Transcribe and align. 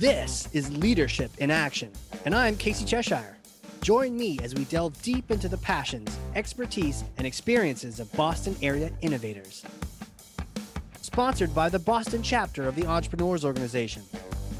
This 0.00 0.48
is 0.54 0.74
Leadership 0.74 1.30
in 1.40 1.50
Action, 1.50 1.92
and 2.24 2.34
I'm 2.34 2.56
Casey 2.56 2.86
Cheshire. 2.86 3.36
Join 3.82 4.16
me 4.16 4.38
as 4.42 4.54
we 4.54 4.64
delve 4.64 5.02
deep 5.02 5.30
into 5.30 5.46
the 5.46 5.58
passions, 5.58 6.18
expertise, 6.34 7.04
and 7.18 7.26
experiences 7.26 8.00
of 8.00 8.10
Boston 8.14 8.56
area 8.62 8.90
innovators. 9.02 9.62
Sponsored 11.02 11.54
by 11.54 11.68
the 11.68 11.78
Boston 11.78 12.22
chapter 12.22 12.66
of 12.66 12.76
the 12.76 12.86
Entrepreneurs 12.86 13.44
Organization. 13.44 14.02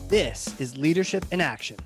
This 0.09 0.61
is 0.61 0.77
Leadership 0.77 1.25
in 1.31 1.41
Action. 1.41 1.79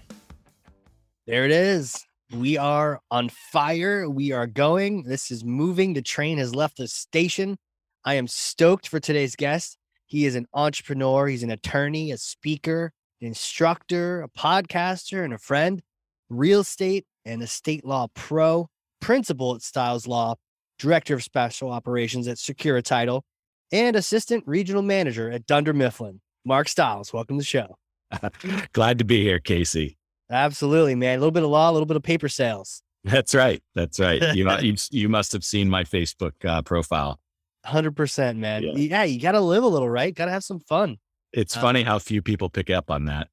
There 1.28 1.44
it 1.44 1.52
is. 1.52 2.04
We 2.36 2.58
are 2.58 2.98
on 3.12 3.28
fire. 3.52 4.10
We 4.10 4.32
are 4.32 4.48
going. 4.48 5.04
This 5.04 5.30
is 5.30 5.44
moving. 5.44 5.94
The 5.94 6.02
train 6.02 6.38
has 6.38 6.56
left 6.56 6.78
the 6.78 6.88
station. 6.88 7.56
I 8.04 8.14
am 8.14 8.26
stoked 8.26 8.88
for 8.88 8.98
today's 8.98 9.36
guest. 9.36 9.78
He 10.06 10.26
is 10.26 10.34
an 10.34 10.48
entrepreneur, 10.54 11.28
he's 11.28 11.44
an 11.44 11.52
attorney, 11.52 12.10
a 12.10 12.18
speaker, 12.18 12.92
instructor, 13.24 14.22
a 14.22 14.28
podcaster, 14.28 15.24
and 15.24 15.32
a 15.32 15.38
friend, 15.38 15.82
real 16.28 16.60
estate 16.60 17.04
and 17.24 17.42
estate 17.42 17.84
law 17.84 18.06
pro, 18.14 18.68
principal 19.00 19.54
at 19.54 19.62
Stiles 19.62 20.06
Law, 20.06 20.36
director 20.78 21.14
of 21.14 21.22
special 21.22 21.70
operations 21.70 22.28
at 22.28 22.36
Secura 22.36 22.82
Title, 22.82 23.24
and 23.72 23.96
assistant 23.96 24.44
regional 24.46 24.82
manager 24.82 25.30
at 25.30 25.46
Dunder 25.46 25.72
Mifflin. 25.72 26.20
Mark 26.44 26.68
Stiles, 26.68 27.12
welcome 27.12 27.36
to 27.36 27.40
the 27.40 27.44
show. 27.44 27.76
Glad 28.72 28.98
to 28.98 29.04
be 29.04 29.22
here, 29.22 29.40
Casey. 29.40 29.96
Absolutely, 30.30 30.94
man. 30.94 31.18
A 31.18 31.20
little 31.20 31.32
bit 31.32 31.42
of 31.42 31.50
law, 31.50 31.70
a 31.70 31.72
little 31.72 31.86
bit 31.86 31.96
of 31.96 32.02
paper 32.02 32.28
sales. 32.28 32.82
That's 33.04 33.34
right. 33.34 33.62
That's 33.74 34.00
right. 34.00 34.34
You 34.34 34.50
you, 34.60 34.76
you 34.90 35.08
must 35.08 35.32
have 35.32 35.44
seen 35.44 35.68
my 35.68 35.84
Facebook 35.84 36.32
uh, 36.44 36.62
profile. 36.62 37.20
Hundred 37.64 37.96
percent, 37.96 38.38
man. 38.38 38.62
Yeah. 38.62 38.72
yeah, 38.74 39.02
you 39.04 39.20
got 39.20 39.32
to 39.32 39.40
live 39.40 39.62
a 39.62 39.68
little, 39.68 39.88
right? 39.88 40.14
Got 40.14 40.26
to 40.26 40.30
have 40.30 40.44
some 40.44 40.60
fun. 40.60 40.98
It's 41.34 41.56
uh, 41.56 41.60
funny 41.60 41.82
how 41.82 41.98
few 41.98 42.22
people 42.22 42.48
pick 42.48 42.70
up 42.70 42.90
on 42.90 43.06
that. 43.06 43.28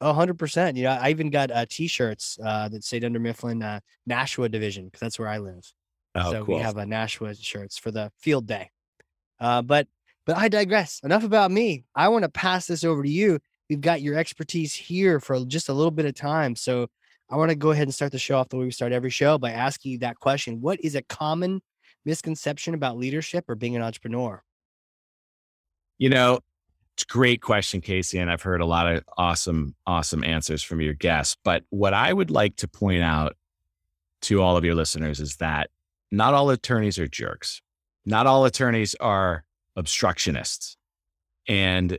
Oh, 0.00 0.12
100%. 0.12 0.76
You 0.76 0.84
know, 0.84 0.90
I 0.90 1.10
even 1.10 1.30
got 1.30 1.50
uh, 1.50 1.66
t-shirts 1.68 2.38
uh, 2.44 2.68
that 2.68 2.84
say 2.84 2.98
Dunder 2.98 3.20
Mifflin 3.20 3.62
uh, 3.62 3.80
Nashua 4.06 4.48
division 4.48 4.86
because 4.86 5.00
that's 5.00 5.18
where 5.18 5.28
I 5.28 5.38
live. 5.38 5.64
Oh, 6.16 6.30
so 6.30 6.44
cool. 6.44 6.56
we 6.56 6.60
have 6.60 6.76
a 6.76 6.84
Nashua 6.84 7.34
shirts 7.34 7.78
for 7.78 7.90
the 7.90 8.10
field 8.18 8.46
day. 8.46 8.70
Uh, 9.40 9.62
but 9.62 9.86
but 10.26 10.36
I 10.36 10.48
digress. 10.48 11.00
Enough 11.04 11.24
about 11.24 11.50
me. 11.50 11.84
I 11.94 12.08
want 12.08 12.24
to 12.24 12.28
pass 12.28 12.66
this 12.66 12.84
over 12.84 13.02
to 13.02 13.08
you. 13.08 13.38
We've 13.68 13.80
got 13.80 14.02
your 14.02 14.16
expertise 14.16 14.74
here 14.74 15.20
for 15.20 15.44
just 15.44 15.68
a 15.68 15.72
little 15.72 15.90
bit 15.90 16.06
of 16.06 16.14
time. 16.14 16.56
So 16.56 16.88
I 17.30 17.36
want 17.36 17.50
to 17.50 17.56
go 17.56 17.70
ahead 17.70 17.84
and 17.84 17.94
start 17.94 18.12
the 18.12 18.18
show 18.18 18.38
off 18.38 18.48
the 18.48 18.56
way 18.56 18.64
we 18.64 18.70
start 18.70 18.92
every 18.92 19.10
show 19.10 19.38
by 19.38 19.52
asking 19.52 19.92
you 19.92 19.98
that 19.98 20.18
question. 20.20 20.60
What 20.60 20.80
is 20.82 20.94
a 20.94 21.02
common 21.02 21.60
misconception 22.04 22.74
about 22.74 22.96
leadership 22.96 23.44
or 23.48 23.54
being 23.54 23.76
an 23.76 23.82
entrepreneur? 23.82 24.42
You 25.98 26.10
know, 26.10 26.40
it's 26.94 27.02
a 27.02 27.12
great 27.12 27.42
question, 27.42 27.80
Casey. 27.80 28.18
And 28.18 28.30
I've 28.30 28.42
heard 28.42 28.60
a 28.60 28.66
lot 28.66 28.86
of 28.86 29.02
awesome, 29.18 29.74
awesome 29.86 30.22
answers 30.22 30.62
from 30.62 30.80
your 30.80 30.94
guests. 30.94 31.36
But 31.42 31.64
what 31.70 31.92
I 31.92 32.12
would 32.12 32.30
like 32.30 32.56
to 32.56 32.68
point 32.68 33.02
out 33.02 33.36
to 34.22 34.40
all 34.40 34.56
of 34.56 34.64
your 34.64 34.76
listeners 34.76 35.18
is 35.18 35.36
that 35.36 35.70
not 36.12 36.34
all 36.34 36.50
attorneys 36.50 36.98
are 36.98 37.08
jerks. 37.08 37.60
Not 38.06 38.26
all 38.26 38.44
attorneys 38.44 38.94
are 39.00 39.44
obstructionists. 39.76 40.76
And 41.48 41.98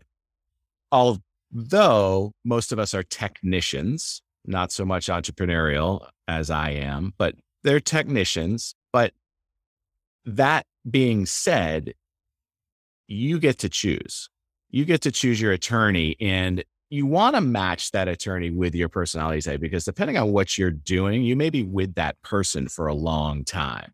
although 0.93 2.31
most 2.45 2.71
of 2.71 2.79
us 2.79 2.93
are 2.93 3.03
technicians, 3.03 4.21
not 4.45 4.71
so 4.71 4.85
much 4.85 5.07
entrepreneurial 5.07 6.07
as 6.27 6.49
I 6.49 6.69
am, 6.69 7.13
but 7.17 7.35
they're 7.63 7.81
technicians. 7.81 8.75
But 8.93 9.11
that 10.23 10.65
being 10.89 11.25
said, 11.25 11.95
you 13.07 13.39
get 13.39 13.59
to 13.59 13.69
choose 13.69 14.29
you 14.75 14.83
get 14.83 14.99
to 14.99 15.09
choose 15.09 15.39
your 15.39 15.53
attorney 15.53 16.17
and 16.19 16.61
you 16.89 17.05
want 17.05 17.33
to 17.33 17.39
match 17.39 17.91
that 17.91 18.09
attorney 18.09 18.49
with 18.49 18.75
your 18.75 18.89
personality 18.89 19.41
type 19.41 19.61
because 19.61 19.85
depending 19.85 20.17
on 20.17 20.33
what 20.33 20.57
you're 20.57 20.69
doing, 20.69 21.23
you 21.23 21.33
may 21.37 21.49
be 21.49 21.63
with 21.63 21.95
that 21.95 22.21
person 22.23 22.67
for 22.67 22.87
a 22.87 22.93
long 22.93 23.45
time. 23.45 23.93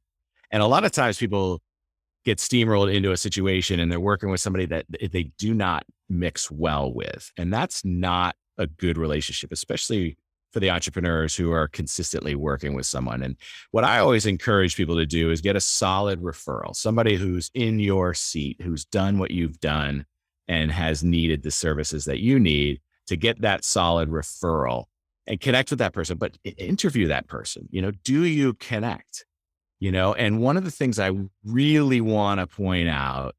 And 0.49 0.63
a 0.63 0.65
lot 0.65 0.83
of 0.83 0.91
times 0.91 1.19
people 1.19 1.61
get 2.25 2.39
steamrolled 2.39 2.91
into 2.91 3.11
a 3.11 3.17
situation 3.17 3.79
and 3.79 3.91
they're 3.91 4.00
working 4.00 4.31
with 4.31 4.41
somebody 4.41 4.66
that 4.66 4.88
they 5.11 5.31
do 5.38 5.53
not 5.53 5.83
mix 6.09 6.50
well 6.50 6.91
with. 6.91 7.31
And 7.38 7.53
that's 7.53 7.85
not 7.85 8.35
a 8.57 8.66
good 8.66 8.97
relationship, 8.97 9.51
especially 9.51 10.17
for 10.51 10.61
the 10.61 10.72
entrepreneurs 10.72 11.35
who 11.35 11.51
are 11.51 11.67
consistently 11.67 12.33
working 12.33 12.73
with 12.73 12.88
someone. 12.88 13.22
And 13.22 13.38
what 13.69 13.83
I 13.83 14.00
always 14.00 14.25
encourage 14.25 14.75
people 14.75 14.95
to 14.95 15.06
do 15.06 15.29
is 15.29 15.41
get 15.41 15.56
a 15.56 15.61
solid 15.61 16.23
referral, 16.23 16.75
somebody 16.75 17.17
who's 17.17 17.51
in 17.53 17.79
your 17.79 18.16
seat, 18.16 18.59
who's 18.63 18.83
done 18.83 19.19
what 19.19 19.29
you've 19.29 19.59
done, 19.59 20.07
and 20.51 20.69
has 20.69 21.01
needed 21.01 21.44
the 21.44 21.50
services 21.50 22.03
that 22.03 22.19
you 22.19 22.38
need 22.38 22.81
to 23.07 23.16
get 23.16 23.39
that 23.39 23.63
solid 23.63 24.09
referral 24.09 24.84
and 25.25 25.39
connect 25.39 25.69
with 25.69 25.79
that 25.79 25.94
person, 25.94 26.17
but 26.17 26.38
interview 26.57 27.07
that 27.07 27.25
person. 27.28 27.69
You 27.72 27.81
know, 27.81 27.91
do 28.03 28.25
you 28.25 28.56
connect? 28.56 29.25
You 29.79 29.94
know, 29.94 30.13
and 30.13 30.41
one 30.41 30.57
of 30.57 30.66
the 30.66 30.72
things 30.72 31.00
I 31.00 31.12
really 31.45 32.01
want 32.01 32.41
to 32.41 32.47
point 32.47 32.89
out 32.89 33.34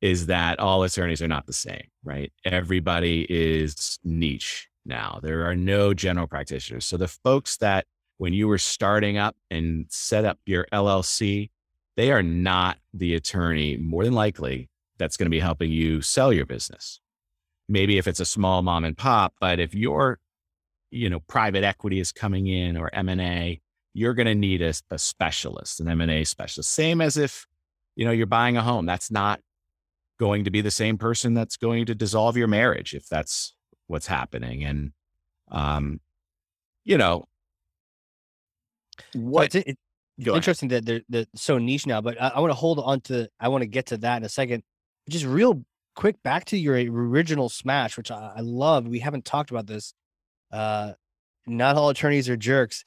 is 0.00 0.26
that 0.26 0.60
all 0.60 0.84
attorneys 0.84 1.20
are 1.20 1.26
not 1.26 1.46
the 1.46 1.52
same, 1.52 1.88
right? 2.04 2.32
Everybody 2.44 3.26
is 3.28 3.98
niche 4.04 4.68
now. 4.84 5.18
There 5.20 5.46
are 5.46 5.56
no 5.56 5.94
general 5.94 6.28
practitioners. 6.28 6.86
So 6.86 6.96
the 6.96 7.08
folks 7.08 7.56
that 7.56 7.86
when 8.18 8.32
you 8.32 8.46
were 8.46 8.58
starting 8.58 9.18
up 9.18 9.34
and 9.50 9.86
set 9.88 10.24
up 10.24 10.38
your 10.46 10.68
LLC, 10.72 11.50
they 11.96 12.12
are 12.12 12.22
not 12.22 12.78
the 12.94 13.16
attorney 13.16 13.76
more 13.78 14.04
than 14.04 14.14
likely 14.14 14.68
that's 14.98 15.16
going 15.16 15.26
to 15.26 15.30
be 15.30 15.40
helping 15.40 15.70
you 15.70 16.02
sell 16.02 16.32
your 16.32 16.46
business. 16.46 17.00
Maybe 17.68 17.98
if 17.98 18.06
it's 18.06 18.20
a 18.20 18.24
small 18.24 18.62
mom 18.62 18.84
and 18.84 18.96
pop, 18.96 19.34
but 19.40 19.58
if 19.58 19.74
your, 19.74 20.18
you 20.90 21.10
know, 21.10 21.20
private 21.20 21.64
equity 21.64 21.98
is 22.00 22.12
coming 22.12 22.46
in 22.46 22.76
or 22.76 22.94
M&A, 22.94 23.60
you're 23.92 24.14
going 24.14 24.26
to 24.26 24.34
need 24.34 24.62
a, 24.62 24.72
a 24.90 24.98
specialist, 24.98 25.80
an 25.80 25.88
M&A 25.88 26.24
specialist. 26.24 26.70
Same 26.70 27.00
as 27.00 27.16
if, 27.16 27.46
you 27.96 28.04
know, 28.04 28.12
you're 28.12 28.26
buying 28.26 28.56
a 28.56 28.62
home. 28.62 28.86
That's 28.86 29.10
not 29.10 29.40
going 30.18 30.44
to 30.44 30.50
be 30.50 30.60
the 30.60 30.70
same 30.70 30.96
person 30.96 31.34
that's 31.34 31.56
going 31.56 31.86
to 31.86 31.94
dissolve 31.94 32.36
your 32.36 32.46
marriage 32.46 32.94
if 32.94 33.08
that's 33.08 33.54
what's 33.86 34.06
happening. 34.06 34.64
And, 34.64 34.92
um, 35.50 36.00
you 36.84 36.98
know, 36.98 37.26
what 39.12 39.54
it's, 39.54 39.56
it's 39.56 39.78
interesting 40.28 40.68
that 40.70 40.86
they're, 40.86 41.02
they're 41.08 41.26
so 41.34 41.58
niche 41.58 41.86
now, 41.86 42.00
but 42.00 42.20
I, 42.20 42.28
I 42.28 42.40
want 42.40 42.50
to 42.50 42.54
hold 42.54 42.78
on 42.78 43.00
to, 43.02 43.28
I 43.40 43.48
want 43.48 43.62
to 43.62 43.66
get 43.66 43.86
to 43.86 43.96
that 43.98 44.18
in 44.18 44.24
a 44.24 44.28
second 44.28 44.62
just 45.08 45.24
real 45.24 45.64
quick 45.94 46.22
back 46.22 46.44
to 46.46 46.58
your 46.58 46.74
original 46.76 47.48
smash, 47.48 47.96
which 47.96 48.10
I, 48.10 48.34
I 48.36 48.40
love. 48.40 48.86
We 48.86 49.00
haven't 49.00 49.24
talked 49.24 49.50
about 49.50 49.66
this. 49.66 49.94
Uh, 50.52 50.92
not 51.46 51.76
all 51.76 51.88
attorneys 51.88 52.28
are 52.28 52.36
jerks. 52.36 52.84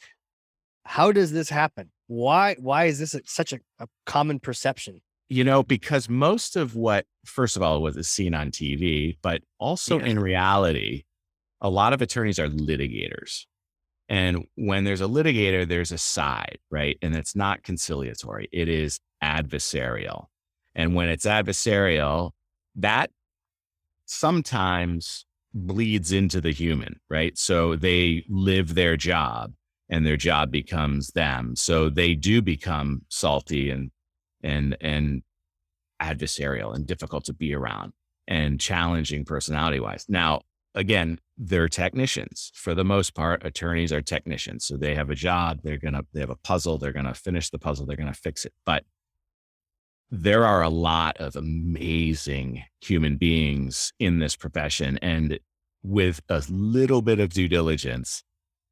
How 0.85 1.11
does 1.11 1.31
this 1.31 1.49
happen? 1.49 1.91
Why 2.07 2.55
why 2.59 2.85
is 2.85 2.99
this 2.99 3.15
such 3.25 3.53
a, 3.53 3.59
a 3.79 3.87
common 4.05 4.39
perception? 4.39 5.01
You 5.29 5.43
know, 5.43 5.61
because 5.61 6.09
most 6.09 6.55
of 6.55 6.75
what, 6.75 7.05
first 7.23 7.55
of 7.55 7.61
all, 7.61 7.83
was 7.83 8.07
seen 8.07 8.33
on 8.33 8.49
TV, 8.49 9.15
but 9.21 9.43
also 9.59 9.99
in 9.99 10.17
reality, 10.17 11.03
a 11.61 11.69
lot 11.69 11.93
of 11.93 12.01
attorneys 12.01 12.39
are 12.39 12.47
litigators. 12.47 13.45
And 14.07 14.47
when 14.55 14.85
there's 14.85 15.01
a 15.01 15.05
litigator, 15.05 15.67
there's 15.67 15.91
a 15.91 15.99
side, 15.99 16.57
right? 16.71 16.97
And 17.03 17.15
it's 17.15 17.35
not 17.35 17.61
conciliatory, 17.61 18.49
it 18.51 18.67
is 18.67 18.99
adversarial. 19.23 20.25
And 20.79 20.95
when 20.95 21.09
it's 21.09 21.25
adversarial, 21.25 22.31
that 22.75 23.11
sometimes 24.05 25.25
bleeds 25.53 26.13
into 26.13 26.39
the 26.39 26.53
human, 26.53 27.01
right? 27.09 27.37
So 27.37 27.75
they 27.75 28.23
live 28.29 28.75
their 28.75 28.95
job 28.95 29.51
and 29.89 30.07
their 30.07 30.15
job 30.15 30.51
becomes 30.51 31.07
them. 31.09 31.57
So 31.57 31.89
they 31.89 32.15
do 32.15 32.41
become 32.41 33.01
salty 33.09 33.69
and 33.69 33.91
and 34.41 34.77
and 34.79 35.23
adversarial 36.01 36.73
and 36.73 36.87
difficult 36.87 37.25
to 37.25 37.33
be 37.33 37.53
around 37.53 37.91
and 38.25 38.57
challenging 38.57 39.25
personality 39.25 39.81
wise. 39.81 40.05
Now, 40.07 40.43
again, 40.75 41.19
they're 41.37 41.67
technicians 41.67 42.53
for 42.55 42.73
the 42.73 42.85
most 42.85 43.15
part. 43.15 43.45
Attorneys 43.45 43.91
are 43.91 44.01
technicians, 44.01 44.63
so 44.63 44.77
they 44.77 44.95
have 44.95 45.09
a 45.09 45.15
job. 45.15 45.59
They're 45.61 45.77
gonna 45.77 46.03
they 46.13 46.21
have 46.21 46.29
a 46.29 46.37
puzzle. 46.37 46.77
They're 46.77 46.93
gonna 46.93 47.13
finish 47.13 47.49
the 47.49 47.59
puzzle. 47.59 47.85
They're 47.85 47.97
gonna 47.97 48.13
fix 48.13 48.45
it. 48.45 48.53
But 48.65 48.85
there 50.11 50.45
are 50.45 50.63
a 50.63 50.69
lot 50.69 51.17
of 51.17 51.35
amazing 51.35 52.63
human 52.81 53.17
beings 53.17 53.93
in 53.99 54.19
this 54.19 54.35
profession. 54.35 54.97
And 55.01 55.39
with 55.83 56.21
a 56.29 56.43
little 56.49 57.01
bit 57.01 57.19
of 57.19 57.29
due 57.29 57.47
diligence, 57.47 58.23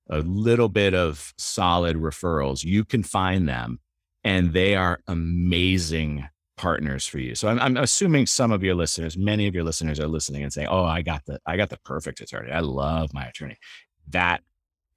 a 0.10 0.19
little 0.19 0.69
bit 0.69 0.94
of 0.94 1.34
solid 1.38 1.98
referrals, 1.98 2.63
you 2.63 2.84
can 2.86 3.04
find 3.04 3.48
them 3.48 3.80
and 4.24 4.54
they 4.54 4.75
are 4.75 5.00
amazing 5.07 6.28
partners 6.57 7.06
for 7.06 7.19
you. 7.19 7.36
So 7.36 7.48
I'm, 7.48 7.60
I'm, 7.60 7.78
assuming 7.78 8.25
some 8.25 8.51
of 8.51 8.63
your 8.63 8.75
listeners, 8.75 9.16
many 9.16 9.48
of 9.48 9.54
your 9.54 9.63
listeners 9.63 10.00
are 10.00 10.07
listening 10.07 10.44
and 10.44 10.51
saying, 10.51 10.68
"Oh, 10.69 10.84
I 10.84 11.04
got 11.04 11.24
the 11.25 11.39
I 11.45 11.56
got 11.56 11.69
the 11.69 11.78
perfect 11.86 12.19
attorney. 12.19 12.51
I 12.51 12.62
love 12.62 13.13
my 13.13 13.25
attorney." 13.25 13.57
That 14.10 14.42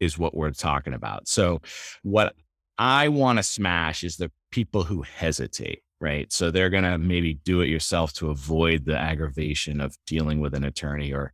is 0.01 0.19
what 0.19 0.35
we're 0.35 0.51
talking 0.53 0.95
about. 0.95 1.29
So 1.29 1.61
what 2.03 2.35
I 2.79 3.09
want 3.09 3.39
to 3.39 3.43
smash 3.43 4.03
is 4.03 4.17
the 4.17 4.33
people 4.51 4.85
who 4.85 5.03
hesitate 5.03 5.83
right? 6.01 6.33
So 6.33 6.51
they're 6.51 6.71
going 6.71 6.85
to 6.85 6.99
maybe 6.99 7.35
do 7.35 7.61
it 7.61 7.69
yourself 7.69 8.13
to 8.15 8.31
avoid 8.31 8.85
the 8.85 8.97
aggravation 8.97 9.81
of 9.81 9.97
dealing 10.07 10.41
with 10.41 10.55
an 10.55 10.65
attorney 10.65 11.13
or 11.13 11.33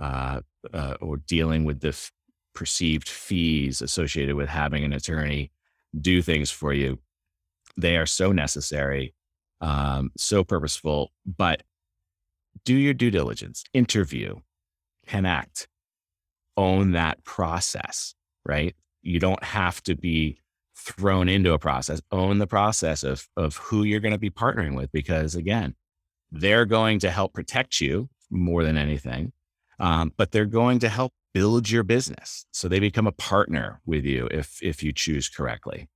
uh, 0.00 0.40
uh, 0.72 0.94
or 1.00 1.18
dealing 1.18 1.64
with 1.64 1.80
the 1.80 1.88
f- 1.88 2.10
perceived 2.54 3.08
fees 3.08 3.82
associated 3.82 4.34
with 4.34 4.48
having 4.48 4.82
an 4.82 4.92
attorney 4.92 5.50
do 6.00 6.22
things 6.22 6.50
for 6.50 6.72
you. 6.72 6.98
They 7.76 7.96
are 7.96 8.06
so 8.06 8.32
necessary, 8.32 9.14
um, 9.60 10.10
so 10.16 10.42
purposeful, 10.42 11.12
but 11.26 11.62
do 12.64 12.74
your 12.74 12.94
due 12.94 13.10
diligence, 13.10 13.64
interview, 13.72 14.36
connect, 15.06 15.68
own 16.56 16.92
that 16.92 17.22
process, 17.24 18.14
right? 18.44 18.74
You 19.02 19.18
don't 19.18 19.42
have 19.42 19.82
to 19.84 19.94
be 19.94 20.40
thrown 20.80 21.28
into 21.28 21.52
a 21.52 21.58
process, 21.58 22.00
own 22.10 22.38
the 22.38 22.46
process 22.46 23.02
of, 23.02 23.26
of 23.36 23.56
who 23.56 23.82
you're 23.84 24.00
going 24.00 24.12
to 24.12 24.18
be 24.18 24.30
partnering 24.30 24.76
with, 24.76 24.90
because 24.92 25.34
again, 25.34 25.74
they're 26.32 26.66
going 26.66 26.98
to 27.00 27.10
help 27.10 27.34
protect 27.34 27.80
you 27.80 28.08
more 28.30 28.64
than 28.64 28.76
anything, 28.76 29.32
um, 29.78 30.12
but 30.16 30.30
they're 30.30 30.46
going 30.46 30.78
to 30.80 30.88
help 30.88 31.12
build 31.34 31.70
your 31.70 31.82
business. 31.82 32.46
So 32.52 32.68
they 32.68 32.80
become 32.80 33.06
a 33.06 33.12
partner 33.12 33.80
with 33.84 34.04
you 34.04 34.28
if 34.30 34.58
if 34.62 34.82
you 34.82 34.92
choose 34.92 35.28
correctly. 35.28 35.88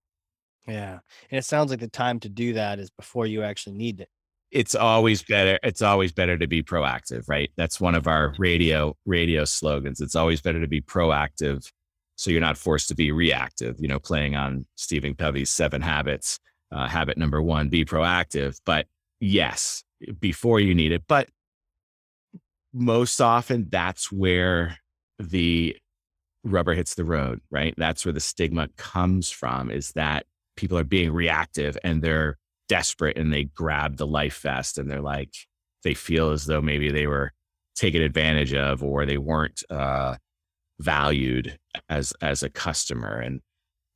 Yeah. 0.66 0.98
And 1.30 1.38
it 1.38 1.44
sounds 1.44 1.70
like 1.70 1.80
the 1.80 1.88
time 1.88 2.20
to 2.20 2.28
do 2.28 2.54
that 2.54 2.78
is 2.78 2.90
before 2.90 3.26
you 3.26 3.42
actually 3.42 3.76
need 3.76 4.00
it. 4.00 4.08
It's 4.50 4.74
always 4.74 5.22
better. 5.22 5.58
It's 5.62 5.82
always 5.82 6.12
better 6.12 6.38
to 6.38 6.46
be 6.46 6.62
proactive, 6.62 7.28
right? 7.28 7.50
That's 7.56 7.80
one 7.80 7.94
of 7.94 8.06
our 8.06 8.34
radio 8.38 8.96
radio 9.04 9.44
slogans. 9.44 10.00
It's 10.00 10.14
always 10.14 10.40
better 10.40 10.60
to 10.60 10.68
be 10.68 10.80
proactive 10.80 11.70
so 12.16 12.30
you're 12.30 12.40
not 12.40 12.58
forced 12.58 12.88
to 12.88 12.94
be 12.94 13.12
reactive, 13.12 13.76
you 13.78 13.88
know, 13.88 13.98
playing 13.98 14.36
on 14.36 14.66
Stephen 14.76 15.14
Covey's 15.14 15.50
seven 15.50 15.82
habits. 15.82 16.38
Uh, 16.72 16.88
habit 16.88 17.16
number 17.16 17.40
one, 17.40 17.68
be 17.68 17.84
proactive. 17.84 18.58
But 18.66 18.86
yes, 19.20 19.84
before 20.20 20.60
you 20.60 20.74
need 20.74 20.92
it. 20.92 21.04
But 21.06 21.28
most 22.72 23.20
often 23.20 23.68
that's 23.70 24.10
where 24.10 24.78
the 25.18 25.76
rubber 26.42 26.74
hits 26.74 26.94
the 26.94 27.04
road, 27.04 27.40
right? 27.50 27.74
That's 27.76 28.04
where 28.04 28.12
the 28.12 28.20
stigma 28.20 28.68
comes 28.76 29.30
from 29.30 29.70
is 29.70 29.92
that 29.92 30.26
people 30.56 30.78
are 30.78 30.84
being 30.84 31.12
reactive 31.12 31.78
and 31.84 32.02
they're 32.02 32.38
desperate 32.68 33.16
and 33.16 33.32
they 33.32 33.44
grab 33.44 33.96
the 33.96 34.06
life 34.06 34.40
vest 34.40 34.78
and 34.78 34.90
they're 34.90 35.00
like, 35.00 35.32
they 35.82 35.94
feel 35.94 36.30
as 36.30 36.46
though 36.46 36.60
maybe 36.60 36.90
they 36.90 37.06
were 37.06 37.32
taken 37.76 38.02
advantage 38.02 38.54
of 38.54 38.82
or 38.82 39.06
they 39.06 39.18
weren't 39.18 39.62
uh, 39.70 40.16
valued 40.80 41.58
as 41.88 42.12
as 42.20 42.42
a 42.42 42.50
customer 42.50 43.18
and 43.20 43.40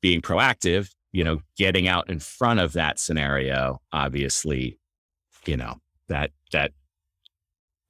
being 0.01 0.21
proactive 0.23 0.91
you 1.13 1.25
know 1.25 1.41
getting 1.57 1.89
out 1.89 2.09
in 2.09 2.21
front 2.21 2.61
of 2.61 2.73
that 2.73 2.99
scenario 2.99 3.81
obviously 3.93 4.79
you 5.47 5.57
know 5.57 5.75
that 6.09 6.31
that 6.53 6.73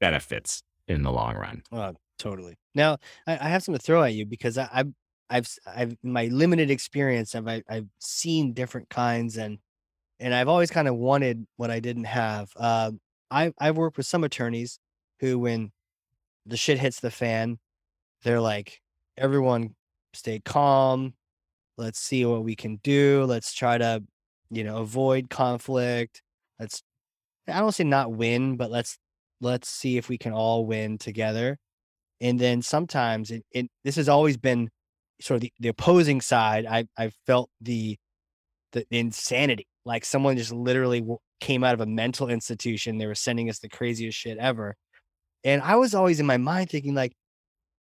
benefits 0.01 0.63
in 0.87 1.03
the 1.03 1.11
long 1.13 1.35
run 1.37 1.63
Oh, 1.73 1.95
totally. 2.19 2.57
Now, 2.75 2.99
I, 3.27 3.33
I 3.35 3.49
have 3.49 3.63
something 3.63 3.79
to 3.79 3.85
throw 3.85 4.03
at 4.03 4.15
you 4.15 4.25
because 4.27 4.57
I, 4.59 4.69
I've, 4.73 4.93
I've, 5.31 5.49
I've, 5.67 5.97
my 6.03 6.27
limited 6.27 6.71
experience, 6.71 7.35
I've, 7.35 7.47
I- 7.49 7.63
I've 7.69 7.89
seen 8.01 8.53
different 8.55 8.89
kinds 8.89 9.37
and, 9.37 9.59
and 10.21 10.35
I've 10.35 10.49
always 10.49 10.71
kind 10.71 10.89
of 10.89 10.97
wanted 10.97 11.47
what 11.57 11.71
I 11.71 11.81
didn't 11.81 12.05
have. 12.05 12.51
Um, 12.57 13.01
I, 13.31 13.53
I've 13.59 13.77
worked 13.77 13.97
with 13.99 14.07
some 14.07 14.25
attorneys 14.25 14.79
who, 15.21 15.39
when 15.39 15.73
the 16.47 16.57
shit 16.57 16.79
hits 16.79 17.01
the 17.01 17.11
fan, 17.11 17.59
they're 18.23 18.41
like, 18.41 18.81
everyone 19.17 19.75
stay 20.15 20.41
calm. 20.45 21.15
Let's 21.77 22.01
see 22.01 22.25
what 22.25 22.45
we 22.45 22.57
can 22.57 22.77
do. 22.83 23.25
Let's 23.25 23.53
try 23.55 23.79
to, 23.79 24.03
you 24.51 24.65
know, 24.65 24.79
avoid 24.79 25.31
conflict. 25.31 26.23
Let's, 26.59 26.83
I 27.47 27.61
don't 27.61 27.73
say 27.73 27.85
not 27.85 28.13
win, 28.13 28.57
but 28.57 28.71
let's, 28.71 28.99
let's 29.41 29.69
see 29.69 29.97
if 29.97 30.09
we 30.09 30.19
can 30.19 30.33
all 30.33 30.67
win 30.67 30.99
together 30.99 31.59
and 32.21 32.39
then 32.39 32.63
sometimes 32.63 33.31
it, 33.31 33.45
it 33.53 33.67
this 33.85 33.97
has 33.97 34.09
always 34.09 34.37
been 34.37 34.69
sort 35.21 35.37
of 35.37 35.41
the, 35.43 35.53
the 35.61 35.69
opposing 35.69 36.21
side 36.21 36.67
i 36.67 36.85
i 36.97 37.11
felt 37.27 37.51
the 37.61 37.97
the 38.73 38.85
insanity 38.91 39.67
like 39.85 40.05
someone 40.05 40.37
just 40.37 40.53
literally 40.53 41.05
came 41.41 41.65
out 41.65 41.75
of 41.75 41.81
a 41.81 41.87
mental 41.87 42.29
institution 42.29 42.99
they 42.99 43.07
were 43.07 43.15
sending 43.15 43.49
us 43.49 43.59
the 43.59 43.69
craziest 43.69 44.19
shit 44.19 44.39
ever 44.39 44.75
and 45.45 45.63
i 45.63 45.77
was 45.77 45.95
always 45.95 46.21
in 46.21 46.27
my 46.27 46.37
mind 46.37 46.69
thinking 46.69 46.95
like 46.95 47.13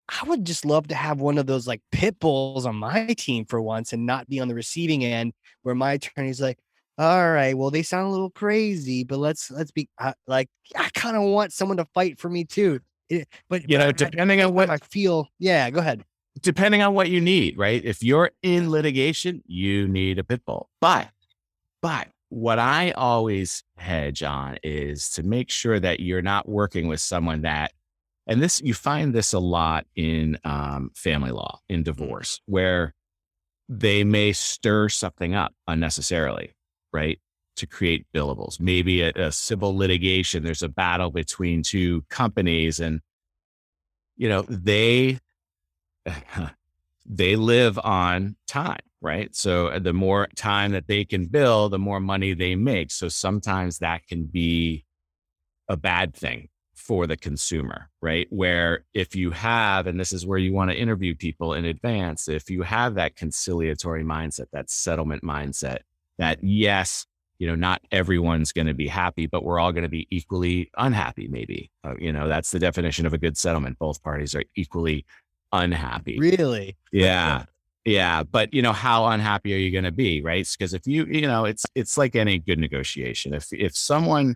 i 0.10 0.28
would 0.28 0.46
just 0.46 0.66
love 0.66 0.88
to 0.88 0.96
have 0.96 1.20
one 1.22 1.38
of 1.38 1.46
those 1.46 1.68
like 1.68 1.82
pit 1.92 2.20
bulls 2.20 2.66
on 2.66 2.76
my 2.76 3.08
team 3.18 3.46
for 3.46 3.62
once 3.62 3.94
and 3.94 4.06
not 4.06 4.28
be 4.28 4.40
on 4.40 4.48
the 4.48 4.56
receiving 4.56 5.04
end 5.04 5.34
where 5.64 5.76
my 5.76 5.94
attorney's 5.94 6.42
like 6.42 6.58
all 6.98 7.32
right 7.32 7.58
well 7.58 7.72
they 7.72 7.82
sound 7.82 8.08
a 8.08 8.12
little 8.12 8.30
crazy 8.30 9.04
but 9.04 9.18
let's 9.18 9.50
let's 9.50 9.72
be 9.72 9.90
uh, 10.00 10.14
like 10.28 10.48
i 10.76 10.90
kind 10.94 11.18
of 11.18 11.24
want 11.24 11.52
someone 11.52 11.78
to 11.78 11.86
fight 11.94 12.20
for 12.20 12.30
me 12.30 12.44
too 12.44 12.80
it, 13.10 13.28
but 13.50 13.70
you 13.70 13.78
know 13.78 13.88
but 13.92 14.02
I- 14.02 14.10
depending 14.10 14.42
on 14.42 14.54
what 14.54 14.70
I 14.70 14.78
feel, 14.78 15.28
yeah, 15.40 15.70
go 15.70 15.80
ahead. 15.80 16.04
depending 16.42 16.82
on 16.82 16.94
what 16.94 17.10
you 17.10 17.20
need, 17.22 17.58
right? 17.58 17.84
If 17.84 18.02
you're 18.02 18.32
in 18.42 18.72
litigation, 18.72 19.44
you 19.46 19.88
need 19.88 20.20
a 20.20 20.24
pit 20.24 20.42
bull. 20.46 20.70
But, 20.80 21.10
but 21.82 22.08
what 22.30 22.60
I 22.60 22.92
always 22.92 23.64
hedge 23.78 24.24
on 24.24 24.58
is 24.64 25.10
to 25.12 25.24
make 25.24 25.50
sure 25.52 25.80
that 25.80 26.00
you're 26.00 26.22
not 26.22 26.48
working 26.48 26.88
with 26.88 27.02
someone 27.02 27.42
that, 27.42 27.74
and 28.26 28.42
this, 28.42 28.62
you 28.62 28.74
find 28.74 29.14
this 29.14 29.34
a 29.34 29.40
lot 29.40 29.86
in 29.96 30.38
um, 30.46 30.92
family 30.96 31.32
law, 31.32 31.60
in 31.68 31.84
divorce, 31.84 32.40
where 32.46 32.94
they 33.68 34.04
may 34.04 34.32
stir 34.32 34.90
something 34.90 35.36
up 35.36 35.54
unnecessarily, 35.68 36.54
right? 36.94 37.20
To 37.58 37.68
create 37.68 38.06
billables. 38.16 38.60
Maybe 38.60 39.02
a, 39.02 39.12
a 39.16 39.32
civil 39.32 39.76
litigation, 39.76 40.44
there's 40.44 40.64
a 40.64 40.70
battle 40.70 41.12
between 41.12 41.64
two 41.64 42.06
companies 42.10 42.80
and, 42.80 43.02
you 44.16 44.30
know, 44.30 44.44
they, 44.44 45.20
they 47.06 47.36
live 47.36 47.78
on 47.80 48.38
time, 48.48 48.80
right? 49.02 49.36
So 49.36 49.68
uh, 49.68 49.80
the 49.80 49.94
more 49.94 50.28
time 50.36 50.72
that 50.72 50.88
they 50.88 51.04
can 51.04 51.26
bill, 51.26 51.68
the 51.68 51.80
more 51.80 52.00
money 52.00 52.34
they 52.34 52.56
make. 52.56 52.90
So 52.92 53.10
sometimes 53.10 53.80
that 53.80 54.08
can 54.08 54.26
be 54.26 54.86
a 55.68 55.76
bad 55.76 56.16
thing 56.16 56.50
for 56.84 57.08
the 57.08 57.16
consumer, 57.16 57.90
right? 58.02 58.28
Where 58.30 58.84
if 58.94 59.16
you 59.16 59.32
have, 59.32 59.88
and 59.88 59.98
this 59.98 60.12
is 60.12 60.26
where 60.26 60.38
you 60.38 60.52
want 60.52 60.70
to 60.70 60.78
interview 60.78 61.16
people 61.16 61.54
in 61.54 61.64
advance, 61.64 62.28
if 62.28 62.50
you 62.50 62.62
have 62.64 62.96
that 62.96 63.16
conciliatory 63.16 64.04
mindset, 64.04 64.48
that 64.52 64.70
settlement 64.70 65.24
mindset, 65.24 65.80
that 66.18 66.44
yes, 66.44 67.06
you 67.40 67.48
know, 67.48 67.56
not 67.56 67.82
everyone's 67.92 68.52
going 68.52 68.68
to 68.68 68.74
be 68.74 68.88
happy, 68.88 69.28
but 69.28 69.46
we're 69.46 69.60
all 69.60 69.72
going 69.72 69.84
to 69.84 69.90
be 69.90 70.08
equally 70.10 70.72
unhappy, 70.78 71.30
maybe. 71.30 71.72
Uh, 71.86 71.96
you 71.98 72.12
know, 72.12 72.28
that's 72.28 72.52
the 72.52 72.60
definition 72.60 73.06
of 73.06 73.14
a 73.14 73.18
good 73.18 73.38
settlement. 73.38 73.80
Both 73.80 74.04
parties 74.04 74.36
are 74.36 74.44
equally 74.56 75.06
unhappy. 75.54 76.20
Really? 76.20 76.76
Yeah. 76.92 77.46
Yeah. 77.86 78.24
But 78.24 78.54
you 78.54 78.62
know, 78.62 78.74
how 78.74 79.06
unhappy 79.06 79.54
are 79.54 79.58
you 79.58 79.72
going 79.72 79.84
to 79.86 79.92
be? 79.92 80.22
Right. 80.22 80.48
Because 80.58 80.74
if 80.74 80.86
you, 80.86 81.06
you 81.06 81.28
know, 81.28 81.46
it's, 81.46 81.66
it's 81.76 81.98
like 81.98 82.16
any 82.16 82.40
good 82.40 82.60
negotiation. 82.60 83.34
If, 83.34 83.54
if 83.54 83.76
someone 83.76 84.36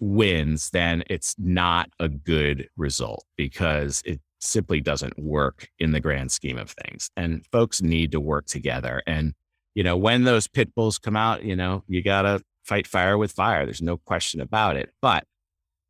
wins, 0.00 0.70
then 0.70 1.02
it's 1.08 1.34
not 1.38 1.90
a 1.98 2.08
good 2.08 2.68
result 2.76 3.24
because 3.36 4.02
it 4.04 4.20
simply 4.40 4.80
doesn't 4.80 5.18
work 5.18 5.68
in 5.78 5.92
the 5.92 6.00
grand 6.00 6.30
scheme 6.30 6.58
of 6.58 6.70
things. 6.70 7.10
And 7.16 7.44
folks 7.46 7.82
need 7.82 8.12
to 8.12 8.20
work 8.20 8.46
together. 8.46 9.02
And, 9.06 9.34
you 9.74 9.82
know, 9.82 9.96
when 9.96 10.24
those 10.24 10.46
pit 10.46 10.74
bulls 10.74 10.98
come 10.98 11.16
out, 11.16 11.44
you 11.44 11.56
know, 11.56 11.82
you 11.88 12.02
got 12.02 12.22
to 12.22 12.42
fight 12.64 12.86
fire 12.86 13.18
with 13.18 13.32
fire. 13.32 13.64
There's 13.64 13.82
no 13.82 13.96
question 13.96 14.40
about 14.40 14.76
it. 14.76 14.90
But 15.02 15.24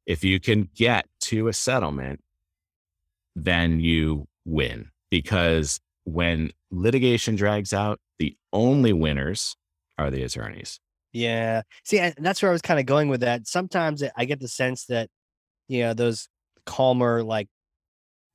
if 0.06 0.24
you 0.24 0.40
can 0.40 0.70
get 0.74 1.06
to 1.22 1.48
a 1.48 1.52
settlement, 1.52 2.20
then 3.36 3.80
you 3.80 4.26
win 4.44 4.90
because 5.10 5.80
when 6.04 6.50
litigation 6.70 7.36
drags 7.36 7.72
out, 7.72 8.00
the 8.18 8.36
only 8.52 8.92
winners 8.92 9.56
are 9.98 10.10
the 10.10 10.22
attorneys. 10.22 10.80
Yeah. 11.12 11.62
See, 11.84 11.98
and 11.98 12.14
that's 12.18 12.42
where 12.42 12.50
I 12.50 12.52
was 12.52 12.62
kind 12.62 12.78
of 12.78 12.86
going 12.86 13.08
with 13.08 13.20
that. 13.20 13.46
Sometimes 13.46 14.02
I 14.16 14.24
get 14.24 14.40
the 14.40 14.48
sense 14.48 14.86
that, 14.86 15.08
you 15.68 15.82
know, 15.82 15.94
those 15.94 16.28
calmer, 16.66 17.22
like 17.22 17.48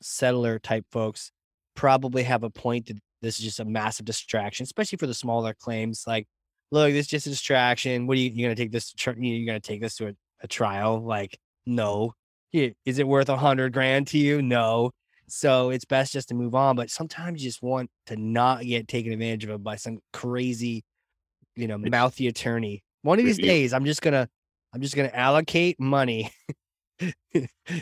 settler 0.02 0.60
type 0.60 0.86
folks 0.92 1.32
probably 1.76 2.24
have 2.24 2.44
a 2.44 2.50
point 2.50 2.88
that 2.88 2.98
this 3.22 3.40
is 3.40 3.46
just 3.46 3.60
a 3.60 3.66
massive 3.66 4.06
distraction, 4.06 4.64
especially 4.64 4.98
for 4.98 5.08
the 5.08 5.14
smaller 5.14 5.54
claims. 5.54 6.04
Like, 6.06 6.28
look, 6.72 6.92
this 6.92 7.06
is 7.06 7.12
just 7.12 7.28
a 7.28 7.30
distraction. 7.30 8.06
What 8.08 8.18
are 8.18 8.22
you, 8.22 8.30
you 8.30 8.46
going 8.46 8.56
to 8.56 8.62
take 8.62 8.72
this? 8.72 8.92
tr- 8.94 9.12
You're 9.18 9.46
going 9.46 9.62
to 9.62 9.68
take 9.68 9.82
this 9.82 9.96
to 9.98 10.08
a, 10.08 10.14
a 10.42 10.48
trial? 10.48 11.00
Like, 11.04 11.38
no. 11.66 12.14
Is 12.52 13.00
it 13.00 13.08
worth 13.08 13.30
a 13.30 13.38
hundred 13.38 13.74
grand 13.74 14.08
to 14.08 14.18
you? 14.18 14.42
No. 14.42 14.92
So 15.28 15.70
it's 15.70 15.86
best 15.86 16.14
just 16.14 16.28
to 16.30 16.36
move 16.36 16.54
on. 16.54 16.76
But 16.76 16.90
sometimes 16.92 17.42
you 17.42 17.50
just 17.50 17.64
want 17.64 17.90
to 18.08 18.16
not 18.16 18.64
get 18.64 18.88
taken 18.88 19.14
advantage 19.14 19.46
of 19.46 19.64
by 19.64 19.78
some 19.78 20.00
crazy, 20.12 20.84
you 21.56 21.68
know, 21.68 21.78
mouthy 21.78 22.28
attorney. 22.28 22.84
One 23.02 23.20
of 23.20 23.26
these 23.26 23.38
days, 23.38 23.74
I'm 23.74 23.86
just 23.86 24.02
gonna, 24.02 24.30
I'm 24.74 24.82
just 24.82 24.96
gonna 24.96 25.12
allocate 25.14 25.80
money. 25.80 26.32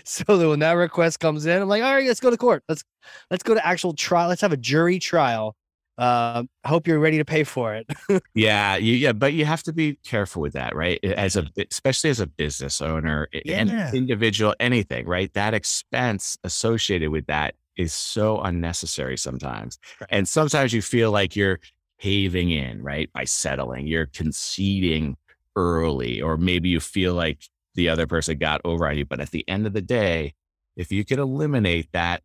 so 0.04 0.38
that 0.38 0.50
when 0.50 0.60
that 0.60 0.74
request 0.74 1.20
comes 1.20 1.46
in, 1.46 1.62
I'm 1.62 1.70
like, 1.70 1.84
all 1.84 1.94
right, 1.94 2.08
let's 2.08 2.20
go 2.20 2.30
to 2.30 2.38
court. 2.38 2.64
Let's 2.68 2.84
let's 3.30 3.44
go 3.44 3.54
to 3.54 3.66
actual 3.66 3.94
trial. 3.94 4.30
Let's 4.30 4.42
have 4.42 4.54
a 4.54 4.58
jury 4.58 5.00
trial 5.00 5.56
uh, 6.02 6.44
hope 6.66 6.88
you're 6.88 7.00
ready 7.00 7.18
to 7.18 7.26
pay 7.26 7.44
for 7.44 7.76
it. 7.76 7.88
yeah, 8.34 8.76
you, 8.76 8.96
yeah, 8.96 9.12
but 9.12 9.34
you 9.34 9.46
have 9.46 9.62
to 9.64 9.72
be 9.72 10.00
careful 10.04 10.42
with 10.42 10.54
that, 10.54 10.76
right? 10.76 11.04
As 11.04 11.36
a, 11.36 11.46
especially 11.70 12.10
as 12.10 12.20
a 12.20 12.26
business 12.26 12.82
owner, 12.82 13.28
yeah. 13.32 13.60
and 13.60 13.96
individual, 13.96 14.56
anything, 14.60 15.06
right? 15.06 15.32
That 15.34 15.54
expense 15.54 16.40
associated 16.44 17.10
with 17.12 17.28
that 17.28 17.54
is 17.78 17.94
so 17.94 18.40
unnecessary 18.42 19.16
sometimes, 19.16 19.78
right. 20.00 20.10
and 20.12 20.28
sometimes 20.28 20.74
you 20.74 20.82
feel 20.82 21.12
like 21.12 21.36
you're 21.36 21.60
caving 22.02 22.50
in, 22.52 22.82
right, 22.82 23.12
by 23.14 23.24
settling. 23.24 23.88
You're 23.88 24.08
conceding 24.08 25.18
early, 25.56 26.22
or 26.22 26.38
maybe 26.38 26.70
you 26.70 26.80
feel 26.80 27.14
like 27.14 27.44
the 27.76 27.90
other 27.90 28.08
person 28.08 28.38
got 28.38 28.62
over 28.66 28.88
on 28.88 28.98
you. 28.98 29.06
But 29.06 29.22
at 29.22 29.32
the 29.32 29.48
end 29.48 29.68
of 29.68 29.74
the 29.74 29.82
day, 29.82 30.34
if 30.76 30.92
you 30.92 31.06
could 31.06 31.20
eliminate 31.20 31.90
that 31.94 32.24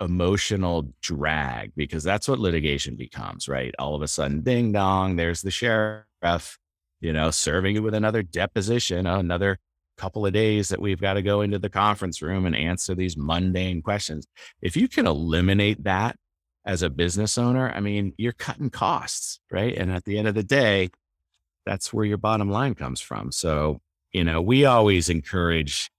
emotional 0.00 0.92
drag, 1.00 1.72
because 1.74 2.04
that's 2.04 2.28
what 2.28 2.38
litigation 2.38 2.96
becomes, 2.96 3.48
right? 3.48 3.74
All 3.78 3.94
of 3.94 4.02
a 4.02 4.08
sudden, 4.08 4.42
ding 4.42 4.72
dong, 4.72 5.16
there's 5.16 5.42
the 5.42 5.50
sheriff, 5.50 6.58
you 7.00 7.12
know, 7.12 7.30
serving 7.30 7.74
you 7.74 7.82
with 7.82 7.94
another 7.94 8.22
deposition, 8.22 9.06
another 9.06 9.58
couple 9.96 10.26
of 10.26 10.32
days 10.32 10.68
that 10.68 10.80
we've 10.80 11.00
got 11.00 11.14
to 11.14 11.22
go 11.22 11.40
into 11.40 11.58
the 11.58 11.70
conference 11.70 12.20
room 12.20 12.44
and 12.44 12.54
answer 12.54 12.94
these 12.94 13.16
mundane 13.16 13.80
questions. 13.80 14.26
If 14.60 14.76
you 14.76 14.88
can 14.88 15.06
eliminate 15.06 15.84
that 15.84 16.16
as 16.66 16.82
a 16.82 16.90
business 16.90 17.38
owner, 17.38 17.70
I 17.70 17.80
mean, 17.80 18.12
you're 18.18 18.32
cutting 18.32 18.70
costs, 18.70 19.38
right? 19.50 19.74
And 19.76 19.90
at 19.90 20.04
the 20.04 20.18
end 20.18 20.26
of 20.26 20.34
the 20.34 20.42
day, 20.42 20.90
that's 21.64 21.92
where 21.92 22.04
your 22.04 22.18
bottom 22.18 22.50
line 22.50 22.74
comes 22.74 23.00
from. 23.00 23.30
So, 23.30 23.80
you 24.12 24.24
know, 24.24 24.42
we 24.42 24.64
always 24.64 25.08
encourage 25.08 25.90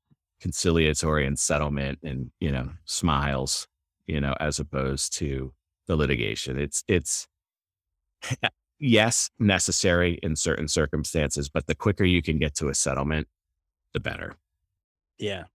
conciliatory 0.42 1.26
and 1.26 1.40
settlement 1.40 2.00
and, 2.04 2.32
you 2.40 2.52
know, 2.52 2.70
smiles, 2.86 3.68
you 4.08 4.20
know, 4.20 4.36
as 4.40 4.60
opposed 4.60 5.14
to 5.18 5.54
the 5.88 5.96
litigation. 5.96 6.60
It's, 6.60 6.84
it's, 6.88 7.28
yes, 8.80 9.30
necessary 9.40 10.20
in 10.22 10.36
certain 10.36 10.68
circumstances, 10.68 11.48
but 11.50 11.68
the 11.68 11.76
quicker 11.76 12.04
you 12.04 12.22
can 12.22 12.40
get 12.40 12.56
to 12.56 12.68
a 12.68 12.76
settlement, 12.76 13.28
the 13.94 14.02
better. 14.02 14.36
Yeah. 15.18 15.46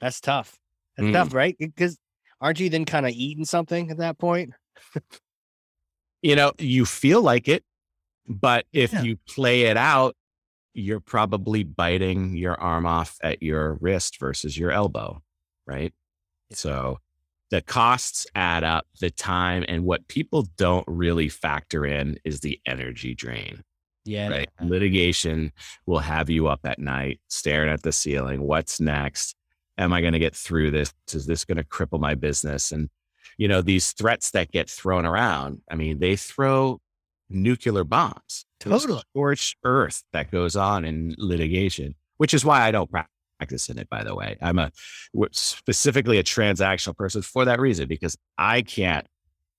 That's 0.00 0.20
tough. 0.20 0.58
That's 0.96 1.10
mm. 1.10 1.12
tough, 1.12 1.34
right? 1.34 1.56
Because 1.58 1.98
aren't 2.40 2.60
you 2.60 2.70
then 2.70 2.84
kind 2.84 3.06
of 3.06 3.12
eating 3.12 3.44
something 3.44 3.90
at 3.90 3.98
that 3.98 4.18
point? 4.18 4.52
you 6.22 6.36
know, 6.36 6.52
you 6.58 6.84
feel 6.84 7.22
like 7.22 7.48
it 7.48 7.64
but 8.30 8.64
if 8.72 8.92
yeah. 8.92 9.02
you 9.02 9.16
play 9.28 9.62
it 9.62 9.76
out, 9.76 10.14
you're 10.72 11.00
probably 11.00 11.64
biting 11.64 12.36
your 12.36 12.58
arm 12.60 12.86
off 12.86 13.18
at 13.22 13.42
your 13.42 13.74
wrist 13.80 14.20
versus 14.20 14.56
your 14.56 14.70
elbow, 14.70 15.20
right? 15.66 15.92
So 16.52 16.98
the 17.50 17.60
costs 17.60 18.28
add 18.36 18.62
up, 18.62 18.86
the 19.00 19.10
time, 19.10 19.64
and 19.66 19.84
what 19.84 20.06
people 20.06 20.46
don't 20.56 20.84
really 20.86 21.28
factor 21.28 21.84
in 21.84 22.18
is 22.24 22.38
the 22.38 22.60
energy 22.66 23.16
drain. 23.16 23.62
Yeah. 24.04 24.28
Right. 24.28 24.48
Litigation 24.62 25.52
will 25.86 25.98
have 25.98 26.30
you 26.30 26.46
up 26.46 26.60
at 26.64 26.78
night 26.78 27.20
staring 27.28 27.70
at 27.70 27.82
the 27.82 27.92
ceiling. 27.92 28.42
What's 28.42 28.80
next? 28.80 29.34
Am 29.80 29.92
I 29.92 30.00
going 30.02 30.12
to 30.12 30.18
get 30.18 30.36
through 30.36 30.70
this? 30.70 30.92
Is 31.12 31.26
this 31.26 31.44
going 31.44 31.56
to 31.56 31.64
cripple 31.64 31.98
my 31.98 32.14
business? 32.14 32.70
And, 32.70 32.90
you 33.38 33.48
know, 33.48 33.62
these 33.62 33.92
threats 33.92 34.30
that 34.32 34.52
get 34.52 34.68
thrown 34.68 35.06
around, 35.06 35.62
I 35.70 35.74
mean, 35.74 35.98
they 35.98 36.16
throw 36.16 36.80
nuclear 37.30 37.84
bombs 37.84 38.44
to 38.60 38.68
totally. 38.68 39.00
scorched 39.00 39.56
earth 39.64 40.02
that 40.12 40.30
goes 40.30 40.54
on 40.54 40.84
in 40.84 41.14
litigation, 41.16 41.94
which 42.18 42.34
is 42.34 42.44
why 42.44 42.60
I 42.60 42.70
don't 42.70 42.90
practice 42.90 43.70
in 43.70 43.78
it, 43.78 43.88
by 43.88 44.04
the 44.04 44.14
way. 44.14 44.36
I'm 44.42 44.58
a 44.58 44.70
specifically 45.32 46.18
a 46.18 46.22
transactional 46.22 46.96
person 46.96 47.22
for 47.22 47.46
that 47.46 47.58
reason, 47.58 47.88
because 47.88 48.18
I 48.36 48.60
can't 48.60 49.06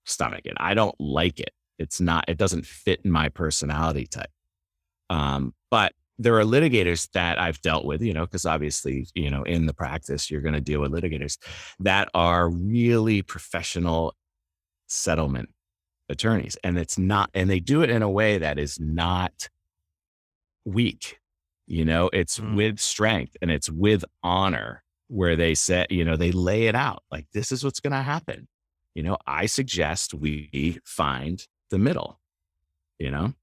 stomach 0.05 0.41
it. 0.45 0.53
I 0.57 0.75
don't 0.75 0.95
like 0.99 1.39
it. 1.39 1.51
It's 1.79 1.99
not, 1.99 2.25
it 2.27 2.37
doesn't 2.37 2.67
fit 2.67 3.01
in 3.03 3.11
my 3.11 3.29
personality 3.29 4.05
type. 4.05 4.29
Um, 5.09 5.55
but 5.71 5.93
there 6.21 6.37
are 6.39 6.43
litigators 6.43 7.09
that 7.13 7.39
I've 7.39 7.61
dealt 7.61 7.85
with, 7.85 8.01
you 8.01 8.13
know, 8.13 8.25
because 8.25 8.45
obviously, 8.45 9.07
you 9.15 9.29
know, 9.29 9.43
in 9.43 9.65
the 9.65 9.73
practice, 9.73 10.29
you're 10.29 10.41
going 10.41 10.53
to 10.53 10.61
deal 10.61 10.81
with 10.81 10.91
litigators 10.91 11.37
that 11.79 12.09
are 12.13 12.49
really 12.49 13.21
professional 13.21 14.13
settlement 14.87 15.49
attorneys 16.09 16.57
and 16.63 16.77
it's 16.77 16.97
not 16.97 17.29
and 17.33 17.49
they 17.49 17.61
do 17.61 17.81
it 17.81 17.89
in 17.89 18.01
a 18.01 18.09
way 18.09 18.37
that 18.37 18.59
is 18.59 18.77
not 18.79 19.47
weak 20.65 21.17
you 21.67 21.85
know? 21.85 22.09
It's 22.11 22.37
mm. 22.37 22.57
with 22.57 22.81
strength 22.81 23.37
and 23.41 23.49
it's 23.49 23.69
with 23.69 24.03
honor 24.21 24.83
where 25.07 25.37
they 25.37 25.55
say 25.55 25.85
you 25.89 26.03
know 26.03 26.17
they 26.17 26.31
lay 26.31 26.67
it 26.67 26.75
out 26.75 27.03
like 27.09 27.27
this 27.33 27.51
is 27.51 27.63
what's 27.63 27.79
going 27.79 27.91
to 27.91 28.01
happen. 28.01 28.47
You 28.93 29.03
know 29.03 29.17
i 29.25 29.45
suggest 29.45 30.13
we 30.13 30.79
find 30.83 31.47
the 31.69 31.79
middle 31.79 32.19
you 32.99 33.09
know? 33.09 33.33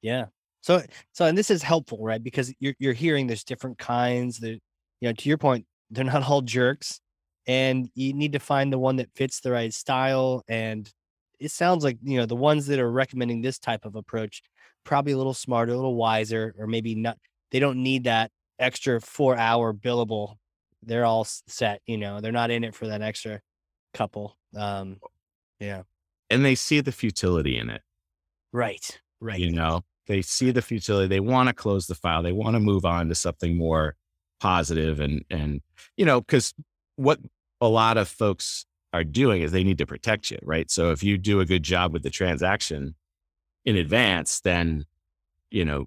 Yeah 0.00 0.26
so 0.60 0.82
so 1.12 1.24
and 1.24 1.36
this 1.36 1.50
is 1.50 1.62
helpful 1.62 1.98
right 2.02 2.22
because 2.22 2.52
you're 2.60 2.74
you're 2.78 2.92
hearing 2.92 3.26
there's 3.26 3.44
different 3.44 3.78
kinds 3.78 4.38
that 4.38 4.58
you 5.00 5.08
know 5.08 5.12
to 5.12 5.28
your 5.28 5.38
point 5.38 5.64
they're 5.90 6.04
not 6.04 6.28
all 6.28 6.42
jerks 6.42 7.00
and 7.46 7.88
you 7.94 8.12
need 8.12 8.32
to 8.32 8.38
find 8.38 8.72
the 8.72 8.78
one 8.78 8.96
that 8.96 9.08
fits 9.14 9.40
the 9.40 9.50
right 9.50 9.72
style 9.72 10.42
and 10.48 10.90
it 11.38 11.50
sounds 11.50 11.82
like 11.82 11.96
you 12.02 12.18
know 12.18 12.26
the 12.26 12.36
ones 12.36 12.66
that 12.66 12.78
are 12.78 12.90
recommending 12.90 13.40
this 13.40 13.58
type 13.58 13.84
of 13.84 13.96
approach 13.96 14.42
probably 14.84 15.12
a 15.12 15.16
little 15.16 15.34
smarter, 15.34 15.72
a 15.72 15.76
little 15.76 15.94
wiser, 15.94 16.54
or 16.58 16.66
maybe 16.66 16.94
not. 16.94 17.18
They 17.50 17.58
don't 17.58 17.82
need 17.82 18.04
that 18.04 18.30
extra 18.58 19.00
four 19.00 19.36
hour 19.36 19.72
billable. 19.72 20.36
They're 20.82 21.04
all 21.04 21.24
set. 21.24 21.80
You 21.86 21.98
know, 21.98 22.20
they're 22.20 22.32
not 22.32 22.50
in 22.50 22.64
it 22.64 22.74
for 22.74 22.88
that 22.88 23.02
extra 23.02 23.40
couple. 23.94 24.36
Um, 24.56 24.98
yeah, 25.58 25.82
and 26.28 26.44
they 26.44 26.54
see 26.54 26.80
the 26.80 26.92
futility 26.92 27.58
in 27.58 27.70
it. 27.70 27.82
Right. 28.52 29.00
Right. 29.20 29.38
You 29.38 29.52
know, 29.52 29.82
they 30.10 30.22
see 30.22 30.50
the 30.50 30.60
futility. 30.60 31.06
They 31.06 31.20
want 31.20 31.48
to 31.48 31.54
close 31.54 31.86
the 31.86 31.94
file. 31.94 32.20
They 32.20 32.32
want 32.32 32.54
to 32.56 32.60
move 32.60 32.84
on 32.84 33.08
to 33.08 33.14
something 33.14 33.56
more 33.56 33.94
positive 34.40 34.98
and 34.98 35.24
and 35.30 35.60
you 35.96 36.04
know 36.04 36.20
because 36.20 36.52
what 36.96 37.20
a 37.60 37.68
lot 37.68 37.96
of 37.96 38.08
folks 38.08 38.66
are 38.92 39.04
doing 39.04 39.42
is 39.42 39.52
they 39.52 39.62
need 39.62 39.78
to 39.78 39.86
protect 39.86 40.30
you, 40.32 40.38
right? 40.42 40.68
So 40.68 40.90
if 40.90 41.04
you 41.04 41.16
do 41.16 41.38
a 41.38 41.44
good 41.44 41.62
job 41.62 41.92
with 41.92 42.02
the 42.02 42.10
transaction 42.10 42.96
in 43.64 43.76
advance, 43.76 44.40
then 44.40 44.84
you 45.48 45.64
know 45.64 45.86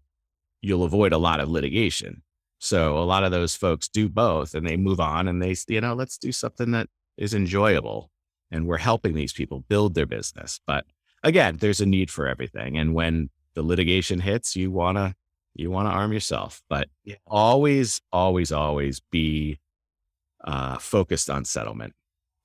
you'll 0.62 0.86
avoid 0.86 1.12
a 1.12 1.18
lot 1.18 1.42
of 1.42 1.50
litigation. 1.50 2.24
So 2.60 2.98
a 2.98 3.03
lot 3.03 3.25
of 3.25 3.32
those 3.32 3.56
folks 3.58 3.89
do 3.89 4.08
both 4.08 4.56
and 4.56 4.65
they 4.65 4.77
move 4.77 5.01
on 5.01 5.27
and 5.27 5.44
they, 5.44 5.53
you 5.68 5.82
know, 5.82 5.94
let's 5.94 6.18
do 6.18 6.32
something 6.32 6.72
that 6.72 6.88
is 7.18 7.34
enjoyable 7.34 8.10
and 8.50 8.65
we're 8.65 8.77
helping 8.77 9.15
these 9.15 9.34
people 9.34 9.65
build 9.68 9.96
their 9.96 10.06
business. 10.06 10.62
But 10.65 10.86
again, 11.24 11.58
there's 11.58 11.82
a 11.82 11.86
need 11.86 12.10
for 12.10 12.25
everything. 12.25 12.77
And 12.77 12.94
when 12.94 13.30
the 13.55 13.63
litigation 13.63 14.19
hits, 14.19 14.55
you 14.55 14.72
want 14.72 14.98
to, 14.98 15.15
you 15.55 15.69
want 15.69 15.88
to 15.88 15.91
arm 15.91 16.12
yourself, 16.13 16.62
but 16.69 16.88
yeah. 17.03 17.15
always, 17.27 18.01
always, 18.12 18.51
always 18.51 19.01
be 19.12 19.60
uh, 20.43 20.77
focused 20.77 21.29
on 21.29 21.45
settlement 21.45 21.93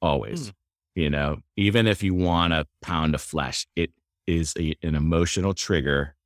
always. 0.00 0.48
Mm. 0.48 0.54
You 0.94 1.10
know, 1.10 1.38
even 1.56 1.86
if 1.86 2.02
you 2.02 2.14
want 2.14 2.52
a 2.52 2.66
pound 2.82 3.14
of 3.14 3.20
flesh, 3.20 3.66
it 3.76 3.92
is 4.26 4.52
a, 4.58 4.74
an 4.82 4.94
emotional 4.94 5.54
trigger 5.54 6.16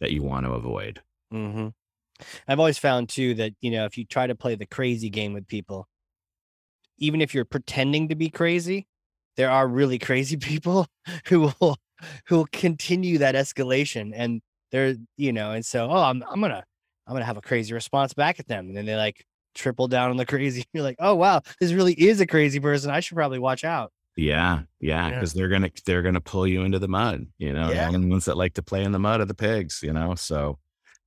that 0.00 0.10
you 0.10 0.22
want 0.22 0.44
to 0.44 0.52
avoid. 0.52 1.00
Mm-hmm. 1.32 1.68
I've 2.48 2.58
always 2.58 2.78
found 2.78 3.08
too 3.08 3.34
that, 3.34 3.52
you 3.60 3.70
know, 3.70 3.84
if 3.84 3.96
you 3.96 4.04
try 4.04 4.26
to 4.26 4.34
play 4.34 4.54
the 4.54 4.66
crazy 4.66 5.08
game 5.08 5.32
with 5.32 5.46
people, 5.46 5.88
even 6.98 7.20
if 7.20 7.34
you're 7.34 7.44
pretending 7.44 8.08
to 8.08 8.14
be 8.14 8.28
crazy, 8.28 8.86
there 9.36 9.50
are 9.50 9.66
really 9.66 9.98
crazy 10.00 10.36
people 10.36 10.86
who 11.26 11.52
will 11.60 11.78
who 12.26 12.36
will 12.36 12.48
continue 12.52 13.18
that 13.18 13.34
escalation 13.34 14.12
and 14.14 14.40
they're 14.70 14.94
you 15.16 15.32
know 15.32 15.52
and 15.52 15.64
so 15.64 15.88
oh 15.90 16.02
I'm 16.02 16.22
I'm 16.30 16.40
gonna 16.40 16.64
I'm 17.06 17.14
gonna 17.14 17.24
have 17.24 17.36
a 17.36 17.42
crazy 17.42 17.74
response 17.74 18.14
back 18.14 18.40
at 18.40 18.48
them 18.48 18.68
and 18.68 18.76
then 18.76 18.86
they 18.86 18.96
like 18.96 19.24
triple 19.54 19.88
down 19.88 20.10
on 20.10 20.16
the 20.16 20.26
crazy. 20.26 20.64
You're 20.72 20.82
like, 20.82 20.96
oh 20.98 21.14
wow, 21.14 21.42
this 21.60 21.72
really 21.72 21.94
is 21.94 22.20
a 22.20 22.26
crazy 22.26 22.60
person. 22.60 22.90
I 22.90 23.00
should 23.00 23.16
probably 23.16 23.38
watch 23.38 23.64
out. 23.64 23.92
Yeah, 24.16 24.62
yeah, 24.78 25.10
because 25.10 25.34
yeah. 25.34 25.40
they're 25.40 25.48
gonna 25.48 25.70
they're 25.86 26.02
gonna 26.02 26.20
pull 26.20 26.46
you 26.46 26.62
into 26.62 26.78
the 26.78 26.88
mud. 26.88 27.26
You 27.38 27.52
know, 27.52 27.70
yeah. 27.70 27.90
the 27.90 27.98
ones 27.98 28.26
that 28.26 28.36
like 28.36 28.54
to 28.54 28.62
play 28.62 28.84
in 28.84 28.92
the 28.92 28.98
mud 28.98 29.20
are 29.20 29.26
the 29.26 29.34
pigs. 29.34 29.80
You 29.82 29.92
know, 29.92 30.14
so 30.14 30.58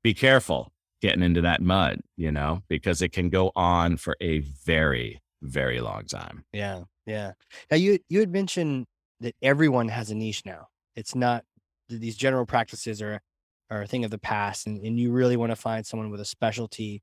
be 0.03 0.13
careful 0.13 0.71
getting 1.01 1.21
into 1.21 1.41
that 1.41 1.61
mud. 1.61 2.01
You 2.17 2.31
know, 2.31 2.63
because 2.67 3.01
it 3.01 3.11
can 3.11 3.29
go 3.29 3.51
on 3.55 3.97
for 3.97 4.15
a 4.21 4.39
very 4.39 5.21
very 5.43 5.81
long 5.81 6.05
time. 6.05 6.45
Yeah, 6.51 6.83
yeah. 7.05 7.33
Now 7.69 7.77
you 7.77 7.99
you 8.09 8.21
had 8.21 8.31
mentioned 8.31 8.87
that 9.19 9.35
everyone 9.41 9.89
has 9.89 10.09
a 10.09 10.15
niche 10.15 10.43
now. 10.43 10.67
It's 10.95 11.15
not 11.15 11.43
these 11.89 12.15
general 12.15 12.45
practices 12.45 13.01
are 13.01 13.21
are 13.69 13.81
a 13.81 13.87
thing 13.87 14.05
of 14.05 14.11
the 14.11 14.19
past, 14.19 14.67
and, 14.67 14.79
and 14.85 14.99
you 14.99 15.11
really 15.11 15.37
want 15.37 15.51
to 15.51 15.55
find 15.55 15.85
someone 15.85 16.11
with 16.11 16.21
a 16.21 16.25
specialty 16.25 17.01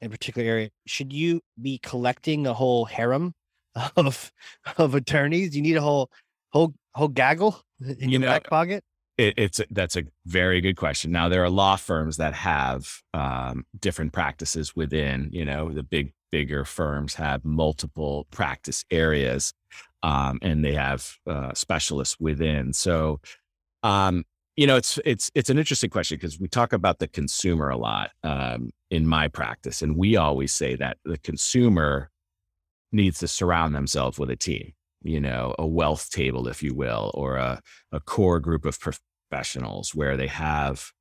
in 0.00 0.06
a 0.06 0.10
particular 0.10 0.48
area, 0.48 0.70
should 0.86 1.12
you 1.12 1.40
be 1.60 1.78
collecting 1.78 2.46
a 2.46 2.54
whole 2.54 2.84
harem 2.84 3.34
of 3.96 4.32
of 4.76 4.94
attorneys? 4.94 5.56
You 5.56 5.62
need 5.62 5.76
a 5.76 5.80
whole 5.80 6.10
whole 6.50 6.74
whole 6.94 7.08
gaggle 7.08 7.60
in 7.80 7.96
you 7.98 8.10
your 8.10 8.20
know, 8.20 8.28
back 8.28 8.48
pocket. 8.48 8.84
It, 9.16 9.34
it's 9.36 9.60
that's 9.70 9.96
a 9.96 10.04
very 10.26 10.60
good 10.60 10.76
question. 10.76 11.10
Now 11.10 11.28
there 11.28 11.42
are 11.42 11.50
law 11.50 11.76
firms 11.76 12.16
that 12.18 12.34
have 12.34 12.88
um, 13.14 13.66
different 13.78 14.12
practices 14.12 14.76
within. 14.76 15.30
You 15.32 15.44
know, 15.44 15.72
the 15.72 15.82
big 15.82 16.12
bigger 16.30 16.64
firms 16.64 17.14
have 17.14 17.44
multiple 17.44 18.26
practice 18.30 18.84
areas. 18.90 19.52
Um, 20.02 20.38
and 20.42 20.64
they 20.64 20.74
have 20.74 21.16
uh, 21.26 21.52
specialists 21.54 22.16
within. 22.20 22.72
So, 22.72 23.20
um, 23.82 24.24
you 24.56 24.66
know, 24.66 24.76
it's 24.76 24.98
it's 25.04 25.30
it's 25.34 25.50
an 25.50 25.58
interesting 25.58 25.90
question 25.90 26.16
because 26.16 26.40
we 26.40 26.48
talk 26.48 26.72
about 26.72 26.98
the 26.98 27.08
consumer 27.08 27.68
a 27.68 27.76
lot 27.76 28.10
um, 28.24 28.70
in 28.90 29.06
my 29.06 29.28
practice, 29.28 29.82
and 29.82 29.96
we 29.96 30.16
always 30.16 30.52
say 30.52 30.74
that 30.76 30.98
the 31.04 31.18
consumer 31.18 32.10
needs 32.92 33.18
to 33.20 33.28
surround 33.28 33.74
themselves 33.74 34.18
with 34.18 34.30
a 34.30 34.36
team, 34.36 34.72
you 35.02 35.20
know, 35.20 35.54
a 35.58 35.66
wealth 35.66 36.10
table, 36.10 36.48
if 36.48 36.62
you 36.62 36.74
will, 36.74 37.10
or 37.14 37.36
a, 37.36 37.60
a 37.92 38.00
core 38.00 38.40
group 38.40 38.64
of 38.64 38.78
professionals 38.80 39.94
where 39.94 40.16
they 40.16 40.26
have 40.26 40.92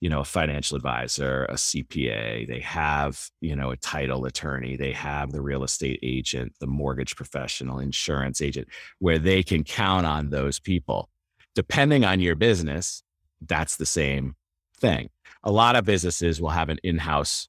you 0.00 0.08
know, 0.08 0.20
a 0.20 0.24
financial 0.24 0.76
advisor, 0.76 1.44
a 1.44 1.54
CPA, 1.54 2.48
they 2.48 2.60
have, 2.60 3.28
you 3.40 3.54
know, 3.54 3.70
a 3.70 3.76
title 3.76 4.24
attorney, 4.24 4.76
they 4.76 4.92
have 4.92 5.30
the 5.30 5.42
real 5.42 5.62
estate 5.62 5.98
agent, 6.02 6.54
the 6.58 6.66
mortgage 6.66 7.16
professional, 7.16 7.78
insurance 7.78 8.40
agent, 8.40 8.68
where 8.98 9.18
they 9.18 9.42
can 9.42 9.62
count 9.62 10.06
on 10.06 10.30
those 10.30 10.58
people. 10.58 11.10
Depending 11.54 12.04
on 12.04 12.20
your 12.20 12.34
business, 12.34 13.02
that's 13.46 13.76
the 13.76 13.86
same 13.86 14.36
thing. 14.78 15.10
A 15.42 15.50
lot 15.50 15.76
of 15.76 15.84
businesses 15.84 16.40
will 16.40 16.50
have 16.50 16.70
an 16.70 16.78
in 16.82 16.98
house 16.98 17.48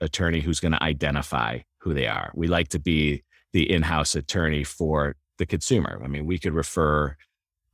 attorney 0.00 0.40
who's 0.40 0.60
going 0.60 0.72
to 0.72 0.82
identify 0.82 1.58
who 1.78 1.94
they 1.94 2.06
are. 2.06 2.30
We 2.34 2.46
like 2.46 2.68
to 2.68 2.78
be 2.78 3.24
the 3.52 3.70
in 3.70 3.82
house 3.82 4.14
attorney 4.14 4.62
for 4.62 5.16
the 5.38 5.46
consumer. 5.46 6.00
I 6.04 6.08
mean, 6.08 6.26
we 6.26 6.38
could 6.38 6.52
refer 6.52 7.16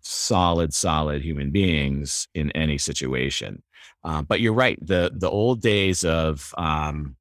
solid, 0.00 0.72
solid 0.72 1.22
human 1.22 1.50
beings 1.50 2.28
in 2.34 2.50
any 2.52 2.78
situation. 2.78 3.62
Uh, 4.02 4.22
but 4.22 4.40
you're 4.40 4.52
right. 4.52 4.78
The 4.84 5.10
the 5.14 5.30
old 5.30 5.60
days 5.60 6.04
of 6.04 6.54
um, 6.58 7.16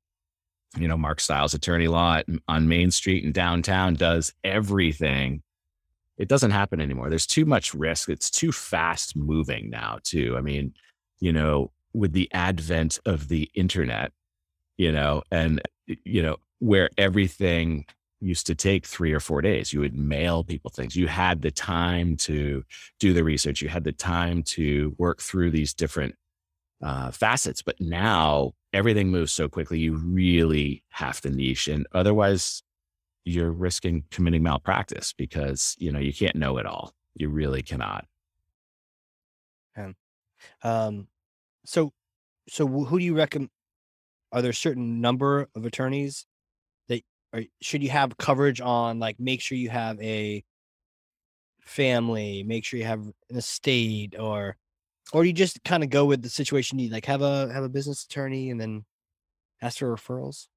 you 0.78 0.88
know 0.88 0.98
Mark 0.98 1.20
Stiles 1.20 1.54
attorney 1.54 1.88
law 1.88 2.18
at, 2.18 2.26
on 2.48 2.68
Main 2.68 2.92
Street 2.92 3.24
in 3.24 3.32
downtown 3.32 3.96
does 3.96 4.34
everything. 4.44 5.42
It 6.18 6.28
doesn't 6.28 6.52
happen 6.52 6.80
anymore. 6.80 7.10
There's 7.10 7.26
too 7.26 7.46
much 7.46 7.74
risk. 7.74 8.10
It's 8.10 8.30
too 8.30 8.52
fast 8.52 9.16
moving 9.16 9.70
now. 9.70 10.00
Too. 10.04 10.36
I 10.38 10.42
mean, 10.42 10.74
you 11.20 11.32
know, 11.32 11.72
with 11.94 12.14
the 12.14 12.32
advent 12.34 13.00
of 13.06 13.30
the 13.30 13.50
internet, 13.56 14.12
you 14.78 14.92
know, 14.92 15.24
and 15.32 15.62
you 15.88 16.22
know 16.22 16.38
where 16.60 16.90
everything 16.98 17.86
used 18.24 18.48
to 18.48 18.56
take 18.56 18.86
three 18.86 19.12
or 19.12 19.20
four 19.20 19.42
days. 19.42 19.74
You 19.74 19.82
would 19.82 19.98
mail 19.98 20.44
people 20.44 20.72
things. 20.72 20.96
You 20.96 21.08
had 21.08 21.42
the 21.42 21.52
time 21.52 22.16
to 22.18 22.64
do 23.00 23.14
the 23.14 23.24
research. 23.24 23.62
You 23.62 23.70
had 23.70 23.84
the 23.84 23.92
time 23.92 24.44
to 24.44 24.96
work 24.98 25.22
through 25.22 25.52
these 25.52 25.74
different 25.74 26.16
uh, 26.84 27.12
facets. 27.12 27.62
But 27.62 27.80
now 27.80 28.52
everything 28.74 29.10
moves 29.10 29.32
so 29.32 29.48
quickly, 29.48 29.80
you 29.80 29.96
really 29.96 30.84
have 30.90 31.22
to 31.22 31.30
niche, 31.30 31.68
and 31.68 31.88
otherwise, 31.94 32.62
you're 33.26 33.52
risking 33.52 34.04
committing 34.12 34.44
malpractice 34.44 35.14
because 35.14 35.76
you 35.80 35.92
know 35.92 36.00
you 36.00 36.14
can't 36.14 36.36
know 36.36 36.58
it 36.58 36.66
all. 36.66 36.94
You 37.16 37.30
really 37.30 37.62
cannot. 37.62 38.06
And 39.76 39.96
um, 40.64 41.08
so 41.66 41.94
so 42.50 42.68
who 42.68 43.00
do 43.00 43.06
you 43.06 43.16
recommend? 43.16 43.50
Are 44.32 44.42
there 44.42 44.52
a 44.52 44.56
certain 44.56 45.00
number 45.00 45.48
of 45.56 45.66
attorneys 45.66 46.26
that 46.90 47.04
or 47.34 47.44
should 47.62 47.84
you 47.84 47.90
have 47.90 48.18
coverage 48.18 48.62
on? 48.62 49.00
Like, 49.00 49.20
make 49.20 49.42
sure 49.42 49.58
you 49.58 49.70
have 49.70 50.02
a 50.02 50.44
family, 51.62 52.44
make 52.44 52.66
sure 52.66 52.80
you 52.80 52.86
have 52.86 53.08
an 53.30 53.38
estate, 53.38 54.16
or 54.20 54.58
or 55.12 55.26
you 55.26 55.34
just 55.34 55.64
kind 55.64 55.84
of 55.84 55.90
go 55.90 56.06
with 56.06 56.22
the 56.22 56.30
situation 56.30 56.80
you 56.80 56.90
like 56.90 57.06
have 57.06 57.22
a 57.22 57.52
have 57.52 57.64
a 57.64 57.70
business 57.70 58.06
attorney 58.06 58.50
and 58.50 58.60
then 58.60 58.86
ask 59.62 59.80
for 59.80 59.94
referrals? 59.96 60.48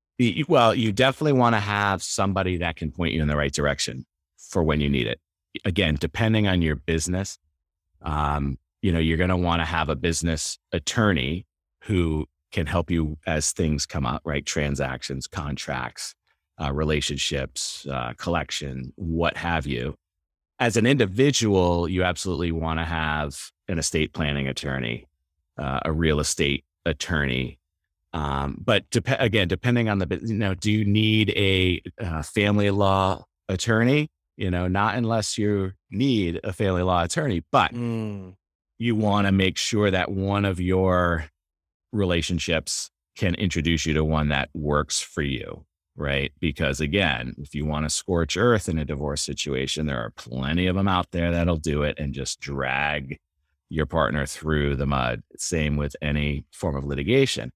Well, 0.48 0.74
you 0.74 0.92
definitely 0.92 1.34
want 1.38 1.54
to 1.54 1.60
have 1.60 2.02
somebody 2.02 2.58
that 2.58 2.76
can 2.76 2.90
point 2.90 3.12
you 3.12 3.20
in 3.20 3.28
the 3.28 3.36
right 3.36 3.52
direction 3.52 4.06
for 4.38 4.62
when 4.62 4.80
you 4.80 4.88
need 4.88 5.06
it. 5.06 5.20
Again, 5.64 5.96
depending 5.98 6.48
on 6.48 6.62
your 6.62 6.76
business, 6.76 7.38
um, 8.02 8.58
you 8.80 8.92
know, 8.92 8.98
you're 8.98 9.18
going 9.18 9.30
to 9.30 9.36
want 9.36 9.60
to 9.60 9.66
have 9.66 9.88
a 9.88 9.96
business 9.96 10.58
attorney 10.72 11.46
who 11.82 12.26
can 12.52 12.66
help 12.66 12.90
you 12.90 13.18
as 13.26 13.52
things 13.52 13.84
come 13.84 14.06
up, 14.06 14.22
right? 14.24 14.46
Transactions, 14.46 15.26
contracts, 15.26 16.14
uh, 16.60 16.72
relationships, 16.72 17.86
uh, 17.90 18.12
collection, 18.16 18.92
what 18.96 19.36
have 19.36 19.66
you 19.66 19.96
as 20.58 20.76
an 20.76 20.86
individual, 20.86 21.88
you 21.88 22.02
absolutely 22.02 22.52
want 22.52 22.80
to 22.80 22.84
have 22.84 23.50
an 23.68 23.78
estate 23.78 24.12
planning 24.12 24.48
attorney, 24.48 25.06
uh, 25.58 25.80
a 25.84 25.92
real 25.92 26.20
estate 26.20 26.64
attorney. 26.84 27.58
Um, 28.12 28.62
but 28.64 28.84
again, 29.18 29.48
depending 29.48 29.88
on 29.88 29.98
the, 29.98 30.20
you 30.22 30.34
know, 30.34 30.54
do 30.54 30.70
you 30.70 30.84
need 30.84 31.30
a 31.30 31.82
uh, 32.00 32.22
family 32.22 32.70
law 32.70 33.24
attorney? 33.48 34.08
You 34.36 34.50
know, 34.50 34.68
not 34.68 34.94
unless 34.94 35.36
you 35.36 35.72
need 35.90 36.40
a 36.44 36.52
family 36.52 36.82
law 36.82 37.02
attorney, 37.02 37.42
but 37.52 37.72
mm. 37.72 38.34
you 38.78 38.94
want 38.94 39.26
to 39.26 39.32
make 39.32 39.58
sure 39.58 39.90
that 39.90 40.10
one 40.10 40.44
of 40.44 40.60
your 40.60 41.26
relationships 41.92 42.90
can 43.16 43.34
introduce 43.34 43.86
you 43.86 43.94
to 43.94 44.04
one 44.04 44.28
that 44.28 44.50
works 44.54 45.00
for 45.00 45.22
you 45.22 45.64
right? 45.96 46.32
Because 46.40 46.80
again, 46.80 47.34
if 47.38 47.54
you 47.54 47.64
want 47.64 47.84
to 47.84 47.90
scorch 47.90 48.36
earth 48.36 48.68
in 48.68 48.78
a 48.78 48.84
divorce 48.84 49.22
situation, 49.22 49.86
there 49.86 49.98
are 49.98 50.10
plenty 50.10 50.66
of 50.66 50.76
them 50.76 50.88
out 50.88 51.10
there 51.10 51.32
that'll 51.32 51.56
do 51.56 51.82
it 51.82 51.98
and 51.98 52.12
just 52.14 52.40
drag 52.40 53.18
your 53.68 53.86
partner 53.86 54.26
through 54.26 54.76
the 54.76 54.86
mud. 54.86 55.22
Same 55.36 55.76
with 55.76 55.96
any 56.00 56.44
form 56.52 56.76
of 56.76 56.84
litigation. 56.84 57.50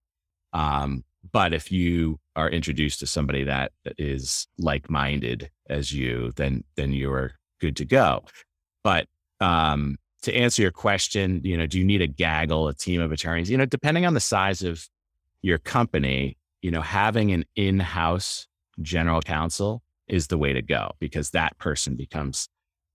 Um, 0.53 1.05
but 1.33 1.53
if 1.53 1.70
you 1.70 2.18
are 2.35 2.48
introduced 2.48 3.00
to 3.00 3.07
somebody 3.07 3.44
that 3.44 3.72
is 3.98 4.48
like-minded 4.59 5.50
as 5.68 5.92
you, 5.92 6.33
then 6.37 6.64
then 6.76 6.92
you're 6.92 7.33
good 7.61 7.76
to 7.76 7.85
go. 7.85 8.24
But 8.83 9.07
um, 9.40 9.98
to 10.22 10.35
answer 10.35 10.62
your 10.62 10.70
question, 10.70 11.40
you 11.44 11.57
know, 11.57 11.66
do 11.66 11.79
you 11.79 11.85
need 11.85 12.03
a 12.03 12.07
gaggle, 12.07 12.68
a 12.68 12.74
team 12.74 13.00
of 13.00 13.12
attorneys? 13.12 13.50
You 13.50 13.59
know, 13.59 13.66
depending 13.66 14.07
on 14.07 14.14
the 14.14 14.20
size 14.20 14.62
of 14.62 14.88
your 15.42 15.59
company, 15.59 16.37
you 16.62 16.70
know, 16.70 16.83
having 16.83 17.33
an 17.33 17.44
in-house 17.57 18.46
general 18.83 19.20
counsel 19.20 19.83
is 20.09 20.27
the 20.27 20.38
way 20.38 20.53
to 20.53 20.62
go 20.62 20.92
because 20.99 21.31
that 21.31 21.57
person 21.59 21.96
becomes, 21.96 22.49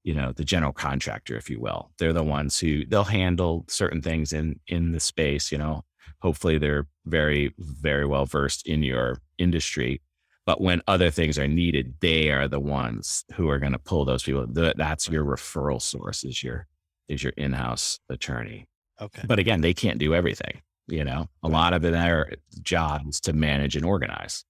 you 0.04 0.14
know, 0.14 0.32
the 0.32 0.44
general 0.44 0.74
contractor, 0.74 1.36
if 1.38 1.50
you 1.50 1.60
will. 1.60 1.92
They're 1.98 2.14
the 2.14 2.24
ones 2.24 2.60
who 2.60 2.86
they'll 2.86 3.04
handle 3.04 3.66
certain 3.68 4.02
things 4.02 4.34
in 4.34 4.60
in 4.68 4.92
the 4.92 5.00
space, 5.00 5.52
you 5.52 5.58
know. 5.58 5.84
Hopefully 6.22 6.58
they're 6.58 6.88
very, 7.06 7.54
very 7.58 8.06
well 8.06 8.26
versed 8.26 8.68
in 8.68 8.84
your 8.84 9.20
industry. 9.38 10.02
But 10.46 10.62
when 10.62 10.82
other 10.88 11.10
things 11.10 11.40
are 11.40 11.48
needed, 11.48 11.96
they 12.02 12.30
are 12.30 12.48
the 12.48 12.60
ones 12.60 13.26
who 13.34 13.50
are 13.50 13.58
going 13.60 13.72
to 13.72 13.80
pull 13.80 14.06
those 14.06 14.24
people. 14.24 14.46
That's 14.48 15.10
your 15.10 15.26
referral 15.26 15.82
source 15.82 16.24
is 16.24 16.44
your 16.44 16.68
is 17.08 17.24
your 17.24 17.34
in-house 17.38 18.00
attorney. 18.10 18.68
Okay. 19.02 19.24
But 19.28 19.40
again, 19.40 19.62
they 19.62 19.74
can't 19.74 20.00
do 20.00 20.14
everything. 20.14 20.62
You 20.88 21.04
know, 21.04 21.30
a 21.42 21.48
lot 21.48 21.74
of 21.74 21.82
their 21.82 22.34
job 22.62 23.02
is 23.08 23.20
to 23.22 23.34
manage 23.34 23.76
and 23.76 23.86
organize 23.86 24.46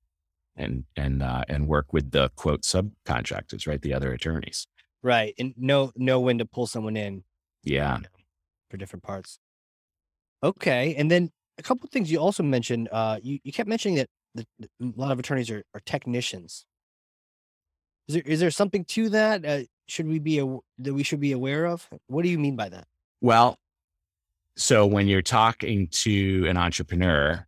and 0.55 0.83
and 0.95 1.23
uh, 1.23 1.43
and 1.47 1.67
work 1.67 1.93
with 1.93 2.11
the 2.11 2.29
quote 2.35 2.63
subcontractors, 2.63 3.67
right? 3.67 3.81
The 3.81 3.93
other 3.93 4.11
attorneys. 4.11 4.67
Right. 5.01 5.33
And 5.37 5.53
know 5.57 5.91
know 5.95 6.19
when 6.19 6.39
to 6.39 6.45
pull 6.45 6.67
someone 6.67 6.97
in. 6.97 7.23
Yeah. 7.63 7.97
You 7.97 8.01
know, 8.03 8.09
for 8.69 8.77
different 8.77 9.03
parts. 9.03 9.39
Okay. 10.43 10.95
And 10.95 11.09
then 11.09 11.31
a 11.57 11.63
couple 11.63 11.85
of 11.85 11.91
things 11.91 12.11
you 12.11 12.19
also 12.19 12.43
mentioned, 12.43 12.89
uh, 12.91 13.19
you, 13.21 13.39
you 13.43 13.51
kept 13.51 13.69
mentioning 13.69 13.95
that 13.97 14.09
the, 14.33 14.45
a 14.81 14.91
lot 14.95 15.11
of 15.11 15.19
attorneys 15.19 15.49
are, 15.49 15.63
are 15.73 15.81
technicians. 15.85 16.65
Is 18.07 18.15
there 18.15 18.23
is 18.25 18.39
there 18.39 18.51
something 18.51 18.85
to 18.85 19.09
that? 19.09 19.45
Uh, 19.45 19.59
should 19.87 20.07
we 20.07 20.19
be 20.19 20.39
a, 20.39 20.57
that 20.79 20.93
we 20.93 21.03
should 21.03 21.19
be 21.19 21.31
aware 21.31 21.65
of? 21.65 21.87
What 22.07 22.23
do 22.23 22.29
you 22.29 22.39
mean 22.39 22.55
by 22.55 22.69
that? 22.69 22.87
Well, 23.21 23.57
so 24.57 24.85
when 24.85 25.07
you're 25.07 25.21
talking 25.21 25.87
to 25.91 26.45
an 26.47 26.57
entrepreneur 26.57 27.45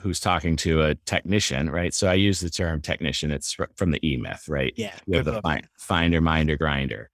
who's 0.00 0.18
talking 0.18 0.56
to 0.56 0.82
a 0.82 0.94
technician, 0.94 1.70
right? 1.70 1.92
So 1.92 2.08
I 2.08 2.14
use 2.14 2.40
the 2.40 2.50
term 2.50 2.80
technician. 2.80 3.30
It's 3.30 3.56
from 3.76 3.90
the 3.90 4.04
E 4.06 4.16
Myth, 4.16 4.48
right? 4.48 4.72
Yeah. 4.76 4.94
You 5.06 5.16
have 5.16 5.26
the 5.26 5.40
find, 5.42 5.68
finder, 5.78 6.20
minder, 6.20 6.56
grinder. 6.56 7.10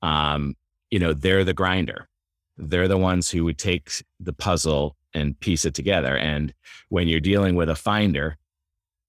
Um, 0.00 0.54
you 0.90 0.98
know, 0.98 1.12
they're 1.12 1.44
the 1.44 1.54
grinder. 1.54 2.08
They're 2.56 2.88
the 2.88 2.98
ones 2.98 3.30
who 3.30 3.44
would 3.44 3.58
take 3.58 3.90
the 4.20 4.32
puzzle 4.32 4.96
and 5.12 5.38
piece 5.40 5.64
it 5.64 5.74
together. 5.74 6.16
And 6.16 6.54
when 6.88 7.08
you're 7.08 7.20
dealing 7.20 7.56
with 7.56 7.68
a 7.68 7.74
finder, 7.74 8.36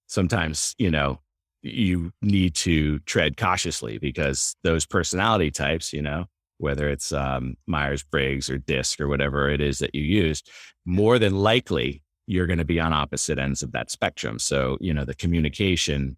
sometimes, 0.06 0.74
you 0.78 0.90
know, 0.90 1.20
you 1.62 2.12
need 2.22 2.54
to 2.56 2.98
tread 3.00 3.36
cautiously 3.36 3.98
because 3.98 4.56
those 4.64 4.84
personality 4.84 5.50
types, 5.50 5.92
you 5.92 6.02
know, 6.02 6.26
whether 6.62 6.88
it's 6.88 7.12
um, 7.12 7.56
Myers 7.66 8.04
Briggs 8.04 8.48
or 8.48 8.56
DISC 8.56 9.00
or 9.00 9.08
whatever 9.08 9.50
it 9.50 9.60
is 9.60 9.80
that 9.80 9.94
you 9.94 10.02
use, 10.02 10.42
more 10.84 11.18
than 11.18 11.34
likely 11.34 12.02
you're 12.26 12.46
going 12.46 12.60
to 12.60 12.64
be 12.64 12.78
on 12.78 12.92
opposite 12.92 13.38
ends 13.38 13.62
of 13.62 13.72
that 13.72 13.90
spectrum. 13.90 14.38
So, 14.38 14.78
you 14.80 14.94
know, 14.94 15.04
the 15.04 15.14
communication 15.14 16.16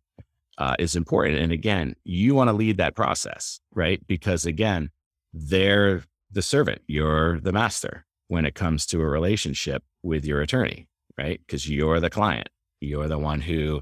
uh, 0.59 0.77
is 0.79 0.97
important. 0.97 1.39
And 1.39 1.51
again, 1.51 1.97
you 2.05 2.35
want 2.35 2.49
to 2.49 2.53
lead 2.53 2.77
that 2.77 2.95
process, 2.95 3.59
right? 3.73 4.07
Because 4.07 4.45
again, 4.45 4.91
they're 5.33 6.05
the 6.31 6.43
servant, 6.43 6.83
you're 6.87 7.41
the 7.41 7.53
master 7.53 8.05
when 8.29 8.45
it 8.45 8.55
comes 8.55 8.85
to 8.87 9.01
a 9.01 9.07
relationship 9.07 9.83
with 10.03 10.27
your 10.27 10.43
attorney, 10.43 10.89
right? 11.17 11.41
Because 11.47 11.69
you're 11.69 12.01
the 12.01 12.11
client, 12.11 12.51
you're 12.81 13.09
the 13.09 13.19
one 13.19 13.41
who 13.41 13.81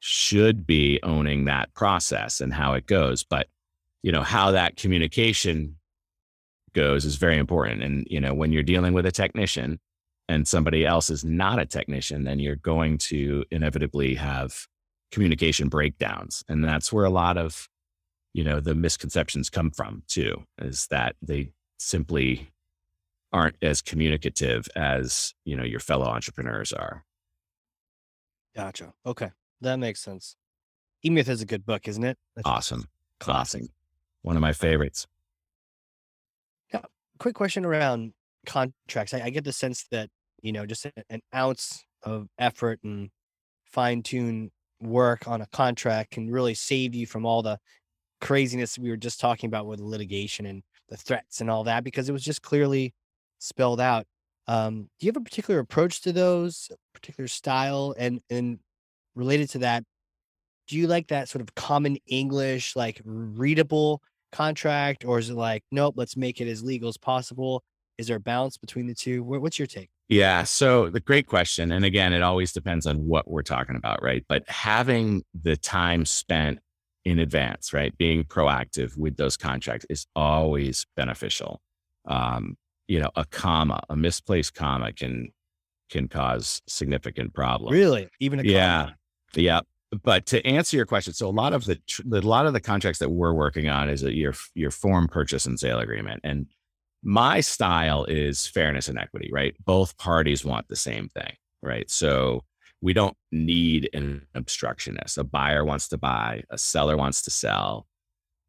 should 0.00 0.66
be 0.66 1.00
owning 1.02 1.46
that 1.46 1.72
process 1.72 2.42
and 2.42 2.52
how 2.52 2.74
it 2.74 2.86
goes. 2.86 3.24
But 3.24 3.48
you 4.04 4.12
know, 4.12 4.22
how 4.22 4.50
that 4.50 4.76
communication 4.76 5.76
goes 6.74 7.04
is 7.04 7.16
very 7.16 7.38
important. 7.38 7.82
And, 7.82 8.06
you 8.10 8.20
know, 8.20 8.34
when 8.34 8.52
you're 8.52 8.62
dealing 8.62 8.92
with 8.92 9.06
a 9.06 9.12
technician 9.12 9.80
and 10.28 10.46
somebody 10.46 10.84
else 10.84 11.10
is 11.10 11.24
not 11.24 11.58
a 11.58 11.66
technician, 11.66 12.24
then 12.24 12.38
you're 12.38 12.56
going 12.56 12.98
to 12.98 13.44
inevitably 13.50 14.14
have 14.14 14.66
communication 15.10 15.68
breakdowns. 15.68 16.44
And 16.48 16.64
that's 16.64 16.92
where 16.92 17.04
a 17.04 17.10
lot 17.10 17.38
of, 17.38 17.68
you 18.32 18.44
know, 18.44 18.60
the 18.60 18.74
misconceptions 18.74 19.48
come 19.48 19.70
from 19.70 20.02
too, 20.08 20.44
is 20.60 20.86
that 20.88 21.16
they 21.22 21.52
simply 21.78 22.50
aren't 23.32 23.56
as 23.62 23.82
communicative 23.82 24.68
as, 24.76 25.34
you 25.44 25.56
know, 25.56 25.64
your 25.64 25.80
fellow 25.80 26.06
entrepreneurs 26.06 26.72
are. 26.72 27.04
Gotcha. 28.54 28.92
Okay. 29.04 29.30
That 29.60 29.76
makes 29.76 30.00
sense. 30.00 30.36
E 31.04 31.10
Myth 31.10 31.28
is 31.28 31.42
a 31.42 31.46
good 31.46 31.66
book, 31.66 31.86
isn't 31.86 32.04
it? 32.04 32.16
That's 32.34 32.46
awesome. 32.46 32.88
Classic. 33.20 33.62
One 34.22 34.36
of 34.36 34.42
my 34.42 34.52
favorites. 34.52 35.06
Quick 37.18 37.34
question 37.34 37.64
around 37.64 38.12
contracts. 38.46 39.14
I, 39.14 39.22
I 39.22 39.30
get 39.30 39.44
the 39.44 39.52
sense 39.52 39.84
that, 39.90 40.10
you 40.42 40.52
know, 40.52 40.66
just 40.66 40.86
an 41.08 41.20
ounce 41.34 41.84
of 42.02 42.28
effort 42.38 42.80
and 42.82 43.10
fine 43.64 44.02
tune 44.02 44.50
work 44.80 45.26
on 45.26 45.40
a 45.40 45.46
contract 45.46 46.12
can 46.12 46.30
really 46.30 46.54
save 46.54 46.94
you 46.94 47.06
from 47.06 47.24
all 47.24 47.42
the 47.42 47.58
craziness 48.20 48.78
we 48.78 48.90
were 48.90 48.96
just 48.96 49.20
talking 49.20 49.48
about 49.48 49.66
with 49.66 49.80
litigation 49.80 50.46
and 50.46 50.62
the 50.88 50.96
threats 50.96 51.40
and 51.40 51.50
all 51.50 51.64
that 51.64 51.84
because 51.84 52.08
it 52.08 52.12
was 52.12 52.24
just 52.24 52.42
clearly 52.42 52.94
spelled 53.38 53.80
out. 53.80 54.06
Um, 54.46 54.88
do 54.98 55.06
you 55.06 55.08
have 55.08 55.16
a 55.16 55.24
particular 55.24 55.60
approach 55.60 56.02
to 56.02 56.12
those, 56.12 56.70
particular 56.92 57.28
style, 57.28 57.94
and 57.98 58.20
and 58.28 58.58
related 59.14 59.48
to 59.50 59.58
that, 59.60 59.84
do 60.68 60.76
you 60.76 60.86
like 60.86 61.08
that 61.08 61.28
sort 61.28 61.42
of 61.42 61.54
common 61.54 61.96
English, 62.06 62.76
like 62.76 63.00
readable 63.04 64.02
contract, 64.34 65.04
or 65.04 65.18
is 65.18 65.30
it 65.30 65.34
like, 65.34 65.62
nope, 65.70 65.94
let's 65.96 66.16
make 66.16 66.40
it 66.40 66.48
as 66.48 66.62
legal 66.62 66.88
as 66.88 66.96
possible? 66.96 67.62
Is 67.96 68.08
there 68.08 68.16
a 68.16 68.20
balance 68.20 68.56
between 68.56 68.86
the 68.86 68.94
two? 68.94 69.22
What's 69.22 69.58
your 69.58 69.66
take? 69.66 69.88
Yeah. 70.08 70.42
So 70.42 70.90
the 70.90 71.00
great 71.00 71.26
question. 71.26 71.72
And 71.72 71.84
again, 71.84 72.12
it 72.12 72.22
always 72.22 72.52
depends 72.52 72.86
on 72.86 73.06
what 73.06 73.30
we're 73.30 73.42
talking 73.42 73.76
about, 73.76 74.02
right? 74.02 74.24
But 74.28 74.42
having 74.48 75.22
the 75.40 75.56
time 75.56 76.04
spent 76.04 76.58
in 77.04 77.20
advance, 77.20 77.72
right? 77.72 77.96
Being 77.96 78.24
proactive 78.24 78.96
with 78.96 79.16
those 79.16 79.36
contracts 79.36 79.86
is 79.88 80.06
always 80.16 80.84
beneficial. 80.96 81.60
Um, 82.06 82.56
you 82.88 83.00
know, 83.00 83.10
a 83.16 83.24
comma, 83.24 83.80
a 83.88 83.96
misplaced 83.96 84.54
comma 84.54 84.92
can 84.92 85.28
can 85.90 86.08
cause 86.08 86.60
significant 86.66 87.32
problems. 87.32 87.72
Really? 87.72 88.08
Even 88.20 88.40
a 88.40 88.42
comma? 88.42 88.54
Yeah. 88.54 88.90
Yeah. 89.34 89.60
But 90.02 90.26
to 90.26 90.44
answer 90.46 90.76
your 90.76 90.86
question, 90.86 91.12
so 91.14 91.28
a 91.28 91.30
lot 91.30 91.52
of 91.52 91.64
the 91.66 91.80
a 92.12 92.20
lot 92.20 92.46
of 92.46 92.52
the 92.52 92.60
contracts 92.60 92.98
that 92.98 93.10
we're 93.10 93.32
working 93.32 93.68
on 93.68 93.88
is 93.88 94.02
a, 94.02 94.12
your 94.12 94.34
your 94.54 94.70
form 94.70 95.08
purchase 95.08 95.46
and 95.46 95.58
sale 95.58 95.78
agreement, 95.78 96.20
and 96.24 96.46
my 97.02 97.40
style 97.40 98.04
is 98.04 98.46
fairness 98.46 98.88
and 98.88 98.98
equity, 98.98 99.30
right? 99.32 99.54
Both 99.64 99.96
parties 99.98 100.44
want 100.44 100.68
the 100.68 100.76
same 100.76 101.08
thing, 101.08 101.34
right? 101.62 101.88
So 101.90 102.42
we 102.80 102.92
don't 102.92 103.16
need 103.30 103.90
an 103.92 104.26
obstructionist. 104.34 105.18
A 105.18 105.24
buyer 105.24 105.64
wants 105.64 105.88
to 105.88 105.98
buy, 105.98 106.42
a 106.50 106.58
seller 106.58 106.96
wants 106.96 107.22
to 107.22 107.30
sell. 107.30 107.86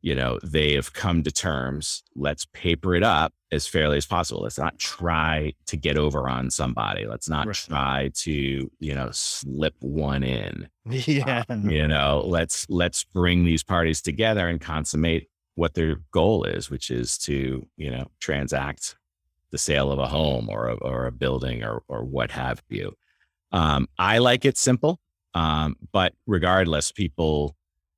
You 0.06 0.14
know, 0.14 0.38
they 0.44 0.74
have 0.74 0.94
come 0.94 1.24
to 1.24 1.32
terms. 1.32 2.04
Let's 2.16 2.46
paper 2.54 2.94
it 2.94 3.02
up 3.02 3.34
as 3.52 3.66
fairly 3.66 3.98
as 3.98 4.06
possible. 4.06 4.44
Let's 4.44 4.60
not 4.60 4.78
try 4.78 5.54
to 5.66 5.76
get 5.76 5.98
over 5.98 6.30
on 6.30 6.52
somebody. 6.52 7.08
Let's 7.08 7.28
not 7.28 7.48
right. 7.48 7.56
try 7.56 8.12
to, 8.14 8.70
you 8.80 8.94
know, 8.94 9.10
slip 9.12 9.74
one 9.80 10.22
in. 10.22 10.70
Yeah. 10.86 11.44
you 11.64 11.88
know, 11.88 12.22
let's 12.24 12.68
let's 12.70 13.04
bring 13.04 13.46
these 13.46 13.64
parties 13.64 14.00
together 14.00 14.48
and 14.48 14.62
consummate 14.62 15.28
what 15.56 15.74
their 15.74 15.96
goal 16.12 16.44
is, 16.44 16.70
which 16.70 16.92
is 16.92 17.18
to, 17.20 17.66
you 17.76 17.90
know, 17.90 18.06
transact 18.20 18.96
the 19.50 19.58
sale 19.58 19.92
of 19.92 19.98
a 19.98 20.06
home 20.06 20.50
or 20.52 20.68
a, 20.68 20.76
or 20.76 21.08
a 21.08 21.12
building 21.12 21.64
or 21.64 21.82
or 21.88 22.04
what 22.04 22.30
have 22.30 22.62
you. 22.70 22.96
Um, 23.52 23.88
I 23.98 24.20
like 24.20 24.46
it 24.46 24.60
simple, 24.60 25.00
um, 25.34 25.78
but 25.92 26.14
regardless, 26.28 26.92
people 26.92 27.56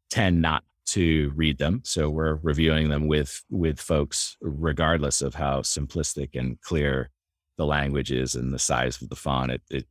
tend 0.10 0.42
not 0.42 0.64
to 0.88 1.32
read 1.36 1.58
them. 1.58 1.82
So 1.84 2.10
we're 2.10 2.36
reviewing 2.36 2.90
them 2.90 3.08
with 3.08 3.44
with 3.50 3.80
folks, 3.80 4.38
regardless 4.42 5.22
of 5.22 5.36
how 5.36 5.62
simplistic 5.62 6.30
and 6.34 6.60
clear 6.62 7.10
the 7.58 7.66
language 7.66 8.12
is 8.12 8.36
and 8.36 8.54
the 8.54 8.60
size 8.60 9.02
of 9.02 9.10
the 9.10 9.16
font. 9.16 9.52
It 9.52 9.62
it, 9.70 9.86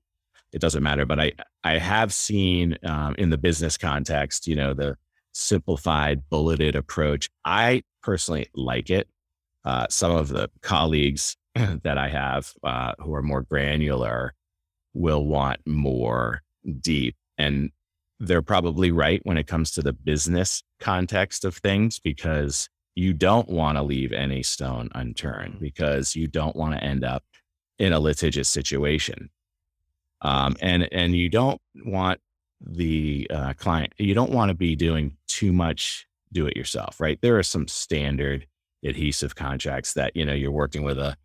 it 0.53 0.61
doesn't 0.61 0.83
matter. 0.83 1.05
But 1.07 1.21
I 1.21 1.33
I 1.65 1.79
have 1.79 2.13
seen 2.13 2.79
um, 2.85 3.15
in 3.19 3.31
the 3.31 3.39
business 3.39 3.77
context, 3.77 4.47
you 4.47 4.57
know, 4.57 4.75
the 4.75 4.97
simplified 5.33 6.29
bulleted 6.31 6.75
approach. 6.75 7.29
I 7.45 7.83
personally 8.03 8.49
like 8.55 8.91
it. 8.91 9.09
Uh, 9.65 9.87
some 9.91 10.13
of 10.13 10.29
the 10.29 10.49
colleagues 10.63 11.37
that 11.55 11.99
I 11.99 12.09
have 12.09 12.53
uh, 12.63 12.93
who 12.99 13.15
are 13.15 13.23
more 13.23 13.43
granular 13.43 14.35
will 14.95 15.27
want 15.27 15.61
more 15.67 16.43
deep 16.81 17.17
and 17.37 17.71
they're 18.19 18.43
probably 18.43 18.91
right 18.91 19.21
when 19.25 19.37
it 19.37 19.47
comes 19.47 19.71
to 19.73 19.83
the 19.83 19.93
business 19.93 20.63
context 20.81 21.45
of 21.45 21.57
things 21.57 21.99
because 21.99 22.69
you 22.95 23.13
don't 23.13 23.49
want 23.49 23.77
to 23.77 23.83
leave 23.83 24.13
any 24.13 24.43
stone 24.43 24.89
unturned 24.95 25.55
mm. 25.55 25.61
because 25.61 26.17
you 26.17 26.27
don't 26.27 26.57
want 26.57 26.75
to 26.75 26.83
end 26.83 27.05
up 27.05 27.23
in 27.79 27.93
a 27.93 28.01
litigious 28.01 28.49
situation. 28.49 29.31
Um, 30.23 30.57
and 30.63 30.89
and 30.93 31.15
you 31.15 31.29
don't 31.29 31.61
want 31.85 32.21
the 32.61 33.31
uh, 33.31 33.53
client, 33.53 33.93
you 33.99 34.15
don't 34.15 34.31
want 34.31 34.49
to 34.49 34.55
be 34.55 34.75
doing 34.75 35.17
too 35.29 35.53
much 35.53 36.07
do 36.33 36.47
it 36.47 36.57
yourself, 36.57 37.01
right? 37.01 37.21
There 37.21 37.39
are 37.39 37.43
some 37.43 37.69
standard 37.69 38.47
adhesive 38.85 39.35
contracts 39.35 39.93
that 39.95 40.17
you 40.17 40.25
know 40.25 40.33
you're 40.33 40.51
working 40.51 40.83
with 40.83 40.99
a 40.99 41.17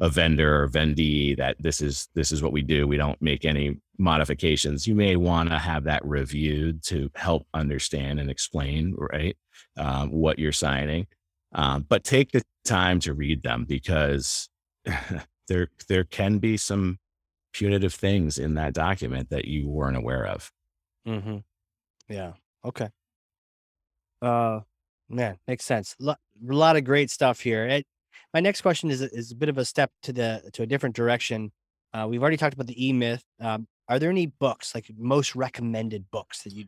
a 0.00 0.08
vendor 0.08 0.62
or 0.62 0.68
vendee 0.68 1.34
that 1.36 1.56
this 1.60 1.80
is 1.80 2.08
this 2.14 2.32
is 2.32 2.42
what 2.42 2.52
we 2.52 2.62
do. 2.62 2.86
We 2.86 2.96
don't 2.96 3.20
make 3.22 3.44
any 3.44 3.78
modifications. 3.98 4.86
You 4.86 4.94
may 4.94 5.16
want 5.16 5.50
to 5.50 5.58
have 5.58 5.84
that 5.84 6.04
reviewed 6.04 6.82
to 6.84 7.10
help 7.14 7.46
understand 7.54 8.20
and 8.20 8.30
explain 8.30 8.94
right 8.96 9.36
um, 9.76 10.10
what 10.10 10.38
you're 10.38 10.52
signing. 10.52 11.06
Um, 11.54 11.86
but 11.88 12.04
take 12.04 12.32
the 12.32 12.42
time 12.64 12.98
to 13.00 13.14
read 13.14 13.42
them 13.42 13.64
because 13.64 14.48
there 15.48 15.68
there 15.88 16.04
can 16.04 16.38
be 16.38 16.56
some 16.56 16.98
punitive 17.52 17.94
things 17.94 18.38
in 18.38 18.54
that 18.54 18.74
document 18.74 19.30
that 19.30 19.44
you 19.44 19.68
weren't 19.68 19.96
aware 19.96 20.26
of. 20.26 20.52
Mm-hmm. 21.06 21.38
Yeah. 22.08 22.32
Okay. 22.64 22.88
Uh, 24.20 24.60
man, 25.08 25.38
makes 25.46 25.64
sense. 25.64 25.94
A 26.00 26.16
lot 26.42 26.76
of 26.76 26.84
great 26.84 27.10
stuff 27.10 27.40
here. 27.40 27.66
It, 27.66 27.86
my 28.34 28.40
next 28.40 28.60
question 28.60 28.90
is 28.90 29.00
is 29.00 29.30
a 29.30 29.36
bit 29.36 29.48
of 29.48 29.56
a 29.56 29.64
step 29.64 29.90
to 30.02 30.12
the 30.12 30.50
to 30.52 30.62
a 30.62 30.66
different 30.66 30.96
direction. 30.96 31.52
Uh, 31.94 32.06
we've 32.10 32.20
already 32.20 32.36
talked 32.36 32.52
about 32.52 32.66
the 32.66 32.88
E 32.88 32.92
Myth. 32.92 33.24
Um, 33.40 33.68
are 33.88 33.98
there 33.98 34.10
any 34.10 34.26
books 34.26 34.74
like 34.74 34.90
most 34.98 35.36
recommended 35.36 36.10
books 36.10 36.42
that 36.42 36.52
you 36.52 36.64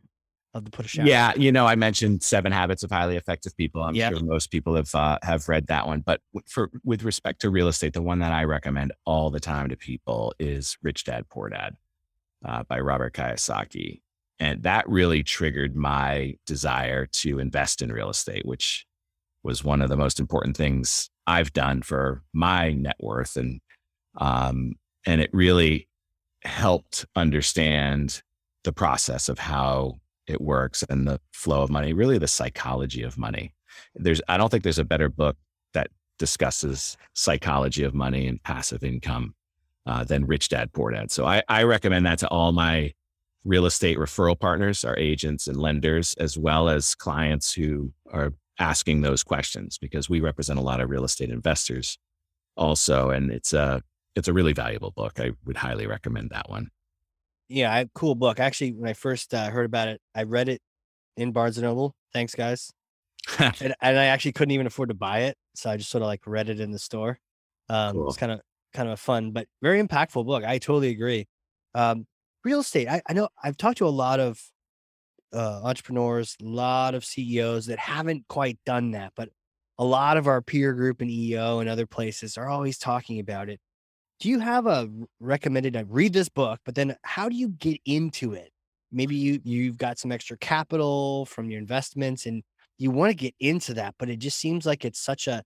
love 0.53 0.63
to 0.63 0.71
put 0.71 0.85
a 0.85 0.87
shout? 0.87 1.05
Yeah, 1.05 1.33
you 1.35 1.51
know, 1.51 1.65
I 1.65 1.75
mentioned 1.75 2.23
Seven 2.23 2.51
Habits 2.51 2.83
of 2.83 2.91
Highly 2.91 3.17
Effective 3.17 3.55
People. 3.57 3.83
I'm 3.83 3.95
yep. 3.95 4.13
sure 4.13 4.23
most 4.23 4.49
people 4.49 4.75
have 4.75 4.95
uh, 4.95 5.19
have 5.23 5.49
read 5.49 5.67
that 5.67 5.85
one. 5.85 6.01
But 6.01 6.21
for 6.47 6.71
with 6.83 7.03
respect 7.03 7.41
to 7.41 7.49
real 7.49 7.67
estate, 7.67 7.93
the 7.93 8.01
one 8.01 8.19
that 8.19 8.31
I 8.31 8.45
recommend 8.45 8.93
all 9.05 9.29
the 9.29 9.41
time 9.41 9.69
to 9.69 9.75
people 9.75 10.33
is 10.39 10.77
Rich 10.81 11.03
Dad 11.03 11.27
Poor 11.29 11.49
Dad 11.49 11.75
uh, 12.45 12.63
by 12.63 12.79
Robert 12.79 13.13
Kiyosaki, 13.13 14.01
and 14.39 14.63
that 14.63 14.87
really 14.87 15.21
triggered 15.21 15.75
my 15.75 16.35
desire 16.45 17.07
to 17.07 17.39
invest 17.39 17.81
in 17.81 17.91
real 17.91 18.09
estate, 18.09 18.45
which 18.45 18.86
was 19.47 19.63
one 19.63 19.81
of 19.81 19.89
the 19.89 19.95
most 19.95 20.19
important 20.19 20.57
things 20.57 21.09
I've 21.25 21.53
done 21.53 21.81
for 21.81 22.21
my 22.33 22.73
net 22.73 22.97
worth 22.99 23.37
and 23.37 23.61
um, 24.17 24.73
and 25.05 25.21
it 25.21 25.29
really 25.31 25.87
helped 26.43 27.05
understand 27.15 28.21
the 28.65 28.73
process 28.73 29.29
of 29.29 29.39
how 29.39 29.93
it 30.27 30.41
works 30.41 30.83
and 30.89 31.07
the 31.07 31.21
flow 31.31 31.61
of 31.61 31.69
money, 31.69 31.93
really 31.93 32.17
the 32.17 32.27
psychology 32.27 33.03
of 33.03 33.17
money. 33.17 33.53
There's 33.95 34.21
I 34.27 34.35
don't 34.37 34.49
think 34.49 34.63
there's 34.63 34.79
a 34.79 34.83
better 34.83 35.07
book 35.07 35.37
that 35.73 35.89
discusses 36.19 36.97
psychology 37.13 37.83
of 37.83 37.93
money 37.93 38.27
and 38.27 38.43
passive 38.43 38.83
income 38.83 39.33
uh, 39.85 40.03
than 40.03 40.25
Rich 40.25 40.49
Dad 40.49 40.73
Poor 40.73 40.91
Dad. 40.91 41.09
So 41.09 41.25
I, 41.25 41.41
I 41.47 41.63
recommend 41.63 42.05
that 42.05 42.19
to 42.19 42.27
all 42.27 42.51
my 42.51 42.93
real 43.45 43.65
estate 43.65 43.97
referral 43.97 44.37
partners, 44.37 44.83
our 44.83 44.97
agents 44.97 45.47
and 45.47 45.55
lenders, 45.55 46.15
as 46.15 46.37
well 46.37 46.67
as 46.67 46.95
clients 46.95 47.53
who 47.53 47.93
are 48.11 48.33
asking 48.59 49.01
those 49.01 49.23
questions 49.23 49.77
because 49.77 50.09
we 50.09 50.19
represent 50.19 50.59
a 50.59 50.61
lot 50.61 50.79
of 50.79 50.89
real 50.89 51.03
estate 51.03 51.29
investors 51.29 51.97
also. 52.55 53.09
And 53.09 53.31
it's 53.31 53.53
a, 53.53 53.81
it's 54.15 54.27
a 54.27 54.33
really 54.33 54.53
valuable 54.53 54.91
book. 54.91 55.19
I 55.19 55.31
would 55.45 55.57
highly 55.57 55.87
recommend 55.87 56.31
that 56.31 56.49
one. 56.49 56.69
Yeah, 57.49 57.73
I, 57.73 57.87
cool 57.93 58.15
book. 58.15 58.39
Actually, 58.39 58.73
when 58.73 58.89
I 58.89 58.93
first 58.93 59.33
uh, 59.33 59.49
heard 59.49 59.65
about 59.65 59.87
it, 59.87 60.01
I 60.13 60.23
read 60.23 60.49
it 60.49 60.61
in 61.15 61.31
Barnes 61.31 61.57
and 61.57 61.65
Noble. 61.65 61.95
Thanks, 62.13 62.35
guys. 62.35 62.71
and, 63.39 63.75
and, 63.81 63.97
I 63.97 64.05
actually 64.05 64.33
couldn't 64.33 64.51
even 64.51 64.67
afford 64.67 64.89
to 64.89 64.95
buy 64.95 65.23
it, 65.23 65.37
so 65.55 65.69
I 65.69 65.77
just 65.77 65.89
sort 65.89 66.01
of 66.01 66.07
like 66.07 66.21
read 66.25 66.49
it 66.49 66.59
in 66.59 66.71
the 66.71 66.79
store. 66.79 67.19
Um, 67.69 67.95
cool. 67.95 68.07
It's 68.07 68.17
kind 68.17 68.31
of 68.31 68.41
kind 68.73 68.87
of 68.87 68.93
a 68.93 68.97
fun, 68.97 69.31
but 69.31 69.47
very 69.61 69.81
impactful 69.81 70.25
book. 70.25 70.43
I 70.43 70.59
totally 70.59 70.89
agree. 70.89 71.27
Um, 71.73 72.05
real 72.43 72.59
estate. 72.59 72.87
I, 72.87 73.01
I 73.07 73.13
know 73.13 73.29
I've 73.43 73.57
talked 73.57 73.79
to 73.79 73.87
a 73.87 73.89
lot 73.89 74.19
of 74.19 74.39
uh, 75.33 75.61
entrepreneurs, 75.63 76.35
a 76.41 76.45
lot 76.45 76.95
of 76.95 77.05
CEOs 77.05 77.67
that 77.67 77.79
haven't 77.79 78.27
quite 78.27 78.59
done 78.65 78.91
that, 78.91 79.13
but 79.15 79.29
a 79.77 79.85
lot 79.85 80.17
of 80.17 80.27
our 80.27 80.41
peer 80.41 80.73
group 80.73 81.01
and 81.01 81.11
EO 81.11 81.59
and 81.59 81.69
other 81.69 81.85
places 81.85 82.37
are 82.37 82.49
always 82.49 82.77
talking 82.77 83.19
about 83.19 83.49
it. 83.49 83.59
Do 84.19 84.29
you 84.29 84.39
have 84.39 84.65
a 84.65 84.89
recommended? 85.19 85.75
I 85.75 85.81
read 85.87 86.13
this 86.13 86.29
book, 86.29 86.59
but 86.65 86.73
then 86.75 86.95
how 87.03 87.29
do 87.29 87.35
you 87.35 87.49
get 87.49 87.79
into 87.85 88.33
it? 88.33 88.51
Maybe 88.91 89.15
you 89.15 89.39
you've 89.43 89.77
got 89.77 89.99
some 89.99 90.11
extra 90.11 90.37
capital 90.37 91.25
from 91.25 91.51
your 91.51 91.59
investments 91.59 92.25
and 92.25 92.41
you 92.79 92.89
want 92.89 93.11
to 93.11 93.15
get 93.15 93.35
into 93.39 93.73
that, 93.75 93.95
but 93.99 94.09
it 94.09 94.17
just 94.17 94.39
seems 94.39 94.65
like 94.65 94.85
it's 94.85 94.99
such 94.99 95.27
a 95.27 95.43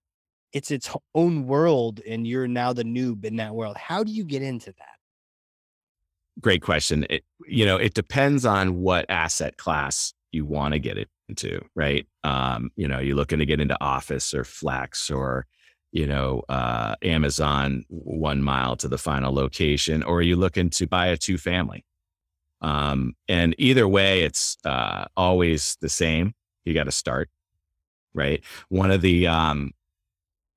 it's 0.54 0.72
its 0.72 0.90
own 1.16 1.48
world 1.48 2.02
and 2.08 2.28
you're 2.28 2.48
now 2.48 2.74
the 2.74 2.84
noob 2.84 3.26
in 3.26 3.38
that 3.38 3.56
world. 3.56 3.78
How 3.78 4.04
do 4.04 4.12
you 4.12 4.24
get 4.24 4.42
into 4.42 4.72
that? 4.78 5.01
Great 6.42 6.62
question. 6.62 7.06
It, 7.10 7.24
you 7.46 7.66
know, 7.66 7.78
it 7.78 7.94
depends 7.94 8.46
on 8.46 8.82
what 8.82 9.06
asset 9.10 9.58
class 9.58 10.14
you 10.32 10.46
want 10.46 10.74
to 10.74 10.80
get 10.80 10.98
it 10.98 11.10
into, 11.30 11.62
right? 11.76 12.08
Um, 12.24 12.72
you 12.76 12.88
know, 12.88 13.00
you're 13.00 13.16
looking 13.16 13.40
to 13.40 13.46
get 13.46 13.60
into 13.60 13.78
office 13.82 14.34
or 14.34 14.44
flex 14.44 15.12
or, 15.12 15.46
you 15.92 16.08
know, 16.08 16.44
uh, 16.50 16.96
Amazon 17.04 17.86
one 17.90 18.42
mile 18.42 18.76
to 18.78 18.88
the 18.88 18.98
final 18.98 19.34
location, 19.34 20.04
or 20.04 20.18
are 20.18 20.22
you 20.24 20.36
looking 20.36 20.70
to 20.72 20.88
buy 20.88 21.08
a 21.08 21.18
two 21.18 21.38
family? 21.38 21.86
Um, 22.62 23.14
and 23.28 23.54
either 23.58 23.88
way, 23.88 24.22
it's 24.22 24.58
uh, 24.66 25.06
always 25.18 25.78
the 25.82 25.90
same. 25.90 26.34
You 26.66 26.74
got 26.74 26.86
to 26.86 26.92
start, 26.92 27.30
right? 28.14 28.44
One 28.70 28.92
of 28.92 29.02
the 29.02 29.28
um, 29.28 29.72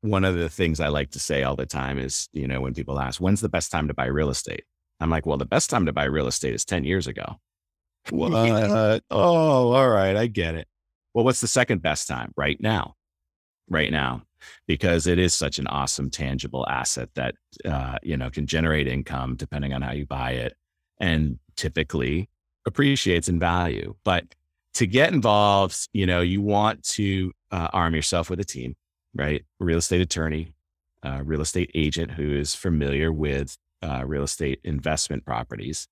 one 0.02 0.24
of 0.24 0.36
the 0.36 0.50
things 0.50 0.80
I 0.80 0.88
like 0.88 1.10
to 1.12 1.18
say 1.18 1.42
all 1.42 1.56
the 1.56 1.66
time 1.66 1.98
is, 1.98 2.28
you 2.32 2.46
know, 2.46 2.60
when 2.60 2.74
people 2.74 3.00
ask, 3.00 3.20
when's 3.20 3.40
the 3.40 3.48
best 3.48 3.72
time 3.72 3.88
to 3.88 3.94
buy 3.94 4.06
real 4.06 4.30
estate? 4.30 4.64
I'm 5.00 5.10
like, 5.10 5.26
well, 5.26 5.36
the 5.36 5.44
best 5.44 5.70
time 5.70 5.86
to 5.86 5.92
buy 5.92 6.04
real 6.04 6.26
estate 6.26 6.54
is 6.54 6.64
10 6.64 6.84
years 6.84 7.06
ago. 7.06 7.36
What? 8.10 8.32
oh, 9.10 9.72
all 9.72 9.88
right. 9.88 10.14
I 10.14 10.26
get 10.26 10.54
it. 10.54 10.68
Well, 11.14 11.24
what's 11.24 11.40
the 11.40 11.48
second 11.48 11.80
best 11.80 12.06
time? 12.06 12.32
Right 12.36 12.60
now. 12.60 12.96
Right 13.70 13.90
now. 13.90 14.24
Because 14.66 15.06
it 15.06 15.18
is 15.18 15.32
such 15.32 15.58
an 15.58 15.66
awesome, 15.68 16.10
tangible 16.10 16.66
asset 16.68 17.08
that, 17.14 17.34
uh, 17.64 17.96
you 18.02 18.18
know, 18.18 18.28
can 18.28 18.46
generate 18.46 18.86
income 18.86 19.36
depending 19.36 19.72
on 19.72 19.80
how 19.80 19.92
you 19.92 20.04
buy 20.04 20.32
it 20.32 20.54
and 21.00 21.38
typically 21.56 22.28
appreciates 22.66 23.28
in 23.28 23.38
value. 23.38 23.94
But 24.04 24.26
to 24.74 24.86
get 24.86 25.12
involved, 25.12 25.88
you 25.92 26.04
know, 26.04 26.20
you 26.20 26.42
want 26.42 26.82
to 26.82 27.32
uh, 27.50 27.68
arm 27.72 27.94
yourself 27.94 28.28
with 28.28 28.40
a 28.40 28.44
team, 28.44 28.74
right? 29.14 29.44
Real 29.60 29.78
estate 29.78 30.00
attorney, 30.00 30.52
uh, 31.02 31.20
real 31.24 31.40
estate 31.40 31.70
agent 31.74 32.10
who 32.10 32.34
is 32.34 32.54
familiar 32.54 33.12
with 33.12 33.56
uh, 33.84 34.02
real 34.06 34.22
estate 34.22 34.60
investment 34.64 35.24
properties, 35.24 35.86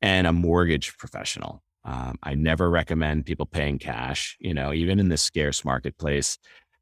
and 0.00 0.26
a 0.26 0.32
mortgage 0.32 0.96
professional. 0.98 1.62
Um, 1.84 2.16
I 2.22 2.34
never 2.34 2.70
recommend 2.70 3.26
people 3.26 3.46
paying 3.46 3.78
cash. 3.78 4.36
You 4.40 4.54
know, 4.54 4.72
even 4.72 5.00
in 5.00 5.08
this 5.08 5.22
scarce 5.22 5.64
marketplace, 5.64 6.38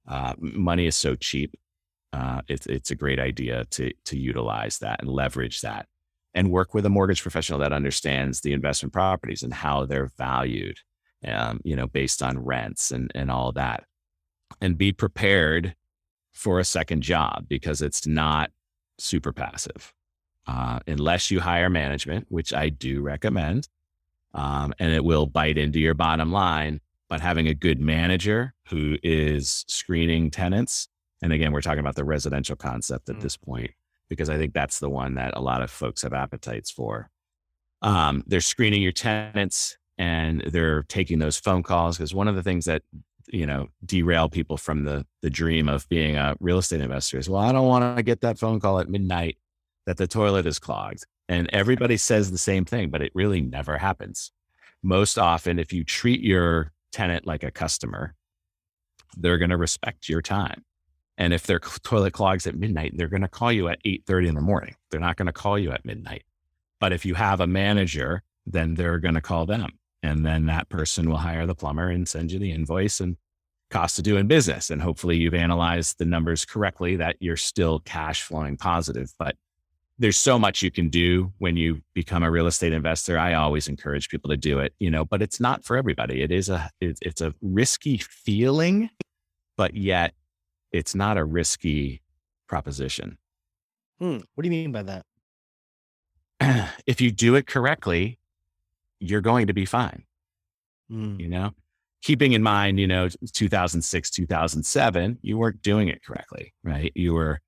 uh, 0.06 0.34
money 0.38 0.86
is 0.86 0.96
so 0.96 1.16
cheap. 1.16 1.54
Uh, 2.12 2.42
it's 2.48 2.66
it's 2.66 2.90
a 2.90 2.94
great 2.94 3.18
idea 3.18 3.64
to 3.70 3.90
to 4.04 4.18
utilize 4.18 4.78
that 4.78 5.00
and 5.00 5.10
leverage 5.10 5.62
that, 5.62 5.86
and 6.34 6.50
work 6.50 6.74
with 6.74 6.84
a 6.84 6.90
mortgage 6.90 7.22
professional 7.22 7.58
that 7.60 7.72
understands 7.72 8.42
the 8.42 8.52
investment 8.52 8.92
properties 8.92 9.42
and 9.42 9.54
how 9.54 9.86
they're 9.86 10.10
valued. 10.18 10.76
Um, 11.26 11.60
you 11.64 11.76
know, 11.76 11.86
based 11.86 12.22
on 12.22 12.38
rents 12.38 12.90
and 12.90 13.10
and 13.14 13.30
all 13.30 13.52
that, 13.52 13.84
and 14.60 14.76
be 14.76 14.92
prepared 14.92 15.74
for 16.32 16.58
a 16.60 16.64
second 16.64 17.02
job 17.02 17.46
because 17.48 17.80
it's 17.80 18.06
not 18.06 18.50
super 18.98 19.32
passive 19.32 19.94
uh, 20.46 20.80
unless 20.86 21.30
you 21.30 21.40
hire 21.40 21.70
management, 21.70 22.26
which 22.28 22.52
I 22.52 22.68
do 22.68 23.00
recommend, 23.00 23.68
um, 24.34 24.72
and 24.78 24.92
it 24.92 25.04
will 25.04 25.26
bite 25.26 25.58
into 25.58 25.78
your 25.78 25.94
bottom 25.94 26.32
line. 26.32 26.80
But 27.08 27.20
having 27.20 27.46
a 27.46 27.54
good 27.54 27.78
manager 27.78 28.54
who 28.68 28.96
is 29.02 29.64
screening 29.68 30.30
tenants, 30.30 30.88
and 31.22 31.32
again, 31.32 31.52
we're 31.52 31.60
talking 31.60 31.80
about 31.80 31.94
the 31.94 32.04
residential 32.04 32.56
concept 32.56 33.08
at 33.10 33.16
mm. 33.16 33.20
this 33.20 33.36
point, 33.36 33.72
because 34.08 34.30
I 34.30 34.38
think 34.38 34.54
that's 34.54 34.78
the 34.78 34.88
one 34.88 35.14
that 35.14 35.36
a 35.36 35.40
lot 35.40 35.62
of 35.62 35.70
folks 35.70 36.02
have 36.02 36.14
appetites 36.14 36.70
for. 36.70 37.10
Um, 37.82 38.24
they're 38.26 38.40
screening 38.40 38.80
your 38.80 38.92
tenants 38.92 39.76
and 39.98 40.40
they're 40.46 40.84
taking 40.84 41.18
those 41.18 41.38
phone 41.38 41.62
calls 41.62 41.98
because 41.98 42.14
one 42.14 42.28
of 42.28 42.34
the 42.34 42.42
things 42.42 42.64
that 42.64 42.82
you 43.28 43.46
know 43.46 43.68
derail 43.84 44.28
people 44.28 44.56
from 44.56 44.84
the 44.84 45.06
the 45.20 45.30
dream 45.30 45.68
of 45.68 45.88
being 45.88 46.16
a 46.16 46.34
real 46.40 46.58
estate 46.58 46.80
investor 46.80 47.18
is 47.18 47.28
well 47.28 47.40
i 47.40 47.52
don't 47.52 47.68
want 47.68 47.96
to 47.96 48.02
get 48.02 48.20
that 48.20 48.38
phone 48.38 48.58
call 48.58 48.80
at 48.80 48.88
midnight 48.88 49.36
that 49.86 49.96
the 49.96 50.06
toilet 50.06 50.46
is 50.46 50.58
clogged. 50.58 51.04
And 51.28 51.48
everybody 51.52 51.96
says 51.96 52.30
the 52.30 52.38
same 52.38 52.64
thing, 52.64 52.90
but 52.90 53.02
it 53.02 53.12
really 53.14 53.40
never 53.40 53.78
happens. 53.78 54.32
Most 54.82 55.18
often, 55.18 55.58
if 55.58 55.72
you 55.72 55.84
treat 55.84 56.20
your 56.20 56.72
tenant 56.90 57.26
like 57.26 57.44
a 57.44 57.50
customer, 57.50 58.14
they're 59.16 59.38
going 59.38 59.50
to 59.50 59.56
respect 59.56 60.08
your 60.08 60.22
time. 60.22 60.64
And 61.18 61.32
if 61.32 61.46
their 61.46 61.58
toilet 61.58 62.12
clogs 62.12 62.46
at 62.46 62.56
midnight, 62.56 62.94
they're 62.96 63.08
going 63.08 63.22
to 63.22 63.28
call 63.28 63.52
you 63.52 63.68
at 63.68 63.82
8:30 63.84 64.28
in 64.28 64.34
the 64.34 64.40
morning. 64.40 64.74
They're 64.90 65.00
not 65.00 65.16
going 65.16 65.26
to 65.26 65.32
call 65.32 65.58
you 65.58 65.70
at 65.70 65.84
midnight. 65.84 66.24
But 66.80 66.92
if 66.92 67.04
you 67.04 67.14
have 67.14 67.40
a 67.40 67.46
manager, 67.46 68.22
then 68.46 68.74
they're 68.74 68.98
going 68.98 69.14
to 69.14 69.20
call 69.20 69.46
them. 69.46 69.70
And 70.02 70.26
then 70.26 70.46
that 70.46 70.68
person 70.68 71.08
will 71.08 71.18
hire 71.18 71.46
the 71.46 71.54
plumber 71.54 71.88
and 71.88 72.08
send 72.08 72.32
you 72.32 72.38
the 72.38 72.50
invoice 72.50 72.98
and 72.98 73.16
cost 73.70 73.98
of 73.98 74.04
doing 74.04 74.26
business. 74.26 74.70
And 74.70 74.82
hopefully 74.82 75.16
you've 75.16 75.34
analyzed 75.34 75.98
the 75.98 76.04
numbers 76.04 76.44
correctly 76.44 76.96
that 76.96 77.16
you're 77.20 77.36
still 77.36 77.78
cash 77.80 78.22
flowing 78.22 78.56
positive. 78.56 79.12
But 79.18 79.36
there's 79.98 80.16
so 80.16 80.38
much 80.38 80.62
you 80.62 80.70
can 80.70 80.88
do 80.88 81.32
when 81.38 81.56
you 81.56 81.82
become 81.94 82.22
a 82.22 82.30
real 82.30 82.46
estate 82.46 82.72
investor. 82.72 83.18
I 83.18 83.34
always 83.34 83.68
encourage 83.68 84.08
people 84.08 84.30
to 84.30 84.36
do 84.36 84.58
it, 84.58 84.74
you 84.78 84.90
know, 84.90 85.04
but 85.04 85.22
it's 85.22 85.38
not 85.38 85.64
for 85.64 85.76
everybody. 85.76 86.22
It 86.22 86.32
is 86.32 86.48
a 86.48 86.70
it's 86.80 87.20
a 87.20 87.34
risky 87.40 87.98
feeling, 87.98 88.90
but 89.56 89.74
yet 89.74 90.14
it's 90.72 90.94
not 90.94 91.18
a 91.18 91.24
risky 91.24 92.02
proposition. 92.48 93.18
Hmm. 94.00 94.18
What 94.34 94.42
do 94.42 94.48
you 94.48 94.50
mean 94.50 94.72
by 94.72 94.82
that? 94.82 95.04
if 96.86 97.00
you 97.00 97.10
do 97.10 97.34
it 97.34 97.46
correctly, 97.46 98.18
you're 98.98 99.20
going 99.20 99.46
to 99.46 99.52
be 99.52 99.64
fine. 99.64 100.04
Hmm. 100.88 101.20
You 101.20 101.28
know, 101.28 101.52
keeping 102.02 102.32
in 102.32 102.42
mind, 102.42 102.80
you 102.80 102.86
know, 102.86 103.08
2006, 103.08 104.10
2007, 104.10 105.18
you 105.22 105.38
weren't 105.38 105.62
doing 105.62 105.88
it 105.88 106.04
correctly, 106.04 106.52
right? 106.64 106.92
You 106.94 107.14
were 107.14 107.40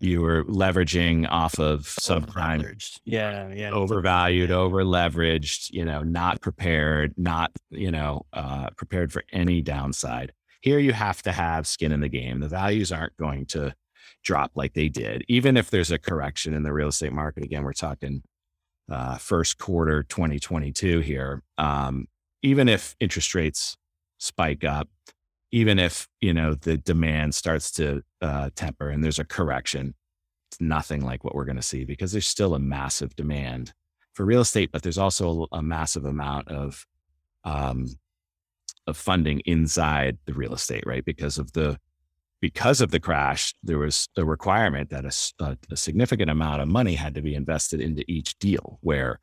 you 0.00 0.22
were 0.22 0.44
leveraging 0.44 1.28
off 1.30 1.58
of 1.58 1.82
subprime 1.82 2.60
yeah 3.04 3.52
yeah 3.52 3.70
overvalued 3.70 4.50
over 4.50 4.82
leveraged 4.82 5.70
you 5.70 5.84
know 5.84 6.02
not 6.02 6.40
prepared 6.40 7.12
not 7.16 7.52
you 7.70 7.90
know 7.90 8.24
uh, 8.32 8.70
prepared 8.76 9.12
for 9.12 9.22
any 9.32 9.60
downside. 9.60 10.32
Here 10.62 10.78
you 10.78 10.92
have 10.92 11.22
to 11.22 11.32
have 11.32 11.66
skin 11.66 11.92
in 11.92 12.00
the 12.00 12.08
game. 12.08 12.40
The 12.40 12.48
values 12.48 12.92
aren't 12.92 13.16
going 13.16 13.46
to 13.46 13.74
drop 14.22 14.52
like 14.54 14.74
they 14.74 14.88
did. 14.88 15.24
Even 15.28 15.56
if 15.56 15.70
there's 15.70 15.90
a 15.90 15.98
correction 15.98 16.52
in 16.52 16.62
the 16.62 16.72
real 16.72 16.88
estate 16.88 17.12
market 17.12 17.44
again 17.44 17.64
we're 17.64 17.72
talking 17.72 18.22
uh, 18.90 19.16
first 19.16 19.58
quarter 19.58 20.02
2022 20.02 21.00
here 21.00 21.42
um, 21.58 22.08
even 22.42 22.68
if 22.68 22.96
interest 22.98 23.34
rates 23.34 23.76
spike 24.18 24.64
up 24.64 24.88
even 25.52 25.78
if 25.78 26.08
you 26.20 26.34
know 26.34 26.54
the 26.54 26.76
demand 26.76 27.34
starts 27.34 27.70
to 27.70 28.02
uh, 28.20 28.50
temper 28.54 28.90
and 28.90 29.02
there's 29.02 29.18
a 29.18 29.24
correction 29.24 29.94
it's 30.50 30.60
nothing 30.60 31.04
like 31.04 31.24
what 31.24 31.34
we're 31.34 31.44
going 31.44 31.56
to 31.56 31.62
see 31.62 31.84
because 31.84 32.12
there's 32.12 32.26
still 32.26 32.54
a 32.54 32.58
massive 32.58 33.14
demand 33.16 33.72
for 34.12 34.24
real 34.24 34.40
estate 34.40 34.70
but 34.72 34.82
there's 34.82 34.98
also 34.98 35.46
a, 35.52 35.58
a 35.58 35.62
massive 35.62 36.04
amount 36.04 36.48
of 36.48 36.86
um, 37.44 37.86
of 38.86 38.96
funding 38.96 39.40
inside 39.46 40.18
the 40.26 40.34
real 40.34 40.52
estate 40.52 40.84
right 40.86 41.04
because 41.04 41.38
of 41.38 41.52
the 41.52 41.78
because 42.40 42.80
of 42.80 42.90
the 42.90 43.00
crash 43.00 43.54
there 43.62 43.78
was 43.78 44.08
a 44.16 44.24
requirement 44.24 44.90
that 44.90 45.04
a, 45.04 45.44
a, 45.44 45.56
a 45.70 45.76
significant 45.76 46.30
amount 46.30 46.60
of 46.60 46.68
money 46.68 46.94
had 46.94 47.14
to 47.14 47.22
be 47.22 47.34
invested 47.34 47.80
into 47.80 48.04
each 48.08 48.38
deal 48.38 48.78
where 48.82 49.20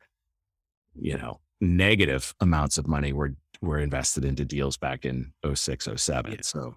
you 0.94 1.16
know 1.16 1.40
negative 1.60 2.34
amounts 2.40 2.78
of 2.78 2.86
money 2.86 3.12
were 3.12 3.34
were 3.60 3.78
invested 3.78 4.24
into 4.24 4.44
deals 4.44 4.76
back 4.76 5.04
in 5.04 5.32
06, 5.52 5.88
07. 5.96 6.32
Yeah. 6.32 6.38
So 6.42 6.76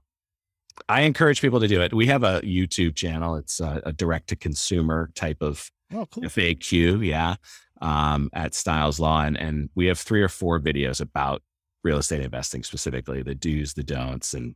I 0.90 1.02
encourage 1.02 1.42
people 1.42 1.60
to 1.60 1.68
do 1.68 1.82
it. 1.82 1.94
We 1.94 2.08
have 2.08 2.24
a 2.24 2.42
YouTube 2.42 2.96
channel. 2.96 3.36
It's 3.36 3.60
a, 3.60 3.82
a 3.86 3.94
direct 3.94 4.30
to 4.30 4.36
consumer 4.36 5.12
type 5.16 5.42
of 5.42 5.70
oh, 5.94 6.06
cool. 6.06 6.24
FAQ. 6.24 7.06
Yeah. 7.06 7.36
Um, 7.82 8.30
at 8.34 8.54
Stiles 8.54 9.00
Law. 9.00 9.24
And, 9.24 9.38
and 9.38 9.70
we 9.76 9.88
have 9.88 10.00
three 10.00 10.22
or 10.22 10.30
four 10.30 10.60
videos 10.60 11.02
about 11.02 11.42
real 11.84 11.98
estate 11.98 12.22
investing, 12.22 12.64
specifically 12.64 13.24
the 13.24 13.34
do's, 13.34 13.74
the 13.74 13.84
don'ts. 13.84 14.36
And, 14.36 14.56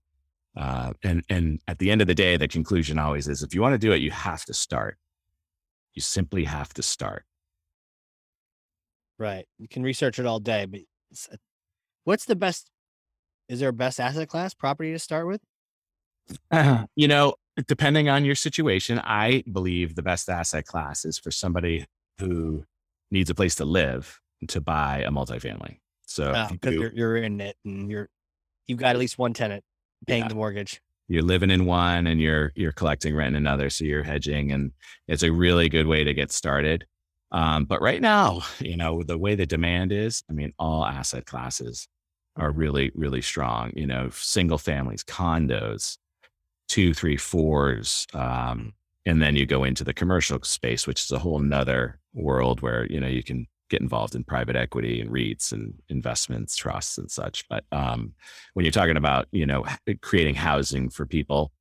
uh, 0.56 0.94
and, 1.04 1.24
and 1.28 1.60
at 1.68 1.80
the 1.80 1.90
end 1.90 2.02
of 2.02 2.08
the 2.08 2.14
day, 2.14 2.38
the 2.38 2.48
conclusion 2.48 3.00
always 3.00 3.28
is 3.28 3.42
if 3.42 3.56
you 3.56 3.62
want 3.62 3.74
to 3.74 3.80
do 3.80 3.94
it, 3.94 4.02
you 4.02 4.12
have 4.12 4.46
to 4.46 4.54
start. 4.54 4.98
You 5.96 6.02
simply 6.02 6.44
have 6.44 6.74
to 6.76 6.84
start. 6.84 7.26
Right. 9.18 9.48
You 9.58 9.68
can 9.68 9.82
research 9.82 10.20
it 10.20 10.26
all 10.26 10.40
day, 10.40 10.66
but 10.66 10.82
What's 12.06 12.26
the 12.26 12.36
best? 12.36 12.70
Is 13.50 13.60
there 13.60 13.70
a 13.70 13.74
best 13.74 14.00
asset 14.00 14.30
class 14.30 14.54
property 14.54 14.92
to 14.92 15.00
start 15.00 15.28
with? 15.28 15.42
You 16.96 17.08
know, 17.08 17.36
depending 17.68 18.10
on 18.10 18.26
your 18.26 18.36
situation, 18.36 19.00
I 19.04 19.44
believe 19.52 19.96
the 19.96 20.02
best 20.04 20.30
asset 20.30 20.66
class 20.66 21.06
is 21.06 21.18
for 21.18 21.32
somebody 21.32 21.86
who 22.20 22.66
needs 23.12 23.30
a 23.30 23.36
place 23.36 23.56
to 23.56 23.66
live 23.66 24.20
to 24.48 24.62
buy 24.62 25.00
a 25.06 25.10
multifamily. 25.12 25.78
So 26.06 26.48
because 26.52 26.74
you- 26.74 26.82
you're, 26.82 26.94
you're 26.94 27.18
in 27.18 27.42
it 27.42 27.56
and 27.66 27.90
you're 27.90 28.10
you've 28.68 28.80
got 28.80 28.90
at 28.96 28.98
least 29.00 29.18
one 29.18 29.34
tenant 29.34 29.64
paying 30.08 30.24
Yeah. 30.24 30.28
the 30.30 30.36
mortgage. 30.36 30.82
you're 31.08 31.22
living 31.24 31.52
in 31.52 31.66
one 31.66 32.08
and 32.08 32.20
you're 32.22 32.52
you're 32.56 32.72
collecting 32.72 33.16
rent 33.16 33.36
in 33.36 33.44
another 33.46 33.70
so 33.70 33.84
you're 33.86 34.04
hedging 34.04 34.52
and 34.52 34.72
it's 35.08 35.22
a 35.24 35.32
really 35.32 35.70
good 35.70 35.86
way 35.88 36.04
to 36.04 36.14
get 36.16 36.32
started 36.32 36.86
um, 37.32 37.66
but 37.66 37.80
right 37.82 38.02
now 38.02 38.42
you 38.60 38.76
know 38.76 39.04
the 39.04 39.18
way 39.18 39.36
the 39.36 39.46
demand 39.46 39.92
is 39.92 40.24
i 40.32 40.34
mean 40.34 40.52
all 40.58 40.84
asset 40.86 41.26
classes 41.28 41.88
are 42.38 42.52
really 42.52 42.92
really 42.96 43.22
strong 43.22 43.72
you 43.76 43.86
know 43.86 44.10
single 44.12 44.58
families 44.58 45.04
condos 45.04 45.98
two 46.68 46.94
three 46.94 47.18
fours 47.18 48.08
um, 48.14 48.74
and 49.06 49.22
then 49.22 49.36
you 49.36 49.46
go 49.46 49.64
into 49.64 49.84
the 49.84 49.94
commercial 49.94 50.42
space 50.44 50.88
which 50.88 51.04
is 51.04 51.12
a 51.12 51.20
whole 51.20 51.40
nother 51.40 52.00
world 52.14 52.62
where 52.62 52.86
you 52.88 53.00
know 53.00 53.08
you 53.08 53.24
can 53.24 53.48
get 53.70 53.82
involved 53.82 54.16
in 54.16 54.24
private 54.24 54.56
equity 54.56 55.02
and 55.02 55.10
REITs 55.10 55.52
and 55.52 55.74
investments, 55.90 56.56
trusts 56.56 56.98
and 56.98 57.10
such. 57.10 57.48
But 57.50 57.66
um, 57.72 58.14
when 58.54 58.66
you're 58.66 58.72
talking 58.72 58.98
about, 58.98 59.28
you 59.32 59.46
know, 59.46 59.66
creating 60.02 60.36
housing 60.36 60.90
for 60.90 61.06
people, 61.06 61.52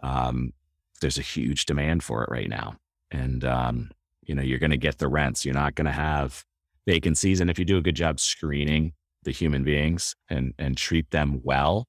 um, 0.00 0.52
there's 1.00 1.18
a 1.18 1.22
huge 1.22 1.66
demand 1.66 2.02
for 2.02 2.24
it 2.24 2.30
right 2.30 2.48
now. 2.48 2.76
And, 3.10 3.44
um, 3.44 3.90
you 4.22 4.34
know, 4.34 4.42
you're 4.42 4.58
going 4.58 4.70
to 4.70 4.76
get 4.76 4.98
the 4.98 5.08
rents. 5.08 5.44
You're 5.44 5.54
not 5.54 5.74
going 5.74 5.86
to 5.86 5.92
have 5.92 6.44
vacancies. 6.86 7.40
And 7.40 7.50
if 7.50 7.58
you 7.58 7.64
do 7.64 7.78
a 7.78 7.82
good 7.82 7.96
job 7.96 8.18
screening 8.18 8.92
the 9.22 9.30
human 9.30 9.64
beings 9.64 10.16
and, 10.28 10.54
and 10.58 10.76
treat 10.76 11.10
them 11.10 11.40
well, 11.44 11.86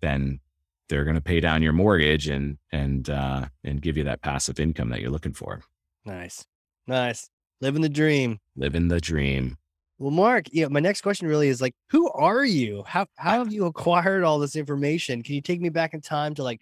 then 0.00 0.40
they're 0.88 1.04
going 1.04 1.16
to 1.16 1.22
pay 1.22 1.40
down 1.40 1.62
your 1.62 1.72
mortgage 1.72 2.28
and, 2.28 2.58
and, 2.72 3.08
uh, 3.10 3.46
and 3.64 3.80
give 3.82 3.96
you 3.96 4.04
that 4.04 4.22
passive 4.22 4.60
income 4.60 4.88
that 4.90 5.00
you're 5.00 5.10
looking 5.10 5.32
for. 5.34 5.62
Nice, 6.04 6.44
nice, 6.86 7.28
living 7.60 7.82
the 7.82 7.88
dream. 7.88 8.38
Living 8.56 8.88
the 8.88 9.00
dream. 9.00 9.56
Well, 9.98 10.10
Mark, 10.10 10.44
yeah, 10.52 10.68
my 10.68 10.80
next 10.80 11.00
question 11.00 11.26
really 11.26 11.48
is 11.48 11.60
like, 11.62 11.74
who 11.88 12.10
are 12.10 12.44
you? 12.44 12.84
How 12.86 13.06
how 13.16 13.38
have 13.38 13.50
you 13.52 13.64
acquired 13.64 14.24
all 14.24 14.38
this 14.38 14.54
information? 14.54 15.22
Can 15.22 15.34
you 15.34 15.40
take 15.40 15.60
me 15.60 15.70
back 15.70 15.94
in 15.94 16.02
time 16.02 16.34
to 16.34 16.42
like 16.42 16.60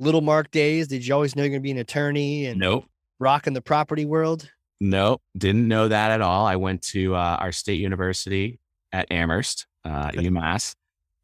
little 0.00 0.22
Mark 0.22 0.50
days? 0.50 0.88
Did 0.88 1.06
you 1.06 1.12
always 1.14 1.36
know 1.36 1.42
you're 1.42 1.50
gonna 1.50 1.60
be 1.60 1.70
an 1.70 1.76
attorney 1.78 2.46
and 2.46 2.58
Nope. 2.58 2.86
rock 3.20 3.46
in 3.46 3.52
the 3.52 3.60
property 3.60 4.06
world? 4.06 4.50
Nope, 4.80 5.20
didn't 5.36 5.68
know 5.68 5.86
that 5.88 6.10
at 6.12 6.22
all. 6.22 6.46
I 6.46 6.56
went 6.56 6.80
to 6.88 7.14
uh, 7.14 7.36
our 7.38 7.52
state 7.52 7.78
university 7.78 8.58
at 8.90 9.06
Amherst, 9.12 9.66
uh, 9.84 10.08
UMass, 10.12 10.74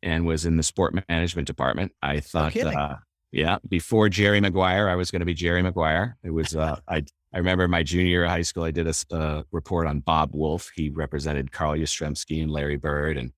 and 0.03 0.27
was 0.27 0.47
in 0.47 0.57
the 0.57 0.63
sport 0.63 0.95
management 1.09 1.47
department. 1.47 1.93
I 2.03 2.21
thought, 2.21 2.53
kidding. 2.53 2.77
uh, 2.77 2.99
yeah, 3.33 3.59
before 3.69 4.09
Jerry 4.09 4.41
Maguire, 4.41 4.89
I 4.89 4.97
was 4.97 5.11
going 5.11 5.21
to 5.21 5.27
be 5.27 5.35
Jerry 5.35 5.63
Maguire. 5.63 6.17
It 6.23 6.31
was, 6.31 6.57
uh, 6.57 6.81
I, 6.89 7.05
I 7.33 7.39
remember 7.39 7.69
my 7.69 7.83
junior 7.83 8.07
year 8.07 8.25
of 8.25 8.31
high 8.31 8.43
school, 8.43 8.65
I 8.65 8.71
did 8.71 8.87
a, 8.87 8.95
uh, 9.15 9.43
report 9.51 9.87
on 9.87 10.01
Bob 10.01 10.35
Woolf. 10.35 10.71
He 10.75 10.89
represented 10.89 11.53
Carl 11.53 11.75
Yastrzemski 11.75 12.43
and 12.43 12.51
Larry 12.51 12.77
Bird, 12.77 13.17
and 13.17 13.33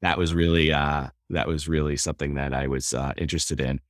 that 0.00 0.18
was 0.18 0.34
really, 0.34 0.72
uh, 0.72 1.08
that 1.30 1.48
was 1.48 1.68
really 1.68 1.96
something 1.96 2.34
that 2.34 2.54
I 2.54 2.66
was 2.68 2.94
uh, 2.94 3.12
interested 3.16 3.60
in. 3.60 3.80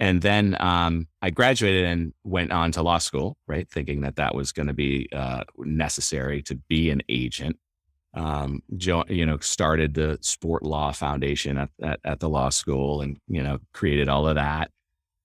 And 0.00 0.22
then 0.22 0.56
um, 0.60 1.06
I 1.22 1.30
graduated 1.30 1.84
and 1.84 2.12
went 2.24 2.52
on 2.52 2.72
to 2.72 2.82
law 2.82 2.98
school, 2.98 3.36
right? 3.46 3.68
Thinking 3.70 4.00
that 4.00 4.16
that 4.16 4.34
was 4.34 4.50
going 4.52 4.66
to 4.66 4.74
be 4.74 5.08
uh, 5.12 5.44
necessary 5.58 6.42
to 6.42 6.56
be 6.56 6.90
an 6.90 7.02
agent. 7.08 7.58
Um, 8.14 8.62
jo- 8.76 9.04
you 9.08 9.26
know, 9.26 9.38
started 9.38 9.94
the 9.94 10.18
Sport 10.20 10.62
Law 10.62 10.92
Foundation 10.92 11.58
at, 11.58 11.70
at, 11.82 12.00
at 12.04 12.20
the 12.20 12.28
law 12.28 12.48
school 12.48 13.00
and, 13.00 13.18
you 13.26 13.42
know, 13.42 13.58
created 13.72 14.08
all 14.08 14.28
of 14.28 14.36
that. 14.36 14.70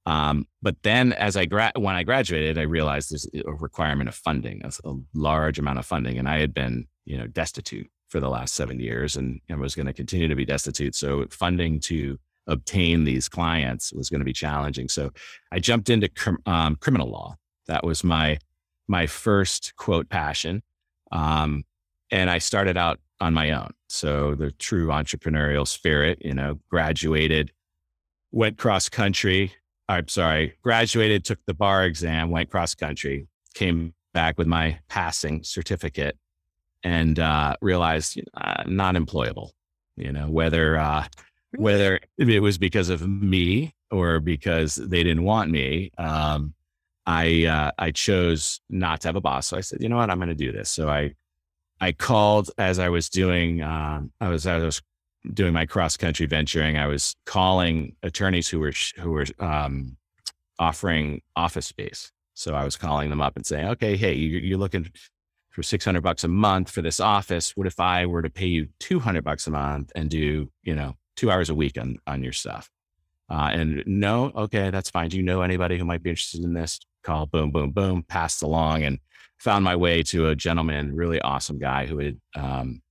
Um, 0.05 0.47
but 0.61 0.75
then 0.81 1.13
as 1.13 1.37
I 1.37 1.45
gra- 1.45 1.71
when 1.75 1.93
I 1.93 2.03
graduated, 2.03 2.57
I 2.57 2.63
realized 2.63 3.11
there's 3.11 3.27
a 3.45 3.53
requirement 3.53 4.09
of 4.09 4.15
funding, 4.15 4.61
a, 4.63 4.71
a 4.89 4.95
large 5.13 5.59
amount 5.59 5.77
of 5.77 5.85
funding. 5.85 6.17
And 6.17 6.27
I 6.27 6.39
had 6.39 6.51
been, 6.53 6.87
you 7.05 7.17
know, 7.17 7.27
destitute 7.27 7.87
for 8.07 8.19
the 8.19 8.29
last 8.29 8.55
seven 8.55 8.79
years 8.79 9.15
and, 9.15 9.39
and 9.49 9.59
was 9.59 9.75
going 9.75 9.85
to 9.85 9.93
continue 9.93 10.27
to 10.27 10.35
be 10.35 10.45
destitute. 10.45 10.95
So 10.95 11.27
funding 11.29 11.79
to 11.81 12.17
obtain 12.47 13.03
these 13.03 13.29
clients 13.29 13.93
was 13.93 14.09
going 14.09 14.21
to 14.21 14.25
be 14.25 14.33
challenging. 14.33 14.89
So 14.89 15.11
I 15.51 15.59
jumped 15.59 15.89
into 15.91 16.09
cr- 16.09 16.41
um, 16.47 16.75
criminal 16.77 17.11
law. 17.11 17.35
That 17.67 17.83
was 17.83 18.03
my 18.03 18.39
my 18.87 19.05
first 19.05 19.75
quote 19.75 20.09
passion, 20.09 20.63
um, 21.11 21.63
and 22.11 22.29
I 22.29 22.37
started 22.39 22.77
out 22.77 22.99
on 23.19 23.33
my 23.33 23.51
own. 23.51 23.71
So 23.87 24.35
the 24.35 24.51
true 24.51 24.87
entrepreneurial 24.87 25.67
spirit, 25.67 26.19
you 26.23 26.33
know, 26.33 26.59
graduated, 26.69 27.51
went 28.31 28.57
cross 28.57 28.89
country. 28.89 29.53
I'm 29.87 30.07
sorry, 30.07 30.53
graduated, 30.61 31.25
took 31.25 31.39
the 31.45 31.53
bar 31.53 31.85
exam, 31.85 32.29
went 32.29 32.49
cross 32.49 32.75
country, 32.75 33.27
came 33.55 33.93
back 34.13 34.37
with 34.37 34.47
my 34.47 34.79
passing 34.87 35.43
certificate, 35.43 36.17
and 36.83 37.19
uh, 37.19 37.55
realized 37.61 38.15
you 38.15 38.23
know, 38.23 38.41
I'm 38.41 38.75
not 38.75 38.95
employable. 38.95 39.51
You 39.97 40.11
know, 40.11 40.29
whether 40.29 40.77
uh, 40.77 41.05
whether 41.57 41.99
it 42.17 42.41
was 42.41 42.57
because 42.57 42.89
of 42.89 43.07
me 43.07 43.73
or 43.91 44.19
because 44.19 44.75
they 44.75 45.03
didn't 45.03 45.23
want 45.23 45.49
me. 45.49 45.91
Um, 45.97 46.53
I 47.05 47.45
uh, 47.45 47.71
I 47.79 47.91
chose 47.91 48.61
not 48.69 49.01
to 49.01 49.07
have 49.07 49.15
a 49.15 49.21
boss, 49.21 49.47
so 49.47 49.57
I 49.57 49.61
said, 49.61 49.81
you 49.81 49.89
know 49.89 49.97
what, 49.97 50.11
I'm 50.11 50.17
going 50.17 50.29
to 50.29 50.35
do 50.35 50.51
this. 50.51 50.69
So 50.69 50.89
I 50.89 51.15
I 51.81 51.91
called 51.91 52.51
as 52.57 52.79
I 52.79 52.89
was 52.89 53.09
doing 53.09 53.61
um, 53.61 54.11
I 54.19 54.29
was 54.29 54.45
I 54.45 54.57
was 54.57 54.81
doing 55.33 55.53
my 55.53 55.65
cross 55.65 55.97
country 55.97 56.25
venturing. 56.25 56.77
I 56.77 56.87
was 56.87 57.15
calling 57.25 57.95
attorneys 58.03 58.47
who 58.47 58.59
were 58.59 58.73
who 58.97 59.11
were 59.11 59.25
um, 59.39 59.97
offering 60.57 61.21
office 61.35 61.67
space. 61.67 62.11
So 62.33 62.55
I 62.55 62.63
was 62.63 62.75
calling 62.75 63.09
them 63.09 63.21
up 63.21 63.35
and 63.35 63.45
saying, 63.45 63.67
okay, 63.67 63.97
hey, 63.97 64.13
you, 64.13 64.39
you're 64.39 64.57
looking 64.57 64.89
for 65.49 65.63
600 65.63 66.01
bucks 66.01 66.23
a 66.23 66.27
month 66.27 66.69
for 66.69 66.81
this 66.81 66.99
office. 66.99 67.55
What 67.57 67.67
if 67.67 67.79
I 67.79 68.05
were 68.05 68.21
to 68.21 68.29
pay 68.29 68.45
you 68.45 68.69
200 68.79 69.23
bucks 69.23 69.47
a 69.47 69.51
month 69.51 69.91
and 69.95 70.09
do, 70.09 70.49
you 70.63 70.75
know, 70.75 70.95
two 71.15 71.31
hours 71.31 71.49
a 71.49 71.55
week 71.55 71.77
on, 71.77 71.97
on 72.07 72.23
your 72.23 72.31
stuff? 72.31 72.69
Uh, 73.29 73.49
and 73.51 73.83
no, 73.85 74.31
okay, 74.35 74.69
that's 74.69 74.89
fine. 74.89 75.09
Do 75.09 75.17
you 75.17 75.23
know 75.23 75.41
anybody 75.41 75.77
who 75.77 75.85
might 75.85 76.01
be 76.01 76.11
interested 76.11 76.43
in 76.43 76.53
this? 76.53 76.79
Call, 77.03 77.25
boom, 77.25 77.51
boom, 77.51 77.71
boom, 77.71 78.03
passed 78.03 78.41
along 78.41 78.83
and 78.83 78.99
found 79.39 79.63
my 79.63 79.75
way 79.75 80.03
to 80.03 80.27
a 80.27 80.35
gentleman, 80.35 80.95
really 80.95 81.21
awesome 81.21 81.59
guy 81.59 81.85
who 81.85 81.99
had 81.99 82.19
um, 82.35 82.81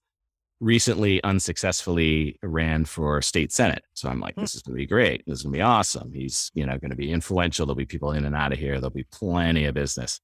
recently 0.61 1.23
unsuccessfully 1.23 2.39
ran 2.43 2.85
for 2.85 3.23
state 3.23 3.53
senate. 3.53 3.85
So 3.95 4.09
I'm 4.09 4.21
like, 4.21 4.35
Hmm. 4.35 4.41
this 4.43 4.55
is 4.55 4.63
going 4.63 4.75
to 4.75 4.81
be 4.81 4.87
great. 4.87 5.23
This 5.27 5.39
is 5.39 5.43
going 5.45 5.53
to 5.53 5.59
be 5.59 5.63
awesome. 5.63 6.13
He's, 6.13 6.51
you 6.55 6.67
know, 6.67 6.79
going 6.79 6.91
to 6.91 6.97
be 6.97 7.13
influential. 7.13 7.67
There'll 7.67 7.77
be 7.77 7.87
people 7.87 8.13
in 8.13 8.25
and 8.25 8.35
out 8.35 8.53
of 8.53 8.59
here. 8.59 8.75
There'll 8.81 8.91
be 8.91 9.07
plenty 9.13 9.67
of 9.67 9.75
business. 9.75 10.21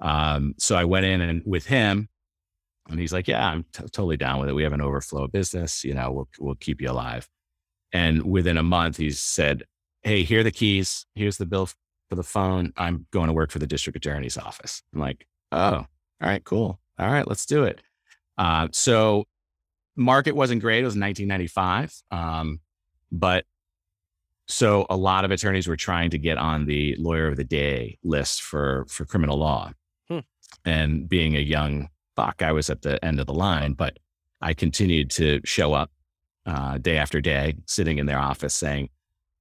Um, 0.00 0.54
so 0.58 0.76
I 0.76 0.84
went 0.84 1.06
in 1.06 1.20
and 1.20 1.42
with 1.44 1.66
him, 1.66 2.08
and 2.88 3.00
he's 3.00 3.12
like, 3.12 3.26
"Yeah, 3.26 3.48
I'm 3.48 3.64
t- 3.72 3.82
totally 3.84 4.16
down 4.16 4.38
with 4.38 4.48
it. 4.48 4.52
We 4.54 4.62
have 4.62 4.72
an 4.74 4.80
overflow 4.80 5.24
of 5.24 5.32
business. 5.32 5.82
You 5.84 5.94
know, 5.94 6.12
we'll 6.12 6.28
we'll 6.38 6.54
keep 6.54 6.80
you 6.80 6.90
alive." 6.90 7.28
And 7.92 8.22
within 8.24 8.58
a 8.58 8.62
month, 8.62 8.98
he 8.98 9.10
said, 9.10 9.64
"Hey, 10.02 10.22
here 10.22 10.40
are 10.40 10.44
the 10.44 10.50
keys. 10.52 11.06
Here's 11.14 11.38
the 11.38 11.46
bill 11.46 11.66
for 12.10 12.14
the 12.14 12.22
phone. 12.22 12.72
I'm 12.76 13.06
going 13.10 13.28
to 13.28 13.32
work 13.32 13.50
for 13.50 13.58
the 13.58 13.66
district 13.66 13.96
attorney's 13.96 14.36
office." 14.36 14.82
I'm 14.94 15.00
like, 15.00 15.26
"Oh, 15.52 15.74
all 15.76 15.86
right, 16.20 16.44
cool. 16.44 16.80
All 16.98 17.10
right, 17.10 17.26
let's 17.26 17.46
do 17.46 17.64
it." 17.64 17.80
Uh, 18.38 18.68
so, 18.72 19.26
market 19.96 20.36
wasn't 20.36 20.60
great. 20.60 20.80
It 20.80 20.84
was 20.84 20.96
1995, 20.96 22.02
um, 22.10 22.60
but 23.10 23.44
so 24.48 24.86
a 24.88 24.96
lot 24.96 25.24
of 25.24 25.30
attorneys 25.30 25.66
were 25.66 25.76
trying 25.76 26.10
to 26.10 26.18
get 26.18 26.38
on 26.38 26.66
the 26.66 26.94
lawyer 26.98 27.26
of 27.26 27.36
the 27.36 27.44
day 27.44 27.98
list 28.04 28.42
for 28.42 28.86
for 28.88 29.04
criminal 29.04 29.38
law. 29.38 29.72
Hmm. 30.08 30.20
And 30.64 31.08
being 31.08 31.36
a 31.36 31.40
young 31.40 31.88
buck, 32.14 32.42
I 32.42 32.52
was 32.52 32.70
at 32.70 32.82
the 32.82 33.04
end 33.04 33.18
of 33.20 33.26
the 33.26 33.34
line, 33.34 33.72
but 33.72 33.98
I 34.40 34.54
continued 34.54 35.10
to 35.12 35.40
show 35.44 35.72
up 35.72 35.90
uh, 36.46 36.78
day 36.78 36.96
after 36.96 37.20
day, 37.20 37.56
sitting 37.66 37.98
in 37.98 38.06
their 38.06 38.18
office 38.18 38.54
saying, 38.54 38.88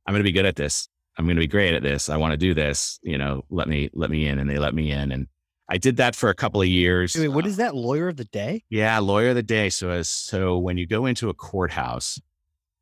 "I'm 0.05 0.13
going 0.13 0.21
to 0.21 0.29
be 0.29 0.31
good 0.31 0.45
at 0.45 0.55
this. 0.55 0.89
I'm 1.17 1.25
going 1.25 1.35
to 1.37 1.41
be 1.41 1.47
great 1.47 1.75
at 1.75 1.83
this. 1.83 2.09
I 2.09 2.17
want 2.17 2.31
to 2.31 2.37
do 2.37 2.53
this. 2.53 2.99
You 3.03 3.17
know, 3.17 3.45
let 3.49 3.67
me 3.67 3.89
let 3.93 4.09
me 4.09 4.27
in." 4.27 4.39
And 4.39 4.49
they 4.49 4.57
let 4.57 4.73
me 4.73 4.91
in, 4.91 5.11
and 5.11 5.27
I 5.67 5.77
did 5.77 5.97
that 5.97 6.15
for 6.15 6.29
a 6.29 6.35
couple 6.35 6.61
of 6.61 6.67
years. 6.67 7.15
Wait, 7.15 7.27
what 7.29 7.45
Uh, 7.45 7.47
is 7.49 7.57
that? 7.57 7.75
Lawyer 7.75 8.07
of 8.09 8.17
the 8.17 8.25
day? 8.25 8.63
yeah, 8.69 8.99
lawyer 8.99 9.29
of 9.29 9.35
the 9.35 9.43
day. 9.43 9.69
So 9.69 9.89
as 9.89 10.07
so 10.09 10.57
when 10.57 10.77
you 10.77 10.85
go 10.85 11.05
into 11.05 11.29
a 11.29 11.33
courthouse 11.33 12.19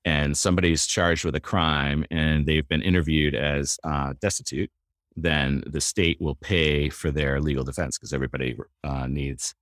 and 0.06 0.38
somebody's 0.38 0.86
charged 0.86 1.24
with 1.24 1.36
a 1.36 1.40
crime 1.40 2.06
and 2.12 2.46
they've 2.46 2.68
been 2.68 2.82
interviewed 2.82 3.36
as 3.36 3.80
uh, 3.86 4.14
destitute, 4.22 4.70
then 5.16 5.64
the 5.66 5.80
state 5.80 6.18
will 6.20 6.36
pay 6.36 6.90
for 6.90 7.10
their 7.12 7.40
legal 7.40 7.64
defense 7.64 7.98
because 7.98 8.12
everybody 8.14 8.58
uh, 8.84 9.08
needs 9.08 9.54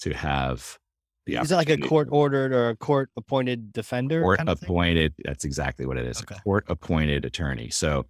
to 0.00 0.12
have 0.12 0.78
the 1.24 1.34
Is 1.36 1.50
it 1.50 1.56
like 1.56 1.70
a 1.70 1.78
court 1.78 2.06
ordered 2.12 2.52
or 2.52 2.68
a 2.68 2.76
court 2.76 3.10
appointed 3.16 3.72
defender? 3.72 4.22
court 4.22 4.38
kind 4.38 4.48
of 4.50 4.60
thing? 4.60 4.66
appointed. 4.68 5.14
That's 5.24 5.44
exactly 5.44 5.84
what 5.84 5.96
it 5.96 6.06
is. 6.06 6.20
Okay. 6.22 6.36
A 6.36 6.40
court 6.42 6.64
appointed 6.68 7.24
attorney. 7.24 7.70
So, 7.70 8.06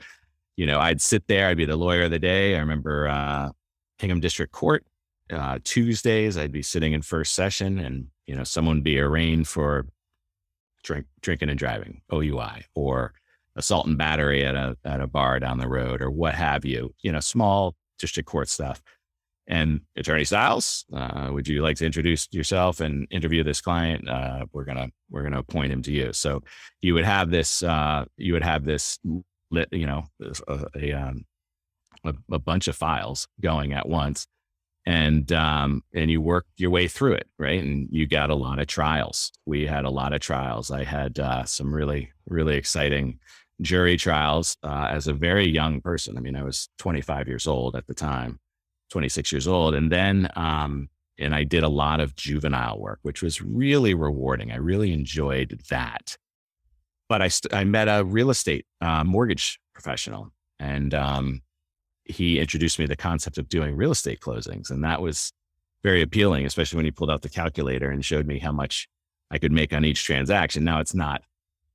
you 0.57 0.67
know, 0.67 0.79
I'd 0.81 1.01
sit 1.01 1.27
there. 1.27 1.49
I'd 1.49 1.57
be 1.57 1.65
the 1.65 1.77
lawyer 1.77 2.03
of 2.03 2.11
the 2.11 2.19
day. 2.19 2.57
I 2.57 2.59
remember 2.59 3.09
uh, 3.09 3.51
Hingham 3.99 4.21
District 4.21 4.53
Court 4.53 4.85
uh, 5.31 5.59
Tuesdays. 5.65 6.37
I'd 6.37 6.53
be 6.53 6.63
sitting 6.63 6.93
in 6.93 7.03
first 7.03 7.35
session, 7.35 7.79
and 7.79 8.09
you 8.27 8.35
know, 8.37 8.45
someone 8.45 8.77
would 8.77 8.85
be 8.85 8.99
arraigned 8.99 9.49
for 9.49 9.87
drink, 10.85 11.07
drinking 11.21 11.51
and 11.51 11.59
driving 11.59 12.03
(OUI) 12.13 12.65
or 12.75 13.15
assault 13.57 13.87
and 13.87 13.99
battery 13.99 14.45
at 14.45 14.55
a 14.55 14.77
at 14.85 15.01
a 15.01 15.07
bar 15.07 15.41
down 15.41 15.59
the 15.59 15.69
road 15.69 16.03
or 16.03 16.11
what 16.11 16.35
have 16.35 16.65
you. 16.65 16.95
You 17.03 17.13
know, 17.13 17.21
small 17.21 17.75
district 17.99 18.29
court 18.29 18.49
stuff. 18.49 18.83
and 19.49 19.81
attorney 19.97 20.25
Stiles, 20.25 20.85
uh, 20.93 21.31
would 21.33 21.47
you 21.49 21.63
like 21.63 21.77
to 21.77 21.87
introduce 21.87 22.29
yourself 22.33 22.81
and 22.81 23.07
interview 23.11 23.45
this 23.45 23.61
client? 23.61 24.09
Uh, 24.09 24.47
we're 24.53 24.65
gonna 24.65 24.89
we're 25.11 25.23
gonna 25.23 25.39
appoint 25.39 25.73
him 25.73 25.83
to 25.83 25.93
you. 25.93 26.13
So 26.13 26.43
you 26.83 26.95
would 26.95 27.05
have 27.05 27.31
this 27.31 27.63
uh, 27.63 28.05
you 28.17 28.33
would 28.33 28.45
have 28.45 28.65
this 28.65 28.99
lit, 29.51 29.69
you 29.73 29.87
know 29.87 30.05
a, 30.49 30.67
a, 30.77 30.93
um, 30.93 31.25
a, 32.09 32.15
a 32.33 32.39
bunch 32.39 32.69
of 32.69 32.77
files 32.77 33.29
going 33.41 33.73
at 33.73 33.89
once, 33.89 34.27
and 34.85 35.31
um, 35.33 35.83
and 35.95 36.11
you 36.11 36.21
work 36.21 36.47
your 36.57 36.71
way 36.71 36.89
through 36.89 37.15
it, 37.15 37.29
right? 37.39 37.63
And 37.63 37.89
you 37.91 38.07
got 38.07 38.31
a 38.31 38.35
lot 38.35 38.59
of 38.59 38.67
trials. 38.67 39.33
We 39.47 39.67
had 39.67 39.85
a 39.85 39.91
lot 39.91 40.13
of 40.13 40.21
trials. 40.21 40.71
I 40.71 40.85
had 40.85 41.19
uh, 41.19 41.45
some 41.45 41.73
really 41.75 42.13
really 42.29 42.57
exciting 42.57 43.19
jury 43.61 43.97
trials 43.97 44.57
uh, 44.63 44.89
as 44.91 45.07
a 45.07 45.13
very 45.13 45.49
young 45.49 45.81
person. 45.81 46.19
I 46.19 46.21
mean, 46.21 46.37
I 46.37 46.43
was 46.43 46.69
25 46.79 47.29
years 47.29 47.47
old 47.47 47.75
at 47.75 47.87
the 47.87 47.95
time 47.95 48.39
26 48.91 49.33
years 49.33 49.49
old. 49.49 49.75
And 49.75 49.91
then, 49.91 50.29
um, 50.37 50.89
and 51.19 51.35
I 51.35 51.45
did 51.45 51.63
a 51.63 51.69
lot 51.69 52.01
of 52.01 52.15
juvenile 52.15 52.79
work, 52.79 52.99
which 53.03 53.23
was 53.23 53.41
really 53.41 53.95
rewarding. 53.95 54.53
I 54.53 54.57
really 54.57 54.93
enjoyed 54.93 55.61
that. 55.71 56.17
But 57.09 57.23
I, 57.23 57.29
st- 57.29 57.55
I 57.55 57.65
met 57.65 57.89
a 57.89 58.05
real 58.05 58.31
estate 58.31 58.67
uh, 58.81 59.05
mortgage 59.05 59.61
professional, 59.73 60.33
and 60.59 60.93
um, 60.93 61.43
he 62.09 62.39
introduced 62.39 62.79
me 62.79 62.85
to 62.85 62.91
the 62.91 62.97
concept 62.97 63.39
of 63.39 63.49
doing 63.49 63.77
real 63.77 63.91
estate 63.91 64.21
closings. 64.21 64.71
And 64.71 64.85
that 64.85 65.03
was 65.03 65.33
very 65.83 66.03
appealing, 66.03 66.47
especially 66.47 66.77
when 66.77 66.85
he 66.85 66.91
pulled 66.91 67.11
out 67.11 67.23
the 67.23 67.29
calculator 67.29 67.91
and 67.91 68.05
showed 68.05 68.27
me 68.27 68.39
how 68.39 68.53
much 68.53 68.89
I 69.31 69.39
could 69.39 69.53
make 69.53 69.73
on 69.73 69.85
each 69.85 70.05
transaction. 70.05 70.65
Now, 70.65 70.81
it's 70.81 70.95
not 70.95 71.23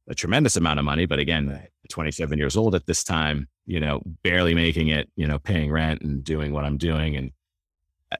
a 0.07 0.15
tremendous 0.15 0.55
amount 0.55 0.79
of 0.79 0.85
money, 0.85 1.05
but 1.05 1.19
again, 1.19 1.67
27 1.89 2.37
years 2.37 2.57
old 2.57 2.75
at 2.75 2.85
this 2.85 3.03
time, 3.03 3.47
you 3.65 3.79
know, 3.79 4.01
barely 4.23 4.53
making 4.53 4.87
it, 4.87 5.09
you 5.15 5.27
know, 5.27 5.39
paying 5.39 5.71
rent 5.71 6.01
and 6.01 6.23
doing 6.23 6.53
what 6.53 6.65
I'm 6.65 6.77
doing. 6.77 7.15
And 7.15 7.31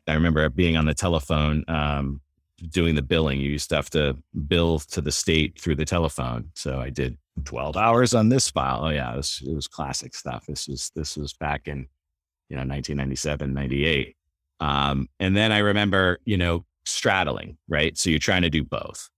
I 0.07 0.14
remember 0.14 0.47
being 0.49 0.78
on 0.78 0.86
the 0.86 0.93
telephone, 0.93 1.64
um, 1.68 2.22
doing 2.70 2.95
the 2.95 3.01
billing. 3.01 3.39
You 3.39 3.49
used 3.49 3.70
to 3.70 3.76
have 3.76 3.89
to 3.91 4.16
bill 4.47 4.80
to 4.80 5.01
the 5.01 5.12
state 5.12 5.59
through 5.59 5.76
the 5.76 5.86
telephone. 5.86 6.51
So 6.53 6.80
I 6.80 6.89
did 6.89 7.18
12 7.43 7.76
hours 7.76 8.14
on 8.14 8.30
this 8.30 8.49
file. 8.49 8.82
Oh 8.84 8.89
yeah, 8.89 9.14
it 9.14 9.18
was, 9.18 9.41
it 9.45 9.53
was 9.53 9.68
classic 9.68 10.14
stuff. 10.14 10.45
This 10.45 10.68
was, 10.68 10.91
this 10.95 11.18
was 11.18 11.34
back 11.34 11.68
in, 11.68 11.88
you 12.52 12.58
know, 12.58 12.62
1997, 12.62 13.54
98. 13.54 14.16
Um, 14.60 15.08
and 15.20 15.36
then 15.36 15.52
I 15.52 15.60
remember, 15.60 16.20
you 16.26 16.38
know, 16.38 16.66
straddling, 16.86 17.58
right? 17.68 17.97
So 17.97 18.10
you're 18.10 18.20
trying 18.20 18.43
to 18.43 18.49
do 18.49 18.64
both, 18.64 19.10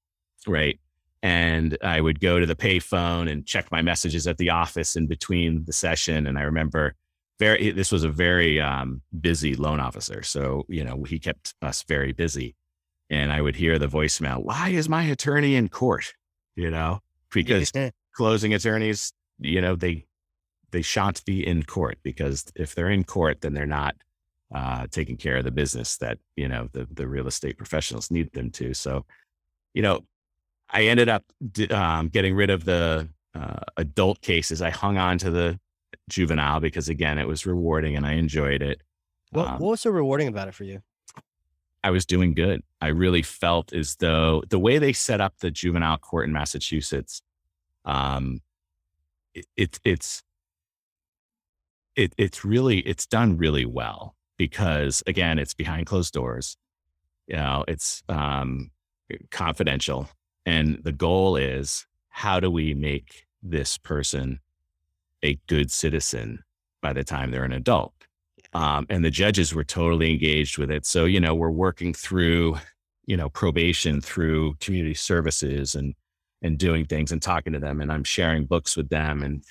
right? 0.47 0.79
and 1.23 1.77
I 1.81 2.01
would 2.01 2.19
go 2.19 2.38
to 2.38 2.45
the 2.45 2.55
payphone 2.55 3.31
and 3.31 3.45
check 3.45 3.71
my 3.71 3.81
messages 3.81 4.27
at 4.27 4.38
the 4.38 4.49
office 4.49 4.97
in 4.97 5.07
between 5.07 5.63
the 5.63 5.71
session. 5.71 6.27
And 6.27 6.38
I 6.38 6.41
remember 6.41 6.95
very 7.39 7.71
this 7.71 7.91
was 7.91 8.03
a 8.03 8.09
very 8.09 8.59
um, 8.59 9.01
busy 9.19 9.55
loan 9.55 9.79
officer, 9.79 10.21
so 10.21 10.65
you 10.67 10.84
know 10.84 11.03
he 11.03 11.17
kept 11.17 11.55
us 11.61 11.84
very 11.88 12.11
busy. 12.11 12.55
And 13.09 13.31
I 13.31 13.41
would 13.41 13.55
hear 13.55 13.79
the 13.79 13.88
voicemail, 13.88 14.43
"Why 14.43 14.69
is 14.69 14.88
my 14.88 15.03
attorney 15.03 15.55
in 15.55 15.69
court?" 15.69 16.13
You 16.55 16.69
know, 16.69 16.99
because 17.31 17.71
closing 18.13 18.53
attorneys, 18.53 19.13
you 19.39 19.61
know, 19.61 19.75
they 19.75 20.05
they 20.74 20.82
shan't 20.82 21.24
be 21.24 21.45
in 21.45 21.63
court 21.63 21.97
because 22.03 22.45
if 22.55 22.76
they're 22.76 22.89
in 22.89 23.05
court, 23.05 23.39
then 23.41 23.53
they're 23.53 23.65
not 23.65 23.95
uh, 24.53 24.88
taking 24.91 25.15
care 25.15 25.38
of 25.38 25.45
the 25.45 25.51
business 25.51 25.97
that 25.97 26.17
you 26.36 26.49
know 26.49 26.67
the 26.74 26.88
the 26.91 27.07
real 27.07 27.28
estate 27.28 27.57
professionals 27.57 28.11
need 28.11 28.34
them 28.34 28.51
to. 28.51 28.74
So, 28.74 29.05
you 29.74 29.82
know, 29.82 30.01
I 30.69 30.84
ended 30.88 31.07
up 31.07 31.24
um, 31.71 32.09
getting 32.09 32.36
rid 32.36 32.49
of 32.49 32.65
the 32.65 33.07
uh, 33.34 33.59
adult 33.78 34.21
cases. 34.21 34.61
I 34.61 34.71
hung 34.71 34.97
on 34.97 35.17
to 35.19 35.32
the 35.32 35.59
juvenile 36.09 36.59
because 36.59 36.89
again, 36.89 37.17
it 37.17 37.28
was 37.28 37.45
rewarding 37.45 37.95
and 37.95 38.05
I 38.05 38.13
enjoyed 38.13 38.61
it. 38.61 38.82
What, 39.32 39.47
um, 39.47 39.53
what 39.59 39.69
was 39.71 39.82
so 39.82 39.91
rewarding 39.91 40.28
about 40.28 40.47
it 40.47 40.53
for 40.53 40.63
you? 40.65 40.82
I 41.84 41.91
was 41.91 42.05
doing 42.05 42.34
good. 42.34 42.63
I 42.82 42.88
really 42.88 43.21
felt 43.21 43.74
as 43.74 43.95
though 43.95 44.43
the 44.49 44.59
way 44.59 44.78
they 44.78 44.93
set 44.93 45.21
up 45.21 45.39
the 45.39 45.51
juvenile 45.51 45.97
court 45.97 46.28
in 46.28 46.34
Massachusetts, 46.34 47.21
um, 47.86 48.39
it, 49.34 49.45
it, 49.57 49.80
it's 49.84 50.24
it, 51.95 52.13
it's 52.17 52.43
really 52.43 52.79
it's 52.79 53.05
done 53.05 53.37
really 53.37 53.65
well 53.65 54.15
because 54.37 55.03
again, 55.07 55.39
it's 55.39 55.53
behind 55.53 55.85
closed 55.85 56.13
doors. 56.13 56.57
You 57.27 57.37
know, 57.37 57.63
it's 57.67 58.03
um, 58.09 58.71
confidential. 59.31 60.09
And 60.45 60.79
the 60.83 60.91
goal 60.91 61.37
is 61.37 61.85
how 62.09 62.39
do 62.39 62.51
we 62.51 62.73
make 62.73 63.25
this 63.41 63.77
person 63.77 64.39
a 65.23 65.39
good 65.47 65.71
citizen 65.71 66.43
by 66.81 66.93
the 66.93 67.03
time 67.03 67.31
they're 67.31 67.45
an 67.45 67.53
adult? 67.53 67.93
Um, 68.53 68.85
and 68.89 69.03
the 69.03 69.09
judges 69.09 69.53
were 69.53 69.63
totally 69.63 70.11
engaged 70.11 70.57
with 70.57 70.69
it. 70.69 70.85
So, 70.85 71.05
you 71.05 71.19
know, 71.19 71.33
we're 71.33 71.49
working 71.49 71.93
through, 71.93 72.57
you 73.05 73.17
know, 73.17 73.29
probation 73.29 74.01
through 74.01 74.55
community 74.55 74.93
services 74.93 75.75
and, 75.75 75.95
and 76.41 76.57
doing 76.57 76.85
things 76.85 77.11
and 77.11 77.21
talking 77.21 77.53
to 77.53 77.59
them. 77.59 77.81
And 77.81 77.91
I'm 77.91 78.03
sharing 78.03 78.45
books 78.45 78.77
with 78.77 78.89
them 78.89 79.23
and, 79.23 79.43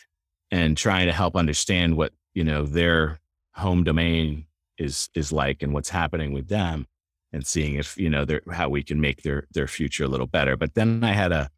and 0.50 0.76
trying 0.76 1.06
to 1.06 1.12
help 1.12 1.34
understand 1.34 1.96
what, 1.96 2.12
you 2.34 2.44
know, 2.44 2.64
their 2.64 3.20
home 3.54 3.84
domain 3.84 4.46
is, 4.78 5.10
is 5.14 5.32
like 5.32 5.62
and 5.62 5.72
what's 5.72 5.90
happening 5.90 6.32
with 6.32 6.48
them 6.48 6.86
and 7.32 7.46
seeing 7.46 7.76
if 7.76 7.96
you 7.96 8.10
know 8.10 8.26
how 8.50 8.68
we 8.68 8.82
can 8.82 9.00
make 9.00 9.22
their 9.22 9.46
their 9.52 9.66
future 9.66 10.04
a 10.04 10.08
little 10.08 10.26
better. 10.26 10.56
But 10.56 10.74
then 10.74 11.02
I 11.02 11.12
had 11.12 11.32
a 11.32 11.50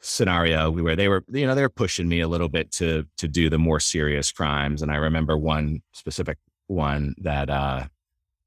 scenario 0.00 0.70
where 0.70 0.94
they 0.94 1.08
were 1.08 1.24
you 1.28 1.46
know 1.46 1.54
they 1.54 1.62
were 1.62 1.68
pushing 1.68 2.08
me 2.08 2.20
a 2.20 2.28
little 2.28 2.48
bit 2.48 2.70
to 2.72 3.06
to 3.16 3.28
do 3.28 3.48
the 3.50 3.58
more 3.58 3.80
serious 3.80 4.30
crimes, 4.30 4.82
and 4.82 4.92
I 4.92 4.96
remember 4.96 5.36
one 5.36 5.82
specific 5.92 6.38
one 6.66 7.14
that 7.18 7.48
uh, 7.50 7.86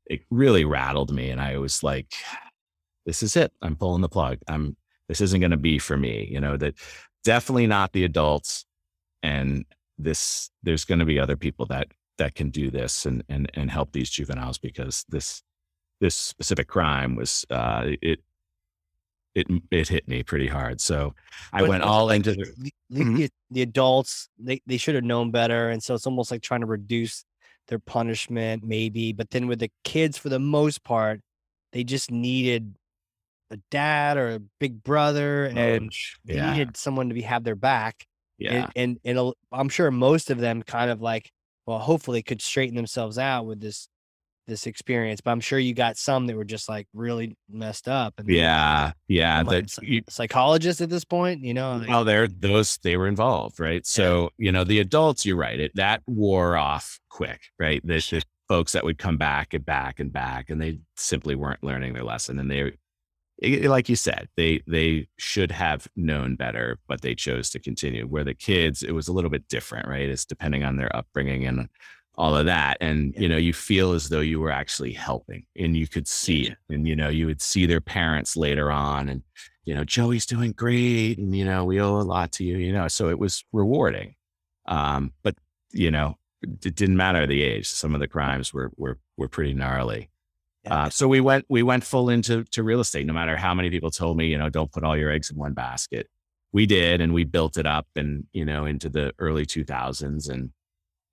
it 0.05 0.21
really 0.29 0.65
rattled 0.65 1.11
me, 1.11 1.29
and 1.29 1.41
I 1.41 1.57
was 1.57 1.83
like, 1.83 2.13
"This 3.05 3.23
is 3.23 3.35
it. 3.35 3.51
I'm 3.61 3.75
pulling 3.75 4.01
the 4.01 4.09
plug. 4.09 4.37
I'm 4.47 4.77
this 5.07 5.21
isn't 5.21 5.39
going 5.39 5.51
to 5.51 5.57
be 5.57 5.79
for 5.79 5.97
me." 5.97 6.27
You 6.31 6.39
know 6.41 6.57
that 6.57 6.75
definitely 7.23 7.67
not 7.67 7.93
the 7.93 8.03
adults, 8.03 8.65
and 9.23 9.65
this 10.03 10.49
there's 10.63 10.85
going 10.85 10.99
to 10.99 11.05
be 11.05 11.19
other 11.19 11.37
people 11.37 11.65
that 11.67 11.87
that 12.17 12.35
can 12.35 12.49
do 12.49 12.69
this 12.69 13.05
and 13.05 13.23
and 13.29 13.49
and 13.53 13.71
help 13.71 13.91
these 13.91 14.09
juveniles 14.09 14.57
because 14.57 15.05
this 15.09 15.43
this 15.99 16.15
specific 16.15 16.67
crime 16.67 17.15
was 17.15 17.45
uh, 17.49 17.83
it 18.01 18.19
it 19.35 19.47
it 19.69 19.87
hit 19.87 20.07
me 20.07 20.23
pretty 20.23 20.47
hard. 20.47 20.81
So 20.81 21.13
I 21.53 21.61
but 21.61 21.69
went 21.69 21.83
all 21.83 22.09
into 22.09 22.31
the, 22.31 22.53
the, 22.57 22.71
mm-hmm. 22.91 23.15
the, 23.15 23.29
the, 23.49 23.61
adults. 23.61 24.27
They 24.37 24.61
they 24.65 24.77
should 24.77 24.95
have 24.95 25.03
known 25.03 25.31
better, 25.31 25.69
and 25.69 25.81
so 25.81 25.93
it's 25.93 26.07
almost 26.07 26.31
like 26.31 26.41
trying 26.41 26.61
to 26.61 26.67
reduce 26.67 27.23
their 27.67 27.79
punishment, 27.79 28.63
maybe. 28.63 29.13
But 29.13 29.29
then 29.29 29.47
with 29.47 29.59
the 29.59 29.71
kids, 29.83 30.17
for 30.17 30.29
the 30.29 30.39
most 30.39 30.83
part, 30.83 31.21
they 31.71 31.83
just 31.83 32.11
needed 32.11 32.75
a 33.51 33.57
dad 33.69 34.17
or 34.17 34.31
a 34.31 34.39
big 34.59 34.83
brother, 34.83 35.45
and 35.45 35.91
they 36.25 36.35
yeah. 36.35 36.51
needed 36.51 36.75
someone 36.75 37.09
to 37.09 37.15
be 37.15 37.21
have 37.21 37.43
their 37.43 37.55
back. 37.55 38.05
Yeah, 38.41 38.69
and, 38.75 38.99
and 39.03 39.17
and 39.19 39.33
I'm 39.51 39.69
sure 39.69 39.91
most 39.91 40.31
of 40.31 40.39
them 40.39 40.63
kind 40.63 40.91
of 40.91 41.01
like, 41.01 41.31
well, 41.65 41.79
hopefully 41.79 42.21
could 42.23 42.41
straighten 42.41 42.75
themselves 42.75 43.17
out 43.17 43.45
with 43.45 43.59
this 43.59 43.87
this 44.47 44.67
experience, 44.67 45.21
but 45.21 45.31
I'm 45.31 45.39
sure 45.39 45.59
you 45.59 45.73
got 45.73 45.97
some 45.97 46.27
that 46.27 46.35
were 46.35 46.43
just 46.43 46.67
like 46.67 46.87
really 46.93 47.37
messed 47.49 47.87
up. 47.87 48.15
And 48.17 48.27
yeah, 48.27 48.91
yeah. 49.07 49.43
Like, 49.45 49.69
psychologists 50.09 50.81
at 50.81 50.89
this 50.89 51.05
point, 51.05 51.43
you 51.43 51.53
know. 51.53 51.77
Like, 51.77 51.87
well, 51.87 52.03
they're 52.03 52.27
those 52.27 52.77
they 52.83 52.97
were 52.97 53.07
involved, 53.07 53.59
right? 53.59 53.85
So 53.85 54.23
yeah. 54.37 54.45
you 54.45 54.51
know, 54.51 54.63
the 54.63 54.79
adults, 54.79 55.25
you're 55.25 55.37
right. 55.37 55.59
It 55.59 55.71
that 55.75 56.01
wore 56.07 56.57
off 56.57 56.99
quick, 57.09 57.41
right? 57.59 57.81
The, 57.85 58.05
the 58.11 58.23
folks 58.47 58.73
that 58.73 58.83
would 58.83 58.97
come 58.97 59.17
back 59.17 59.53
and 59.53 59.65
back 59.65 59.99
and 59.99 60.11
back, 60.11 60.49
and 60.49 60.61
they 60.61 60.79
simply 60.97 61.35
weren't 61.35 61.63
learning 61.63 61.93
their 61.93 62.03
lesson, 62.03 62.37
and 62.37 62.51
they, 62.51 62.73
like 63.41 63.89
you 63.89 63.95
said, 63.95 64.27
they 64.37 64.61
they 64.67 65.07
should 65.17 65.51
have 65.51 65.87
known 65.95 66.35
better, 66.35 66.77
but 66.87 67.01
they 67.01 67.15
chose 67.15 67.49
to 67.51 67.59
continue. 67.59 68.05
Where 68.05 68.23
the 68.23 68.35
kids, 68.35 68.83
it 68.83 68.91
was 68.91 69.07
a 69.07 69.13
little 69.13 69.31
bit 69.31 69.47
different, 69.47 69.87
right? 69.87 70.09
It's 70.09 70.25
depending 70.25 70.63
on 70.63 70.77
their 70.77 70.95
upbringing 70.95 71.45
and 71.45 71.67
all 72.15 72.35
of 72.37 72.45
that. 72.45 72.77
And 72.81 73.15
you 73.17 73.27
know 73.27 73.37
you 73.37 73.53
feel 73.53 73.93
as 73.93 74.09
though 74.09 74.19
you 74.19 74.39
were 74.39 74.51
actually 74.51 74.93
helping 74.93 75.45
and 75.57 75.75
you 75.75 75.87
could 75.87 76.07
see 76.07 76.43
it. 76.43 76.57
And 76.69 76.87
you 76.87 76.95
know 76.95 77.09
you 77.09 77.25
would 77.25 77.41
see 77.41 77.65
their 77.65 77.81
parents 77.81 78.37
later 78.37 78.71
on 78.71 79.09
and 79.09 79.23
you 79.65 79.73
know 79.73 79.83
joey's 79.83 80.25
doing 80.25 80.51
great 80.51 81.17
and 81.17 81.35
you 81.35 81.45
know 81.45 81.63
we 81.65 81.79
owe 81.81 81.99
a 81.99 82.03
lot 82.03 82.31
to 82.33 82.43
you 82.43 82.57
you 82.57 82.71
know? 82.73 82.87
So 82.87 83.09
it 83.09 83.17
was 83.19 83.43
rewarding. 83.51 84.15
Um 84.67 85.13
but 85.23 85.35
you 85.71 85.89
know 85.89 86.17
it 86.43 86.75
didn't 86.75 86.97
matter 86.97 87.25
the 87.25 87.41
age. 87.43 87.67
Some 87.67 87.95
of 87.95 88.01
the 88.01 88.07
crimes 88.07 88.53
were 88.53 88.71
were 88.77 88.99
were 89.17 89.27
pretty 89.27 89.53
gnarly 89.53 90.10
uh, 90.69 90.89
so 90.89 91.07
we 91.07 91.19
went 91.19 91.45
we 91.49 91.63
went 91.63 91.83
full 91.83 92.09
into 92.09 92.43
to 92.45 92.63
real 92.63 92.79
estate 92.79 93.05
no 93.05 93.13
matter 93.13 93.35
how 93.35 93.53
many 93.53 93.69
people 93.69 93.91
told 93.91 94.17
me 94.17 94.27
you 94.27 94.37
know 94.37 94.49
don't 94.49 94.71
put 94.71 94.83
all 94.83 94.97
your 94.97 95.11
eggs 95.11 95.31
in 95.31 95.37
one 95.37 95.53
basket 95.53 96.07
we 96.53 96.65
did 96.65 97.01
and 97.01 97.13
we 97.13 97.23
built 97.23 97.57
it 97.57 97.65
up 97.65 97.87
and 97.95 98.25
you 98.33 98.45
know 98.45 98.65
into 98.65 98.89
the 98.89 99.13
early 99.19 99.45
2000s 99.45 100.29
and 100.29 100.51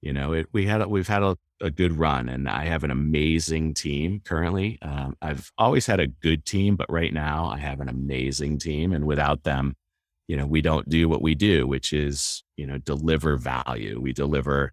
you 0.01 0.13
know, 0.13 0.33
it, 0.33 0.47
we 0.53 0.67
had 0.67 0.87
we've 0.87 1.09
had 1.09 1.23
a, 1.23 1.37
a, 1.61 1.71
good 1.71 1.93
run 1.93 2.29
and 2.29 2.49
I 2.49 2.67
have 2.67 2.85
an 2.85 2.91
amazing 2.91 3.75
team 3.75 4.21
currently. 4.25 4.79
Um, 4.83 5.17
I've 5.21 5.51
always 5.59 5.87
had 5.87 5.99
a 5.99 6.07
good 6.07 6.45
team, 6.45 6.77
but 6.77 6.91
right 6.91 7.13
now 7.13 7.47
I 7.47 7.59
have 7.59 7.81
an 7.81 7.89
amazing 7.89 8.59
team. 8.59 8.93
And 8.93 9.07
without 9.07 9.43
them, 9.43 9.75
you 10.29 10.37
know, 10.37 10.47
we 10.47 10.61
don't 10.61 10.89
do 10.89 11.09
what 11.09 11.23
we 11.23 11.35
do, 11.35 11.67
which 11.67 11.93
is, 11.93 12.45
you 12.57 12.67
know, 12.67 12.79
deliver 12.79 13.37
value. 13.37 14.01
We 14.01 14.13
deliver 14.13 14.73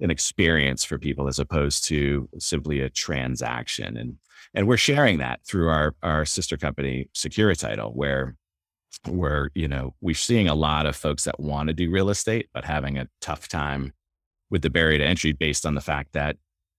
an 0.00 0.10
experience 0.10 0.84
for 0.84 0.98
people 0.98 1.28
as 1.28 1.38
opposed 1.38 1.84
to 1.84 2.28
simply 2.38 2.80
a 2.80 2.90
transaction. 2.90 3.96
And 3.96 4.16
and 4.54 4.68
we're 4.68 4.76
sharing 4.76 5.18
that 5.18 5.40
through 5.46 5.68
our 5.68 5.94
our 6.02 6.24
sister 6.24 6.56
company 6.56 7.08
Securititle, 7.14 7.94
where 7.94 8.36
where 9.08 9.50
you 9.54 9.68
know 9.68 9.94
we're 10.00 10.14
seeing 10.14 10.48
a 10.48 10.54
lot 10.54 10.86
of 10.86 10.96
folks 10.96 11.24
that 11.24 11.38
want 11.40 11.68
to 11.68 11.74
do 11.74 11.90
real 11.90 12.08
estate 12.08 12.48
but 12.54 12.64
having 12.64 12.98
a 12.98 13.08
tough 13.20 13.46
time 13.46 13.92
with 14.50 14.62
the 14.62 14.70
barrier 14.70 14.98
to 14.98 15.04
entry 15.04 15.32
based 15.32 15.66
on 15.66 15.74
the 15.74 15.80
fact 15.80 16.12
that 16.12 16.36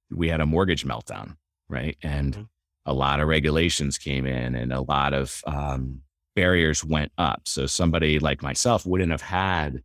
we 0.09 0.29
had 0.29 0.41
a 0.41 0.45
mortgage 0.45 0.85
meltdown, 0.85 1.35
right? 1.69 1.97
And 2.01 2.33
mm-hmm. 2.33 2.43
a 2.85 2.93
lot 2.93 3.19
of 3.19 3.27
regulations 3.27 3.97
came 3.97 4.25
in 4.25 4.55
and 4.55 4.71
a 4.71 4.81
lot 4.81 5.13
of 5.13 5.41
um, 5.45 6.01
barriers 6.35 6.83
went 6.83 7.11
up. 7.17 7.41
So 7.45 7.65
somebody 7.65 8.19
like 8.19 8.41
myself 8.41 8.85
wouldn't 8.85 9.11
have 9.11 9.21
had 9.21 9.81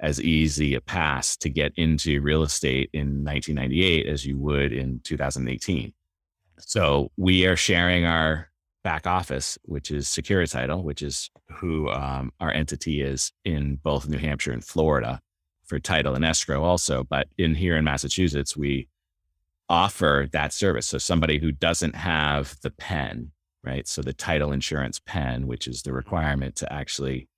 as 0.00 0.20
easy 0.20 0.74
a 0.74 0.80
pass 0.80 1.36
to 1.38 1.48
get 1.48 1.72
into 1.76 2.20
real 2.20 2.42
estate 2.42 2.90
in 2.92 3.24
1998 3.24 4.06
as 4.06 4.26
you 4.26 4.36
would 4.36 4.72
in 4.72 5.00
2018. 5.04 5.92
So 6.58 7.10
we 7.16 7.46
are 7.46 7.56
sharing 7.56 8.04
our 8.04 8.50
back 8.84 9.06
office, 9.06 9.58
which 9.62 9.90
is 9.90 10.06
Securititle, 10.06 10.82
which 10.82 11.02
is 11.02 11.30
who 11.50 11.90
um, 11.90 12.32
our 12.40 12.52
entity 12.52 13.02
is 13.02 13.32
in 13.44 13.76
both 13.82 14.08
New 14.08 14.18
Hampshire 14.18 14.52
and 14.52 14.64
Florida 14.64 15.20
for 15.66 15.80
title 15.80 16.14
and 16.14 16.24
escrow 16.24 16.62
also. 16.62 17.02
But 17.02 17.28
in 17.36 17.54
here 17.54 17.76
in 17.76 17.84
Massachusetts, 17.84 18.56
we 18.56 18.88
offer 19.68 20.28
that 20.32 20.52
service. 20.52 20.86
So 20.86 20.98
somebody 20.98 21.38
who 21.38 21.52
doesn't 21.52 21.96
have 21.96 22.56
the 22.62 22.70
pen, 22.70 23.32
right? 23.64 23.88
So 23.88 24.02
the 24.02 24.12
title 24.12 24.52
insurance 24.52 25.00
pen, 25.04 25.46
which 25.46 25.66
is 25.66 25.82
the 25.82 25.92
requirement 25.92 26.56
to 26.56 26.72
actually 26.72 27.28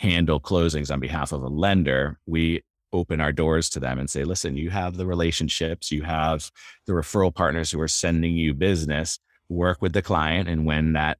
handle 0.00 0.40
closings 0.40 0.90
on 0.90 0.98
behalf 0.98 1.30
of 1.30 1.42
a 1.42 1.48
lender, 1.48 2.18
we 2.24 2.62
open 2.90 3.20
our 3.20 3.32
doors 3.32 3.68
to 3.68 3.78
them 3.78 3.98
and 3.98 4.08
say, 4.08 4.24
listen, 4.24 4.56
you 4.56 4.70
have 4.70 4.96
the 4.96 5.04
relationships, 5.04 5.92
you 5.92 6.02
have 6.02 6.50
the 6.86 6.94
referral 6.94 7.34
partners 7.34 7.70
who 7.70 7.78
are 7.82 7.86
sending 7.86 8.34
you 8.34 8.54
business, 8.54 9.18
work 9.50 9.82
with 9.82 9.92
the 9.92 10.00
client. 10.00 10.48
And 10.48 10.64
when 10.64 10.94
that 10.94 11.18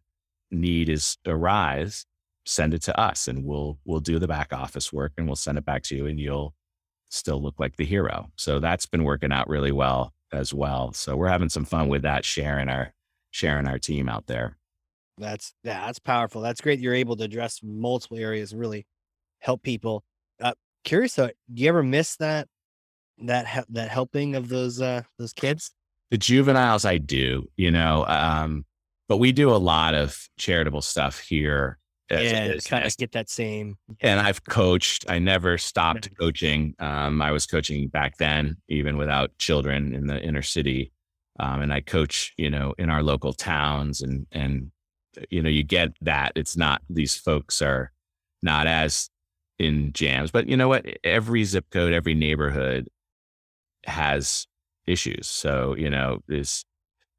need 0.50 0.88
is 0.88 1.18
arise, 1.26 2.06
send 2.46 2.72
it 2.72 2.80
to 2.80 2.98
us 2.98 3.28
and 3.28 3.44
we'll, 3.44 3.78
we'll 3.84 4.00
do 4.00 4.18
the 4.18 4.26
back 4.26 4.50
office 4.50 4.90
work 4.90 5.12
and 5.18 5.26
we'll 5.26 5.36
send 5.36 5.58
it 5.58 5.66
back 5.66 5.82
to 5.82 5.94
you 5.94 6.06
and 6.06 6.18
you'll 6.18 6.54
still 7.10 7.40
look 7.40 7.60
like 7.60 7.76
the 7.76 7.84
hero. 7.84 8.30
So 8.36 8.60
that's 8.60 8.86
been 8.86 9.04
working 9.04 9.30
out 9.30 9.46
really 9.46 9.72
well 9.72 10.14
as 10.32 10.54
well. 10.54 10.94
So 10.94 11.18
we're 11.18 11.28
having 11.28 11.50
some 11.50 11.66
fun 11.66 11.88
with 11.88 12.00
that, 12.02 12.24
sharing 12.24 12.70
our, 12.70 12.94
sharing 13.30 13.68
our 13.68 13.78
team 13.78 14.08
out 14.08 14.26
there. 14.26 14.56
That's 15.20 15.54
yeah, 15.62 15.86
that's 15.86 15.98
powerful. 15.98 16.40
That's 16.40 16.60
great. 16.60 16.80
You're 16.80 16.94
able 16.94 17.16
to 17.16 17.24
address 17.24 17.60
multiple 17.62 18.18
areas 18.18 18.52
and 18.52 18.60
really 18.60 18.86
help 19.40 19.62
people. 19.62 20.02
Uh, 20.40 20.54
curious 20.84 21.14
though, 21.14 21.28
do 21.52 21.62
you 21.62 21.68
ever 21.68 21.82
miss 21.82 22.16
that 22.16 22.48
that 23.18 23.66
that 23.68 23.90
helping 23.90 24.34
of 24.34 24.48
those 24.48 24.80
uh 24.80 25.02
those 25.18 25.32
kids? 25.32 25.72
The 26.10 26.18
juveniles, 26.18 26.84
I 26.84 26.98
do. 26.98 27.46
You 27.56 27.70
know, 27.70 28.04
um, 28.08 28.64
but 29.08 29.18
we 29.18 29.32
do 29.32 29.50
a 29.50 29.56
lot 29.58 29.94
of 29.94 30.18
charitable 30.38 30.82
stuff 30.82 31.20
here. 31.20 31.78
Yeah, 32.10 32.56
kind 32.64 32.84
of 32.84 32.96
get 32.96 33.12
that 33.12 33.30
same. 33.30 33.76
And 34.00 34.18
I've 34.18 34.42
coached. 34.42 35.04
I 35.08 35.20
never 35.20 35.56
stopped 35.58 36.10
coaching. 36.18 36.74
Um, 36.80 37.22
I 37.22 37.30
was 37.30 37.46
coaching 37.46 37.86
back 37.86 38.16
then, 38.16 38.56
even 38.68 38.96
without 38.96 39.30
children 39.38 39.94
in 39.94 40.08
the 40.08 40.20
inner 40.20 40.42
city. 40.42 40.90
Um, 41.38 41.62
and 41.62 41.72
I 41.72 41.80
coach, 41.80 42.32
you 42.36 42.50
know, 42.50 42.74
in 42.78 42.90
our 42.90 43.02
local 43.02 43.32
towns 43.32 44.02
and 44.02 44.26
and 44.32 44.72
you 45.28 45.42
know, 45.42 45.48
you 45.48 45.62
get 45.62 45.92
that 46.02 46.32
it's 46.36 46.56
not, 46.56 46.82
these 46.88 47.16
folks 47.16 47.62
are 47.62 47.92
not 48.42 48.66
as 48.66 49.10
in 49.58 49.92
jams, 49.92 50.30
but 50.30 50.48
you 50.48 50.56
know 50.56 50.68
what? 50.68 50.86
Every 51.04 51.44
zip 51.44 51.66
code, 51.70 51.92
every 51.92 52.14
neighborhood 52.14 52.88
has 53.84 54.46
issues. 54.86 55.26
So, 55.26 55.74
you 55.76 55.90
know, 55.90 56.20
this 56.26 56.64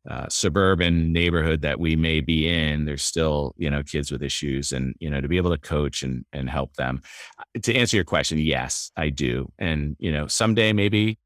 uh, 0.10 0.28
suburban 0.30 1.14
neighborhood 1.14 1.62
that 1.62 1.80
we 1.80 1.96
may 1.96 2.22
be 2.22 2.50
in, 2.50 2.86
there's 2.86 3.04
still, 3.04 3.54
you 3.58 3.70
know, 3.70 3.84
kids 3.84 4.12
with 4.12 4.24
issues 4.24 4.72
and, 4.72 4.96
you 5.00 5.10
know, 5.10 5.22
to 5.22 5.28
be 5.28 5.38
able 5.38 5.52
to 5.52 5.58
coach 5.58 6.02
and, 6.02 6.26
and 6.34 6.50
help 6.50 6.74
them. 6.76 7.02
Uh, 7.38 7.60
to 7.62 7.76
answer 7.76 7.98
your 7.98 8.04
question, 8.04 8.40
yes, 8.40 8.92
I 8.98 9.10
do. 9.10 9.52
And, 9.60 9.96
you 10.00 10.12
know, 10.12 10.26
someday 10.26 10.74
maybe 10.74 11.20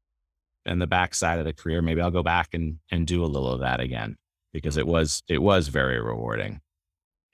in 0.66 0.78
the 0.78 0.86
backside 0.86 1.38
of 1.38 1.46
the 1.46 1.54
career, 1.54 1.80
maybe 1.80 2.02
I'll 2.02 2.10
go 2.10 2.22
back 2.22 2.52
and, 2.52 2.78
and 2.90 3.06
do 3.06 3.24
a 3.24 3.26
little 3.26 3.50
of 3.50 3.60
that 3.60 3.80
again 3.80 4.16
because 4.56 4.78
it 4.78 4.86
was 4.86 5.22
it 5.28 5.42
was 5.42 5.68
very 5.68 6.00
rewarding. 6.00 6.62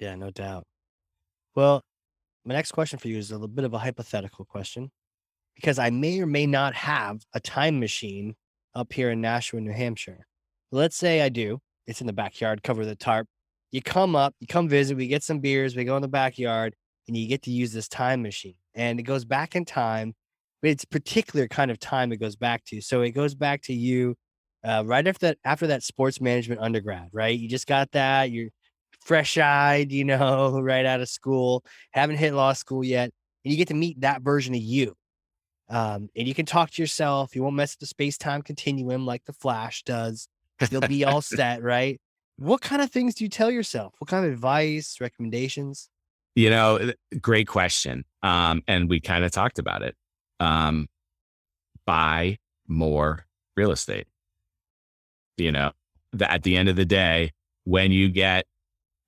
Yeah, 0.01 0.17
no 0.17 0.31
doubt. 0.31 0.65
Well, 1.55 1.81
my 2.45 2.55
next 2.55 2.73
question 2.73 2.99
for 2.99 3.07
you 3.07 3.17
is 3.17 3.31
a 3.31 3.35
little 3.35 3.47
bit 3.47 3.65
of 3.65 3.75
a 3.75 3.79
hypothetical 3.79 4.45
question 4.45 4.91
because 5.55 5.79
I 5.79 5.91
may 5.91 6.21
or 6.21 6.27
may 6.27 6.47
not 6.47 6.75
have 6.75 7.23
a 7.33 7.39
time 7.39 7.79
machine 7.79 8.35
up 8.75 8.93
here 8.93 9.09
in 9.13 9.21
Nashua, 9.21 9.61
New 9.61 9.71
Hampshire. 9.71 10.27
Let's 10.73 10.97
say 10.97 11.21
I 11.21 11.29
do. 11.29 11.61
It's 11.87 12.01
in 12.01 12.09
the 12.09 12.13
backyard, 12.13 12.65
cover 12.65 12.85
the 12.85 12.97
tarp. 12.97 13.29
You 13.71 13.83
come 13.83 14.17
up, 14.17 14.35
you 14.41 14.49
come 14.49 14.69
visit, 14.69 14.97
we 14.97 15.07
get 15.07 15.23
some 15.23 15.39
beers, 15.39 15.77
we 15.77 15.85
go 15.85 15.95
in 15.95 16.03
the 16.03 16.09
backyard, 16.09 16.75
and 17.07 17.17
you 17.17 17.29
get 17.29 17.43
to 17.43 17.53
use 17.53 17.73
this 17.73 17.89
time 17.89 18.21
machine. 18.23 18.57
And 18.75 18.99
it 18.99 19.05
goes 19.05 19.25
back 19.25 19.55
in 19.55 19.65
time, 19.65 20.15
but 20.61 20.71
it's 20.71 20.85
particular 20.85 21.47
kind 21.47 21.71
of 21.71 21.79
time 21.79 22.11
it 22.11 22.17
goes 22.17 22.35
back 22.35 22.65
to. 22.67 22.81
So 22.81 23.03
it 23.03 23.11
goes 23.11 23.37
back 23.37 23.63
to 23.63 23.73
you 23.73 24.17
uh, 24.65 24.83
right 24.87 25.07
after 25.07 25.27
that 25.27 25.39
after 25.45 25.67
that 25.69 25.83
sports 25.83 26.21
management 26.21 26.61
undergrad, 26.61 27.09
right? 27.13 27.39
You 27.39 27.49
just 27.49 27.67
got 27.67 27.91
that, 27.93 28.31
you're 28.31 28.51
fresh 29.01 29.37
eyed, 29.39 29.93
you 29.93 30.05
know, 30.05 30.61
right 30.63 30.87
out 30.87 31.01
of 31.01 31.09
school, 31.09 31.65
haven't 31.93 32.17
hit 32.17 32.35
law 32.35 32.53
school 32.53 32.85
yet, 32.85 33.11
and 33.45 33.53
you 33.53 33.57
get 33.57 33.69
to 33.69 33.75
meet 33.75 34.01
that 34.01 34.23
version 34.23 34.55
of 34.55 34.61
you. 34.61 34.95
Um, 35.69 36.11
and 36.15 36.29
you 36.29 36.35
can 36.35 36.47
talk 36.47 36.71
to 36.71 36.83
yourself. 36.83 37.35
You 37.35 37.43
won't 37.43 37.57
mess 37.57 37.75
up 37.75 37.81
the 37.81 37.87
space 37.87 38.19
time 38.19 38.43
continuum 38.43 39.07
like 39.07 39.25
the 39.25 39.33
Flash 39.33 39.83
does. 39.85 40.29
You'll 40.71 40.83
be 40.83 41.05
all 41.05 41.23
set, 41.23 41.63
right? 41.63 42.01
What 42.37 42.61
kind 42.61 42.83
of 42.83 42.91
things 42.91 43.15
do 43.15 43.25
you 43.25 43.31
tell 43.31 43.51
yourself? 43.51 43.95
What 43.99 44.09
kind 44.09 44.27
of 44.27 44.33
advice, 44.33 44.99
recommendations? 45.01 45.89
You 46.35 46.51
know, 46.51 46.93
great 47.21 47.49
question. 47.49 48.05
Um, 48.23 48.63
and 48.67 48.89
we 48.89 49.01
kind 49.01 49.25
of 49.25 49.31
talked 49.31 49.59
about 49.59 49.83
it. 49.83 49.97
Um, 50.41 50.89
buy 51.87 52.39
more 52.69 53.27
real 53.57 53.71
estate 53.71 54.07
you 55.37 55.53
know, 55.53 55.73
that 56.13 56.31
at 56.31 56.43
the 56.43 56.57
end 56.57 56.69
of 56.69 56.77
the 56.77 56.85
day, 56.85 57.33
when 57.65 57.93
you 57.93 58.09
get 58.09 58.45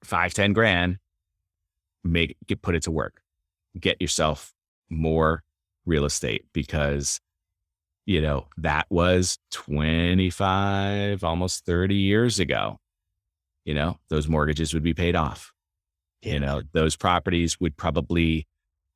five, 0.03 0.35
10 0.35 0.53
grand, 0.53 0.99
make 2.03 2.37
get, 2.47 2.62
put 2.62 2.75
it 2.75 2.83
to 2.85 2.91
work, 2.91 3.20
get 3.79 4.01
yourself 4.01 4.53
more 4.91 5.43
real 5.87 6.05
estate 6.05 6.45
because, 6.53 7.20
you 8.07 8.20
know, 8.20 8.47
that 8.59 8.87
was 8.91 9.39
25, 9.53 11.25
almost 11.25 11.64
30 11.66 11.95
years 11.95 12.39
ago. 12.39 12.79
You 13.64 13.75
know, 13.75 13.99
those 14.11 14.29
mortgages 14.29 14.75
would 14.75 14.83
be 14.83 14.95
paid 14.95 15.16
off. 15.16 15.53
You 16.20 16.41
know, 16.41 16.62
those 16.72 16.97
properties 16.97 17.59
would 17.61 17.77
probably 17.77 18.47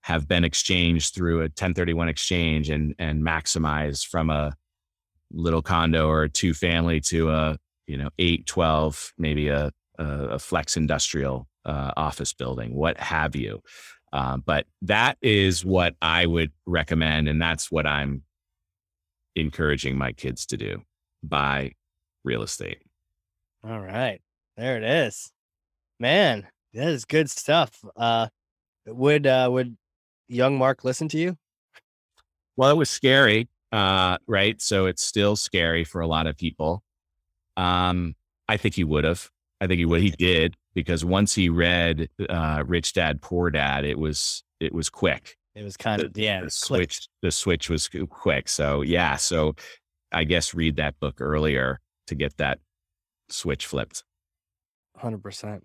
have 0.02 0.28
been 0.28 0.44
exchanged 0.44 1.14
through 1.14 1.38
a 1.38 1.42
1031 1.42 2.08
exchange 2.08 2.70
and 2.70 2.94
and 2.98 3.22
maximize 3.22 4.06
from 4.06 4.30
a 4.30 4.54
little 5.32 5.62
condo 5.62 6.08
or 6.08 6.24
a 6.24 6.28
two 6.28 6.54
family 6.54 7.00
to 7.00 7.30
a 7.30 7.58
you 7.86 7.96
know 7.96 8.10
8 8.18 8.46
12 8.46 9.12
maybe 9.18 9.48
a 9.48 9.70
a, 9.98 10.04
a 10.04 10.38
flex 10.38 10.76
industrial 10.76 11.48
uh, 11.64 11.92
office 11.96 12.32
building 12.32 12.74
what 12.74 12.98
have 12.98 13.36
you. 13.36 13.62
Uh, 14.12 14.38
but 14.38 14.66
that 14.80 15.18
is 15.20 15.64
what 15.64 15.94
i 16.00 16.24
would 16.24 16.50
recommend 16.64 17.28
and 17.28 17.42
that's 17.42 17.70
what 17.70 17.86
i'm 17.86 18.22
encouraging 19.36 19.98
my 19.98 20.12
kids 20.12 20.46
to 20.46 20.56
do 20.56 20.82
buy 21.22 21.72
real 22.24 22.42
estate. 22.42 22.82
All 23.64 23.80
right. 23.80 24.20
There 24.56 24.76
it 24.76 24.84
is. 24.84 25.30
Man 26.00 26.46
that 26.74 26.88
is 26.88 27.04
good 27.04 27.30
stuff. 27.30 27.84
Uh 27.96 28.28
would 28.86 29.26
uh 29.26 29.48
would 29.50 29.76
young 30.28 30.56
mark 30.58 30.84
listen 30.84 31.08
to 31.08 31.18
you? 31.18 31.36
Well 32.56 32.70
it 32.70 32.76
was 32.76 32.90
scary 32.90 33.48
uh, 33.72 34.18
right? 34.26 34.60
So 34.60 34.86
it's 34.86 35.02
still 35.02 35.36
scary 35.36 35.84
for 35.84 36.00
a 36.00 36.06
lot 36.06 36.26
of 36.26 36.36
people. 36.36 36.82
Um, 37.56 38.14
I 38.48 38.56
think 38.56 38.74
he 38.74 38.84
would 38.84 39.04
have. 39.04 39.30
I 39.60 39.66
think 39.66 39.78
he 39.78 39.84
would. 39.84 40.00
He 40.00 40.10
did 40.10 40.54
because 40.74 41.04
once 41.04 41.34
he 41.34 41.48
read 41.48 42.08
uh, 42.28 42.64
"Rich 42.66 42.92
Dad 42.92 43.20
Poor 43.20 43.50
Dad," 43.50 43.84
it 43.84 43.98
was 43.98 44.44
it 44.60 44.72
was 44.72 44.88
quick. 44.88 45.36
It 45.54 45.64
was 45.64 45.76
kind 45.76 46.02
of 46.02 46.16
yeah. 46.16 46.42
The 46.42 46.50
switch 46.50 47.08
the 47.22 47.30
switch 47.30 47.68
was 47.68 47.90
quick. 48.08 48.48
So 48.48 48.82
yeah. 48.82 49.16
So 49.16 49.56
I 50.12 50.24
guess 50.24 50.54
read 50.54 50.76
that 50.76 50.98
book 51.00 51.20
earlier 51.20 51.80
to 52.06 52.14
get 52.14 52.36
that 52.38 52.60
switch 53.28 53.66
flipped. 53.66 54.04
Hundred 54.96 55.22
percent. 55.22 55.64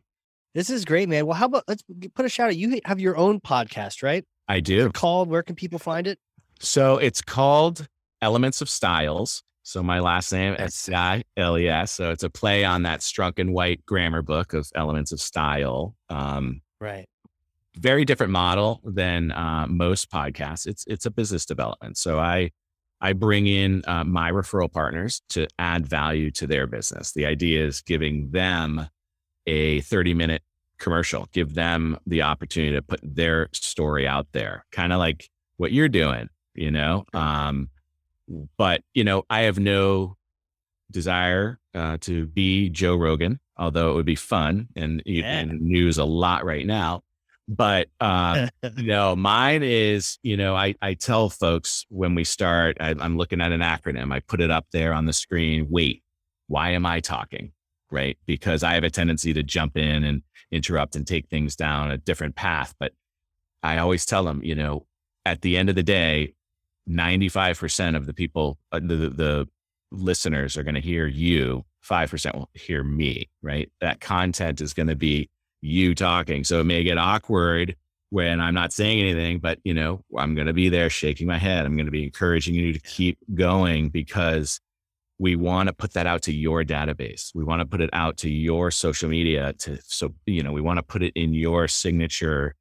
This 0.55 0.69
is 0.69 0.85
great, 0.85 1.09
man. 1.09 1.25
Well, 1.25 1.35
how 1.35 1.45
about 1.45 1.63
let's 1.67 1.83
put 2.13 2.25
a 2.25 2.29
shout 2.29 2.47
out. 2.47 2.57
You 2.57 2.79
have 2.85 2.99
your 2.99 3.17
own 3.17 3.39
podcast, 3.39 4.03
right? 4.03 4.25
I 4.47 4.59
do. 4.59 4.89
Called. 4.91 5.29
Where 5.29 5.43
can 5.43 5.55
people 5.55 5.79
find 5.79 6.07
it? 6.07 6.19
So 6.59 6.97
it's 6.97 7.21
called 7.21 7.87
Elements 8.23 8.61
of 8.61 8.69
Stiles. 8.69 9.43
So 9.63 9.83
my 9.83 9.99
last 9.99 10.31
name 10.31 10.55
is 10.55 10.89
I 10.93 11.23
L 11.35 11.57
E 11.57 11.67
S. 11.67 11.91
So 11.91 12.11
it's 12.11 12.23
a 12.23 12.29
play 12.29 12.63
on 12.63 12.83
that 12.83 13.01
Strunk 13.01 13.37
and 13.37 13.53
White 13.53 13.85
grammar 13.85 14.21
book 14.21 14.53
of 14.53 14.69
Elements 14.75 15.11
of 15.11 15.19
Style. 15.19 15.95
Um, 16.09 16.61
right. 16.79 17.05
Very 17.75 18.05
different 18.05 18.31
model 18.31 18.79
than 18.85 19.31
uh, 19.31 19.67
most 19.67 20.09
podcasts. 20.09 20.65
It's 20.67 20.85
it's 20.87 21.05
a 21.05 21.11
business 21.11 21.45
development. 21.45 21.97
So 21.97 22.17
I 22.17 22.51
I 23.01 23.11
bring 23.11 23.45
in 23.45 23.83
uh, 23.87 24.05
my 24.05 24.31
referral 24.31 24.71
partners 24.71 25.21
to 25.31 25.45
add 25.59 25.85
value 25.85 26.31
to 26.31 26.47
their 26.47 26.65
business. 26.65 27.11
The 27.11 27.25
idea 27.25 27.65
is 27.65 27.81
giving 27.81 28.31
them 28.31 28.87
a 29.45 29.81
30 29.81 30.13
minute 30.13 30.43
commercial, 30.79 31.27
give 31.33 31.55
them 31.55 31.97
the 32.07 32.21
opportunity 32.21 32.73
to 32.73 32.81
put 32.81 33.01
their 33.03 33.49
story 33.51 34.07
out 34.07 34.27
there, 34.31 34.65
kind 34.71 34.93
of 34.93 34.99
like 34.99 35.29
what 35.57 35.73
you're 35.73 35.89
doing, 35.89 36.29
you 36.55 36.71
know? 36.71 37.03
Um, 37.13 37.69
but, 38.57 38.81
you 38.93 39.03
know, 39.03 39.23
I 39.29 39.41
have 39.41 39.59
no 39.59 40.17
desire 40.91 41.59
uh, 41.73 41.97
to 42.01 42.25
be 42.27 42.69
Joe 42.69 42.95
Rogan, 42.95 43.39
although 43.57 43.91
it 43.91 43.95
would 43.95 44.05
be 44.05 44.15
fun 44.15 44.67
and, 44.75 45.01
yeah. 45.05 45.39
and 45.39 45.61
news 45.61 45.97
a 45.97 46.05
lot 46.05 46.45
right 46.45 46.65
now. 46.65 47.03
But 47.47 47.89
uh, 47.99 48.47
no, 48.77 49.15
mine 49.15 49.63
is, 49.63 50.17
you 50.23 50.37
know, 50.37 50.55
I, 50.55 50.75
I 50.81 50.93
tell 50.93 51.29
folks 51.29 51.85
when 51.89 52.15
we 52.15 52.23
start, 52.23 52.77
I, 52.79 52.95
I'm 52.97 53.17
looking 53.17 53.41
at 53.41 53.51
an 53.51 53.61
acronym, 53.61 54.13
I 54.13 54.19
put 54.21 54.41
it 54.41 54.51
up 54.51 54.67
there 54.71 54.93
on 54.93 55.05
the 55.05 55.13
screen. 55.13 55.67
Wait, 55.69 56.03
why 56.47 56.71
am 56.71 56.85
I 56.85 56.99
talking? 56.99 57.51
Right. 57.91 58.17
Because 58.25 58.63
I 58.63 58.73
have 58.73 58.83
a 58.83 58.89
tendency 58.89 59.33
to 59.33 59.43
jump 59.43 59.77
in 59.77 60.03
and 60.03 60.23
interrupt 60.51 60.95
and 60.95 61.05
take 61.05 61.29
things 61.29 61.55
down 61.55 61.91
a 61.91 61.97
different 61.97 62.35
path. 62.35 62.73
But 62.79 62.93
I 63.61 63.77
always 63.77 64.05
tell 64.05 64.23
them, 64.23 64.41
you 64.43 64.55
know, 64.55 64.85
at 65.25 65.41
the 65.41 65.57
end 65.57 65.69
of 65.69 65.75
the 65.75 65.83
day, 65.83 66.33
95% 66.89 67.95
of 67.95 68.05
the 68.05 68.13
people, 68.13 68.57
uh, 68.71 68.79
the, 68.79 69.09
the 69.09 69.47
listeners 69.91 70.57
are 70.57 70.63
going 70.63 70.75
to 70.75 70.81
hear 70.81 71.05
you. 71.05 71.65
5% 71.87 72.33
will 72.33 72.49
hear 72.53 72.83
me, 72.83 73.29
right? 73.41 73.71
That 73.81 73.99
content 73.99 74.61
is 74.61 74.73
going 74.73 74.87
to 74.87 74.95
be 74.95 75.29
you 75.61 75.95
talking. 75.95 76.43
So 76.43 76.61
it 76.61 76.65
may 76.65 76.83
get 76.83 76.97
awkward 76.97 77.75
when 78.09 78.39
I'm 78.39 78.53
not 78.53 78.71
saying 78.71 78.99
anything, 78.99 79.39
but 79.39 79.59
you 79.63 79.73
know, 79.73 80.03
I'm 80.17 80.35
going 80.35 80.47
to 80.47 80.53
be 80.53 80.69
there 80.69 80.89
shaking 80.89 81.27
my 81.27 81.37
head. 81.37 81.65
I'm 81.65 81.75
going 81.75 81.87
to 81.87 81.91
be 81.91 82.03
encouraging 82.03 82.55
you 82.55 82.71
to 82.71 82.79
keep 82.79 83.17
going 83.33 83.89
because 83.89 84.59
we 85.19 85.35
want 85.35 85.67
to 85.67 85.73
put 85.73 85.93
that 85.93 86.05
out 86.05 86.21
to 86.23 86.33
your 86.33 86.63
database. 86.63 87.33
We 87.33 87.43
want 87.43 87.61
to 87.61 87.65
put 87.65 87.81
it 87.81 87.89
out 87.93 88.17
to 88.17 88.29
your 88.29 88.71
social 88.71 89.09
media 89.09 89.53
to 89.59 89.79
so 89.83 90.13
you 90.25 90.43
know, 90.43 90.51
we 90.51 90.61
want 90.61 90.77
to 90.77 90.83
put 90.83 91.01
it 91.01 91.13
in 91.15 91.33
your 91.33 91.67
signature 91.67 92.55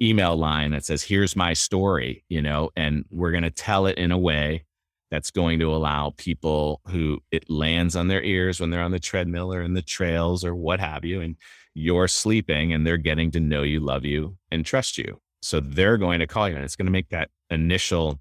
email 0.00 0.36
line 0.36 0.70
that 0.70 0.84
says 0.84 1.02
here's 1.02 1.36
my 1.36 1.52
story, 1.52 2.24
you 2.28 2.40
know, 2.40 2.70
and 2.76 3.04
we're 3.10 3.30
going 3.32 3.42
to 3.42 3.50
tell 3.50 3.86
it 3.86 3.98
in 3.98 4.12
a 4.12 4.18
way 4.18 4.64
that's 5.10 5.30
going 5.30 5.58
to 5.58 5.74
allow 5.74 6.12
people 6.16 6.80
who 6.88 7.18
it 7.30 7.48
lands 7.48 7.96
on 7.96 8.08
their 8.08 8.22
ears 8.22 8.60
when 8.60 8.70
they're 8.70 8.82
on 8.82 8.90
the 8.90 9.00
treadmill 9.00 9.52
or 9.52 9.62
in 9.62 9.74
the 9.74 9.82
trails 9.82 10.44
or 10.44 10.54
what 10.54 10.80
have 10.80 11.04
you 11.04 11.20
and 11.20 11.36
you're 11.74 12.08
sleeping 12.08 12.72
and 12.72 12.86
they're 12.86 12.96
getting 12.96 13.30
to 13.30 13.40
know 13.40 13.62
you, 13.62 13.80
love 13.80 14.04
you, 14.04 14.36
and 14.50 14.66
trust 14.66 14.98
you. 14.98 15.20
So 15.40 15.60
they're 15.60 15.96
going 15.96 16.20
to 16.20 16.26
call 16.26 16.48
you 16.48 16.56
and 16.56 16.64
it's 16.64 16.76
going 16.76 16.86
to 16.86 16.92
make 16.92 17.08
that 17.10 17.30
initial 17.50 18.18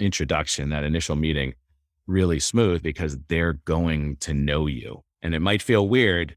introduction, 0.00 0.70
that 0.70 0.84
initial 0.84 1.16
meeting 1.16 1.54
really 2.06 2.38
smooth 2.38 2.82
because 2.82 3.18
they're 3.28 3.54
going 3.54 4.16
to 4.16 4.32
know 4.32 4.66
you. 4.66 5.02
And 5.22 5.34
it 5.34 5.40
might 5.40 5.62
feel 5.62 5.88
weird, 5.88 6.36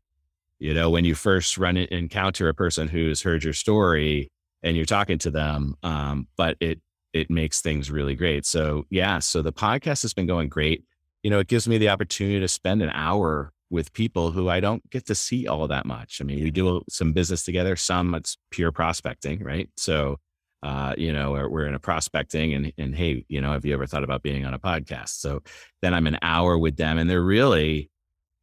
you 0.58 0.74
know, 0.74 0.90
when 0.90 1.06
you 1.06 1.16
first 1.16 1.58
run 1.58 1.78
it, 1.78 1.90
encounter 1.90 2.50
a 2.50 2.54
person 2.54 2.88
who's 2.88 3.22
heard 3.22 3.44
your 3.44 3.54
story 3.54 4.32
and 4.64 4.76
you're 4.76 4.86
talking 4.86 5.18
to 5.20 5.32
them. 5.32 5.76
Um, 5.84 6.28
but 6.38 6.58
it 6.60 6.82
it 7.14 7.30
makes 7.30 7.62
things 7.62 7.90
really 7.90 8.16
great. 8.16 8.46
So 8.46 8.86
yeah, 8.90 9.20
so 9.20 9.42
the 9.42 9.54
podcast 9.54 10.04
has 10.04 10.14
been 10.14 10.28
going 10.28 10.50
great. 10.50 10.86
You 11.24 11.30
know, 11.30 11.40
it 11.40 11.48
gives 11.48 11.68
me 11.68 11.78
the 11.78 11.90
opportunity 11.90 12.40
to 12.40 12.48
spend 12.48 12.82
an 12.82 12.92
hour 12.92 13.52
with 13.70 13.94
people 13.94 14.32
who 14.32 14.50
I 14.50 14.60
don't 14.60 14.88
get 14.90 15.06
to 15.08 15.16
see 15.16 15.48
all 15.48 15.68
that 15.68 15.86
much. 15.86 16.22
I 16.22 16.24
mean, 16.24 16.44
we 16.44 16.52
do 16.52 16.82
some 16.90 17.14
business 17.14 17.44
together. 17.44 17.76
Some 17.76 18.16
it's 18.16 18.38
pure 18.52 18.72
prospecting, 18.72 19.44
right? 19.44 19.70
So, 19.78 20.18
uh, 20.64 20.96
you 20.98 21.14
know, 21.14 21.32
we're, 21.32 21.50
we're 21.50 21.68
in 21.68 21.76
a 21.76 21.80
prospecting 21.80 22.54
and, 22.54 22.74
and 22.78 22.96
Hey, 22.96 23.26
you 23.28 23.42
know, 23.42 23.52
have 23.52 23.66
you 23.66 23.74
ever 23.74 23.86
thought 23.86 24.04
about 24.04 24.24
being 24.24 24.46
on 24.46 24.54
a 24.54 24.60
podcast? 24.60 25.20
So 25.20 25.42
then 25.82 25.94
I'm 25.94 26.08
an 26.08 26.18
hour 26.22 26.58
with 26.58 26.78
them 26.78 26.98
and 26.98 27.10
they're 27.10 27.22
really, 27.22 27.92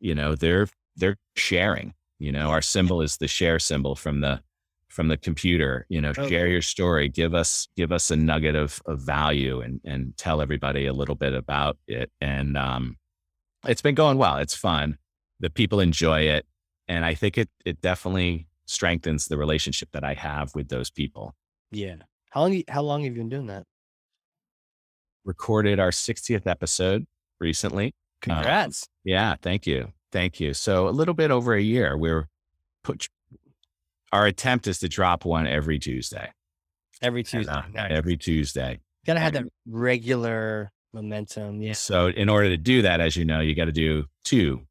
you 0.01 0.14
know, 0.14 0.35
they're, 0.37 0.69
they're 0.97 1.17
sharing, 1.35 1.93
you 2.19 2.31
know, 2.31 2.51
our 2.51 2.62
symbol 2.62 3.03
is 3.03 3.17
the 3.17 3.29
share 3.29 3.59
symbol 3.59 3.97
from 3.97 4.21
the, 4.21 4.41
from 4.97 5.09
the 5.09 5.16
computer, 5.16 5.86
you 5.88 6.01
know, 6.01 6.11
okay. 6.11 6.28
share 6.28 6.49
your 6.49 6.62
story, 6.62 7.09
give 7.09 7.34
us, 7.34 7.68
give 7.76 7.92
us 7.92 8.11
a 8.11 8.16
nugget 8.16 8.57
of, 8.57 8.80
of 8.86 9.01
value 9.01 9.61
and, 9.61 9.80
and 9.84 10.16
tell 10.16 10.40
everybody 10.40 10.86
a 10.86 10.92
little 10.92 11.14
bit 11.14 11.34
about 11.34 11.76
it. 11.86 12.11
And, 12.20 12.57
um, 12.57 12.97
it's 13.64 13.82
been 13.82 13.94
going 13.94 14.18
well. 14.18 14.38
It's 14.38 14.55
fun 14.55 14.99
the 15.40 15.51
people 15.51 15.80
enjoy 15.80 16.22
it. 16.22 16.47
And 16.88 17.05
I 17.05 17.14
think 17.14 17.36
it, 17.36 17.49
it 17.64 17.80
definitely 17.80 18.47
strengthens 18.66 19.26
the 19.26 19.36
relationship 19.36 19.90
that 19.92 20.05
I 20.05 20.14
have 20.14 20.55
with 20.55 20.68
those 20.68 20.90
people. 20.90 21.34
Yeah. 21.70 21.97
How 22.30 22.42
long, 22.42 22.62
how 22.68 22.82
long 22.82 23.05
have 23.05 23.12
you 23.12 23.20
been 23.20 23.28
doing 23.28 23.47
that? 23.47 23.64
Recorded 25.24 25.80
our 25.80 25.90
60th 25.90 26.47
episode 26.47 27.07
recently. 27.40 27.94
Congrats. 28.22 28.84
Um, 28.84 28.88
yeah. 29.05 29.36
Thank 29.40 29.66
you. 29.66 29.92
Thank 30.12 30.40
you. 30.40 30.55
So 30.55 30.88
a 30.88 30.90
little 30.90 31.14
bit 31.14 31.30
over 31.30 31.55
a 31.55 31.61
year, 31.61 31.97
we're 31.97 32.28
put, 32.84 33.09
our 34.13 34.27
attempt 34.27 34.67
is 34.67 34.79
to 34.81 34.89
drop 34.89 35.25
one 35.25 35.47
every 35.47 35.79
Tuesday. 35.79 36.31
Every 37.03 37.23
Tuesday. 37.23 37.53
And, 37.53 37.77
uh, 37.77 37.83
nice. 37.83 37.93
Every 37.93 38.17
Tuesday. 38.17 38.81
Gotta 39.07 39.21
have 39.21 39.35
that 39.35 39.45
regular 39.67 40.71
momentum. 40.93 41.63
Yeah. 41.63 41.75
So 41.75 42.09
in 42.09 42.29
order 42.29 42.49
to 42.49 42.57
do 42.57 42.83
that, 42.83 43.01
as 43.01 43.17
you 43.17 43.25
know, 43.25 43.41
you 43.41 43.55
got 43.55 43.67
to 43.67 43.73
do 43.73 44.07
two 44.25 44.67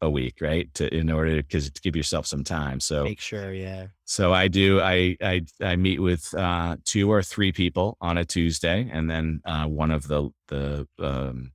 a 0.00 0.10
week, 0.10 0.38
right? 0.40 0.72
To 0.74 0.94
in 0.94 1.10
order 1.10 1.36
because 1.36 1.70
to 1.70 1.80
give 1.80 1.96
yourself 1.96 2.26
some 2.26 2.44
time. 2.44 2.80
So 2.80 3.04
make 3.04 3.20
sure, 3.20 3.52
yeah. 3.52 3.86
So 4.04 4.32
I 4.32 4.48
do. 4.48 4.80
I 4.80 5.16
I 5.20 5.42
I 5.60 5.76
meet 5.76 6.00
with 6.00 6.34
uh, 6.34 6.76
two 6.84 7.10
or 7.10 7.22
three 7.22 7.52
people 7.52 7.96
on 8.00 8.18
a 8.18 8.24
Tuesday, 8.24 8.88
and 8.92 9.10
then 9.10 9.40
uh, 9.44 9.66
one 9.66 9.90
of 9.90 10.08
the 10.08 10.30
the 10.48 10.86
um, 10.98 11.52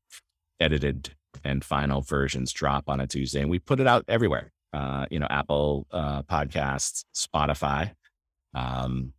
edited 0.60 1.14
and 1.44 1.64
final 1.64 2.02
versions 2.02 2.52
drop 2.52 2.88
on 2.88 3.00
a 3.00 3.08
Tuesday, 3.08 3.42
and 3.42 3.50
we 3.50 3.60
put 3.60 3.80
it 3.80 3.88
out 3.88 4.06
everywhere. 4.08 4.52
Uh, 4.74 5.05
you 5.11 5.19
know, 5.19 5.28
Apple 5.30 5.88
uh, 5.91 6.24
Podcasts, 6.24 7.03
Spotify, 7.13 7.91
um, 8.53 9.13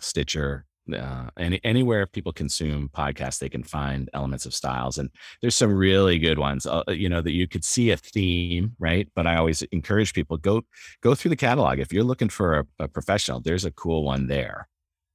Stitcher, 0.00 0.66
uh, 0.92 1.28
any, 1.38 1.60
anywhere 1.64 2.06
people 2.06 2.32
consume 2.32 2.90
podcasts, 2.90 3.38
they 3.38 3.48
can 3.48 3.62
find 3.62 4.10
elements 4.12 4.44
of 4.44 4.54
Stiles. 4.54 4.98
And 4.98 5.10
there's 5.40 5.56
some 5.56 5.72
really 5.72 6.18
good 6.18 6.38
ones, 6.38 6.66
uh, 6.66 6.82
you 6.88 7.08
know, 7.08 7.22
that 7.22 7.32
you 7.32 7.48
could 7.48 7.64
see 7.64 7.90
a 7.90 7.96
theme, 7.96 8.74
right? 8.78 9.08
But 9.14 9.26
I 9.26 9.36
always 9.36 9.62
encourage 9.62 10.12
people 10.12 10.36
go 10.36 10.62
go 11.00 11.14
through 11.14 11.30
the 11.30 11.36
catalog. 11.36 11.78
If 11.78 11.92
you're 11.92 12.04
looking 12.04 12.28
for 12.28 12.58
a, 12.58 12.84
a 12.84 12.88
professional, 12.88 13.40
there's 13.40 13.64
a 13.64 13.70
cool 13.70 14.04
one 14.04 14.26
there, 14.26 14.68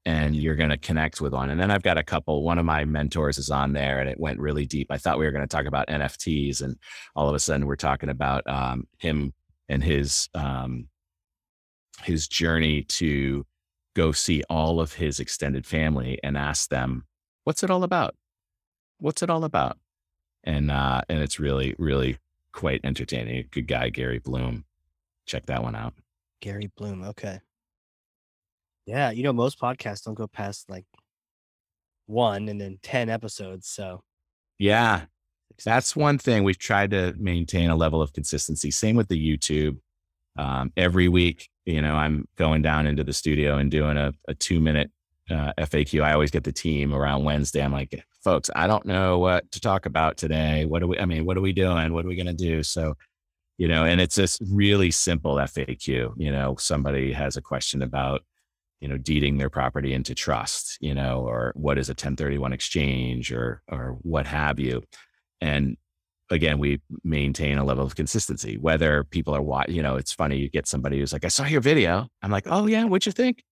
and 0.05 0.35
you're 0.35 0.55
going 0.55 0.71
to 0.71 0.77
connect 0.77 1.21
with 1.21 1.33
one. 1.33 1.51
And 1.51 1.59
then 1.59 1.71
I've 1.71 1.83
got 1.83 1.97
a 1.97 2.03
couple. 2.03 2.43
One 2.43 2.57
of 2.57 2.65
my 2.65 2.85
mentors 2.85 3.37
is 3.37 3.51
on 3.51 3.73
there, 3.73 3.99
and 3.99 4.09
it 4.09 4.19
went 4.19 4.39
really 4.39 4.65
deep. 4.65 4.87
I 4.89 4.97
thought 4.97 5.19
we 5.19 5.25
were 5.25 5.31
going 5.31 5.47
to 5.47 5.55
talk 5.55 5.65
about 5.65 5.87
NFTs, 5.87 6.61
and 6.63 6.77
all 7.15 7.29
of 7.29 7.35
a 7.35 7.39
sudden 7.39 7.67
we're 7.67 7.75
talking 7.75 8.09
about 8.09 8.47
um, 8.47 8.87
him 8.97 9.33
and 9.69 9.83
his 9.83 10.27
um, 10.33 10.89
his 12.03 12.27
journey 12.27 12.83
to 12.83 13.45
go 13.95 14.11
see 14.11 14.43
all 14.49 14.79
of 14.79 14.93
his 14.93 15.19
extended 15.19 15.65
family 15.65 16.19
and 16.23 16.37
ask 16.37 16.69
them, 16.69 17.05
what's 17.43 17.63
it 17.63 17.69
all 17.69 17.83
about? 17.83 18.15
What's 18.99 19.21
it 19.21 19.29
all 19.29 19.43
about? 19.43 19.77
And, 20.43 20.71
uh, 20.71 21.01
and 21.09 21.19
it's 21.19 21.39
really, 21.39 21.75
really 21.77 22.17
quite 22.53 22.81
entertaining. 22.83 23.45
Good 23.51 23.67
guy, 23.67 23.89
Gary 23.89 24.19
Bloom. 24.19 24.65
Check 25.25 25.45
that 25.47 25.63
one 25.63 25.75
out. 25.75 25.93
Gary 26.41 26.71
Bloom. 26.77 27.03
Okay. 27.03 27.39
Yeah. 28.85 29.11
You 29.11 29.23
know, 29.23 29.33
most 29.33 29.59
podcasts 29.59 30.03
don't 30.03 30.15
go 30.15 30.27
past 30.27 30.69
like 30.69 30.85
one 32.05 32.49
and 32.49 32.59
then 32.59 32.79
10 32.81 33.09
episodes. 33.09 33.67
So, 33.67 34.01
yeah, 34.57 35.05
that's 35.63 35.95
one 35.95 36.17
thing 36.17 36.43
we've 36.43 36.57
tried 36.57 36.91
to 36.91 37.13
maintain 37.17 37.69
a 37.69 37.75
level 37.75 38.01
of 38.01 38.13
consistency. 38.13 38.71
Same 38.71 38.95
with 38.95 39.07
the 39.07 39.37
YouTube. 39.37 39.77
Um, 40.37 40.71
every 40.77 41.09
week, 41.09 41.49
you 41.65 41.81
know, 41.81 41.95
I'm 41.95 42.27
going 42.37 42.61
down 42.61 42.87
into 42.87 43.03
the 43.03 43.13
studio 43.13 43.57
and 43.57 43.69
doing 43.69 43.97
a, 43.97 44.13
a 44.27 44.33
two 44.33 44.59
minute 44.59 44.91
uh, 45.29 45.53
FAQ. 45.57 46.01
I 46.03 46.13
always 46.13 46.31
get 46.31 46.43
the 46.43 46.51
team 46.51 46.93
around 46.93 47.23
Wednesday. 47.23 47.63
I'm 47.63 47.71
like, 47.71 48.03
folks, 48.23 48.49
I 48.55 48.67
don't 48.67 48.85
know 48.85 49.19
what 49.19 49.51
to 49.51 49.59
talk 49.59 49.85
about 49.85 50.17
today. 50.17 50.65
What 50.65 50.83
are 50.83 50.87
we, 50.87 50.99
I 50.99 51.05
mean, 51.05 51.25
what 51.25 51.37
are 51.37 51.41
we 51.41 51.53
doing? 51.53 51.93
What 51.93 52.05
are 52.05 52.07
we 52.07 52.15
going 52.15 52.25
to 52.25 52.33
do? 52.33 52.63
So, 52.63 52.95
you 53.57 53.67
know, 53.67 53.85
and 53.85 53.99
it's 53.99 54.15
this 54.15 54.39
really 54.49 54.91
simple 54.91 55.35
FAQ. 55.35 56.13
You 56.17 56.31
know, 56.31 56.55
somebody 56.57 57.11
has 57.13 57.37
a 57.37 57.41
question 57.41 57.81
about, 57.81 58.23
you 58.79 58.87
know, 58.87 58.97
deeding 58.97 59.37
their 59.37 59.49
property 59.49 59.93
into 59.93 60.15
trust, 60.15 60.77
you 60.79 60.95
know, 60.95 61.19
or 61.27 61.51
what 61.55 61.77
is 61.77 61.89
a 61.89 61.91
1031 61.91 62.53
exchange 62.53 63.31
or, 63.31 63.61
or 63.69 63.97
what 64.01 64.25
have 64.25 64.59
you. 64.59 64.81
And 65.41 65.77
again, 66.29 66.59
we 66.59 66.81
maintain 67.03 67.57
a 67.57 67.63
level 67.63 67.85
of 67.85 67.95
consistency. 67.95 68.57
Whether 68.57 69.03
people 69.03 69.35
are 69.35 69.41
watching, 69.41 69.75
you 69.75 69.83
know, 69.83 69.95
it's 69.95 70.13
funny. 70.13 70.37
You 70.37 70.49
get 70.49 70.67
somebody 70.67 70.99
who's 70.99 71.13
like, 71.13 71.25
"I 71.25 71.29
saw 71.29 71.45
your 71.45 71.61
video." 71.61 72.07
I'm 72.21 72.31
like, 72.31 72.45
"Oh 72.47 72.67
yeah, 72.67 72.83
what'd 72.85 73.05
you 73.05 73.11
think?" 73.11 73.43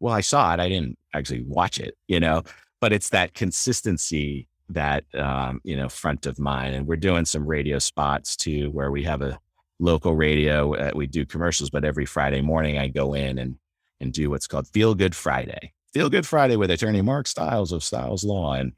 Well, 0.00 0.14
I 0.14 0.20
saw 0.20 0.52
it. 0.54 0.60
I 0.60 0.68
didn't 0.68 0.98
actually 1.14 1.42
watch 1.46 1.78
it, 1.78 1.96
you 2.08 2.20
know. 2.20 2.42
But 2.80 2.92
it's 2.92 3.10
that 3.10 3.34
consistency 3.34 4.48
that 4.70 5.04
um, 5.14 5.60
you 5.64 5.76
know 5.76 5.88
front 5.88 6.26
of 6.26 6.38
mind. 6.38 6.74
And 6.74 6.86
we're 6.86 6.96
doing 6.96 7.24
some 7.24 7.46
radio 7.46 7.78
spots 7.78 8.36
too, 8.36 8.70
where 8.70 8.90
we 8.90 9.04
have 9.04 9.22
a 9.22 9.38
local 9.78 10.14
radio. 10.14 10.74
Uh, 10.74 10.90
we 10.94 11.06
do 11.06 11.26
commercials, 11.26 11.70
but 11.70 11.84
every 11.84 12.06
Friday 12.06 12.40
morning 12.40 12.78
I 12.78 12.88
go 12.88 13.14
in 13.14 13.38
and 13.38 13.56
and 14.00 14.12
do 14.12 14.30
what's 14.30 14.46
called 14.46 14.68
Feel 14.68 14.94
Good 14.94 15.14
Friday. 15.14 15.72
Feel 15.92 16.10
Good 16.10 16.26
Friday 16.26 16.56
with 16.56 16.70
attorney 16.70 17.02
Mark 17.02 17.26
Stiles 17.26 17.72
of 17.72 17.84
Stiles 17.84 18.24
Law, 18.24 18.54
and 18.54 18.72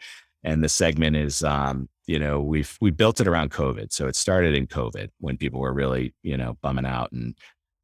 And 0.46 0.62
the 0.62 0.68
segment 0.68 1.16
is, 1.16 1.42
um, 1.42 1.88
you 2.06 2.20
know, 2.20 2.40
we've 2.40 2.78
we 2.80 2.92
built 2.92 3.20
it 3.20 3.26
around 3.26 3.50
COVID. 3.50 3.92
So 3.92 4.06
it 4.06 4.14
started 4.14 4.54
in 4.54 4.68
COVID 4.68 5.08
when 5.18 5.36
people 5.36 5.60
were 5.60 5.74
really, 5.74 6.14
you 6.22 6.36
know, 6.36 6.56
bumming 6.62 6.86
out 6.86 7.10
and 7.10 7.34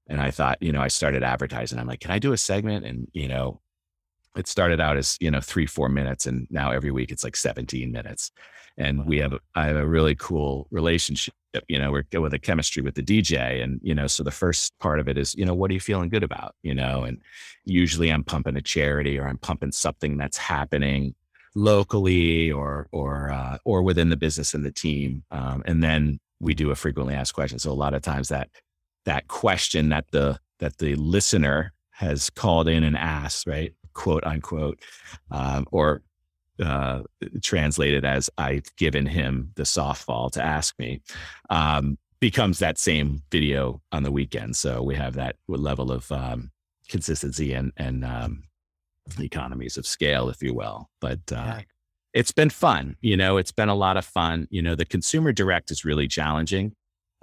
and 0.08 0.20
I 0.20 0.30
thought, 0.30 0.62
you 0.62 0.72
know, 0.72 0.80
I 0.80 0.88
started 0.88 1.22
advertising. 1.22 1.78
I'm 1.78 1.86
like, 1.86 2.00
can 2.00 2.12
I 2.12 2.18
do 2.18 2.32
a 2.32 2.36
segment? 2.36 2.84
And, 2.84 3.08
you 3.12 3.28
know, 3.28 3.60
it 4.36 4.46
started 4.46 4.80
out 4.80 4.96
as, 4.96 5.16
you 5.20 5.30
know, 5.30 5.40
three, 5.40 5.66
four 5.66 5.88
minutes. 5.88 6.26
And 6.26 6.46
now 6.50 6.70
every 6.70 6.90
week 6.90 7.10
it's 7.10 7.24
like 7.24 7.36
17 7.36 7.90
minutes. 7.90 8.30
And 8.76 9.00
wow. 9.00 9.04
we 9.06 9.18
have, 9.18 9.34
I 9.54 9.66
have 9.66 9.76
a 9.76 9.86
really 9.86 10.14
cool 10.14 10.66
relationship, 10.70 11.34
you 11.68 11.78
know, 11.78 11.92
we're 11.92 12.20
with 12.20 12.34
a 12.34 12.38
chemistry 12.38 12.82
with 12.82 12.94
the 12.94 13.02
DJ. 13.02 13.62
And, 13.62 13.80
you 13.82 13.94
know, 13.94 14.06
so 14.06 14.22
the 14.22 14.30
first 14.30 14.78
part 14.80 15.00
of 15.00 15.08
it 15.08 15.18
is, 15.18 15.34
you 15.34 15.44
know, 15.44 15.54
what 15.54 15.70
are 15.70 15.74
you 15.74 15.80
feeling 15.80 16.08
good 16.08 16.24
about? 16.24 16.54
You 16.62 16.74
know, 16.74 17.04
and 17.04 17.20
usually 17.64 18.10
I'm 18.10 18.24
pumping 18.24 18.56
a 18.56 18.62
charity 18.62 19.18
or 19.18 19.28
I'm 19.28 19.38
pumping 19.38 19.72
something 19.72 20.16
that's 20.16 20.38
happening 20.38 21.14
locally 21.54 22.50
or, 22.50 22.88
or, 22.92 23.30
uh, 23.30 23.58
or 23.64 23.82
within 23.82 24.08
the 24.08 24.16
business 24.16 24.54
and 24.54 24.64
the 24.64 24.72
team. 24.72 25.24
Um, 25.30 25.62
and 25.66 25.82
then 25.82 26.18
we 26.40 26.54
do 26.54 26.70
a 26.70 26.74
frequently 26.74 27.14
asked 27.14 27.34
question. 27.34 27.58
So 27.58 27.70
a 27.70 27.74
lot 27.74 27.94
of 27.94 28.02
times 28.02 28.28
that 28.28 28.48
that 29.04 29.28
question 29.28 29.88
that 29.88 30.06
the 30.12 30.38
that 30.58 30.78
the 30.78 30.94
listener 30.94 31.72
has 31.90 32.30
called 32.30 32.68
in 32.68 32.84
and 32.84 32.96
asked, 32.96 33.46
right, 33.46 33.74
quote 33.94 34.24
unquote, 34.24 34.80
um, 35.30 35.66
or 35.72 36.02
uh, 36.62 37.02
translated 37.42 38.04
as 38.04 38.30
I've 38.38 38.74
given 38.76 39.06
him 39.06 39.52
the 39.56 39.64
softball 39.64 40.30
to 40.32 40.42
ask 40.42 40.78
me, 40.78 41.00
um, 41.50 41.98
becomes 42.20 42.60
that 42.60 42.78
same 42.78 43.22
video 43.30 43.80
on 43.90 44.04
the 44.04 44.12
weekend. 44.12 44.56
So 44.56 44.82
we 44.82 44.94
have 44.94 45.14
that 45.14 45.36
level 45.48 45.90
of 45.90 46.10
um, 46.12 46.50
consistency 46.88 47.52
and 47.52 47.72
and 47.76 48.04
um, 48.04 48.44
economies 49.18 49.76
of 49.76 49.86
scale, 49.86 50.28
if 50.28 50.42
you 50.42 50.54
will. 50.54 50.88
But 51.00 51.20
uh, 51.30 51.34
yeah. 51.36 51.60
it's 52.14 52.32
been 52.32 52.50
fun. 52.50 52.96
You 53.00 53.16
know, 53.16 53.36
it's 53.36 53.52
been 53.52 53.68
a 53.68 53.74
lot 53.74 53.96
of 53.96 54.04
fun. 54.04 54.48
You 54.50 54.62
know, 54.62 54.74
the 54.74 54.84
consumer 54.84 55.32
direct 55.32 55.70
is 55.70 55.84
really 55.84 56.08
challenging 56.08 56.74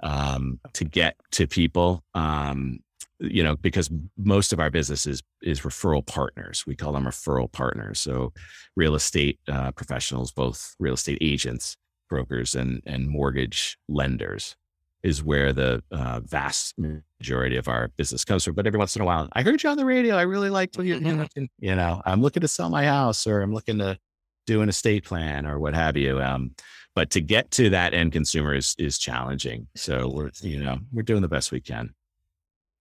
um, 0.02 0.60
to 0.74 0.84
get 0.84 1.16
to 1.32 1.46
people. 1.46 2.02
Um, 2.14 2.80
you 3.20 3.42
know, 3.42 3.56
because 3.56 3.90
most 4.16 4.52
of 4.52 4.60
our 4.60 4.70
business 4.70 5.06
is 5.06 5.22
is 5.42 5.60
referral 5.60 6.04
partners. 6.04 6.64
We 6.66 6.74
call 6.74 6.92
them 6.92 7.04
referral 7.04 7.52
partners. 7.52 8.00
So, 8.00 8.32
real 8.76 8.94
estate 8.94 9.38
uh, 9.46 9.72
professionals, 9.72 10.32
both 10.32 10.74
real 10.78 10.94
estate 10.94 11.18
agents, 11.20 11.76
brokers, 12.08 12.54
and 12.54 12.82
and 12.86 13.08
mortgage 13.08 13.76
lenders, 13.88 14.56
is 15.02 15.22
where 15.22 15.52
the 15.52 15.82
uh, 15.90 16.20
vast 16.20 16.74
majority 16.78 17.56
of 17.56 17.68
our 17.68 17.88
business 17.96 18.24
comes 18.24 18.44
from. 18.44 18.54
But 18.54 18.66
every 18.66 18.78
once 18.78 18.96
in 18.96 19.02
a 19.02 19.04
while, 19.04 19.28
I 19.32 19.42
heard 19.42 19.62
you 19.62 19.70
on 19.70 19.76
the 19.76 19.84
radio. 19.84 20.16
I 20.16 20.22
really 20.22 20.50
liked 20.50 20.76
what 20.76 20.86
you, 20.86 20.96
you 21.58 21.74
know, 21.74 22.02
I'm 22.04 22.20
looking 22.20 22.42
to 22.42 22.48
sell 22.48 22.70
my 22.70 22.84
house, 22.84 23.26
or 23.26 23.40
I'm 23.40 23.54
looking 23.54 23.78
to 23.78 23.98
do 24.46 24.62
an 24.62 24.68
estate 24.68 25.04
plan, 25.04 25.46
or 25.46 25.58
what 25.58 25.74
have 25.74 25.96
you. 25.96 26.20
Um, 26.20 26.54
but 26.94 27.10
to 27.10 27.20
get 27.20 27.50
to 27.52 27.70
that 27.70 27.94
end 27.94 28.12
consumer 28.12 28.54
is 28.54 28.74
is 28.78 28.98
challenging. 28.98 29.68
So 29.74 30.10
we're 30.12 30.30
you 30.42 30.62
know 30.62 30.78
we're 30.92 31.02
doing 31.02 31.22
the 31.22 31.28
best 31.28 31.52
we 31.52 31.60
can. 31.60 31.94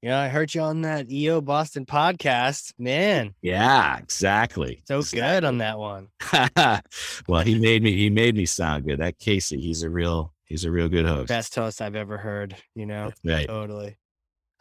Yeah, 0.01 0.20
I 0.20 0.30
heard 0.30 0.53
you 0.53 0.61
on 0.61 0.82
that 0.84 1.11
EO 1.11 1.41
Boston 1.41 1.86
podcast. 1.86 2.74
Man. 2.80 3.36
Yeah, 3.41 3.97
exactly. 3.97 4.82
So 4.88 4.99
exactly. 4.99 5.20
good 5.20 5.43
on 5.43 5.57
that 5.57 5.78
one. 5.78 6.07
well, 7.28 7.41
he 7.41 7.59
made 7.59 7.84
me 7.84 7.95
he 7.95 8.09
made 8.09 8.36
me 8.36 8.45
sound 8.45 8.86
good. 8.86 8.99
That 8.99 9.20
Casey, 9.20 9.59
he's 9.59 9.84
a 9.84 9.89
real 9.89 10.34
he's 10.49 10.65
a 10.65 10.71
real 10.71 10.89
good 10.89 11.05
host. 11.05 11.29
Best 11.29 11.55
host 11.55 11.81
I've 11.81 11.95
ever 11.95 12.17
heard, 12.17 12.55
you 12.75 12.85
know. 12.85 13.11
Right. 13.23 13.47
Totally. 13.47 13.97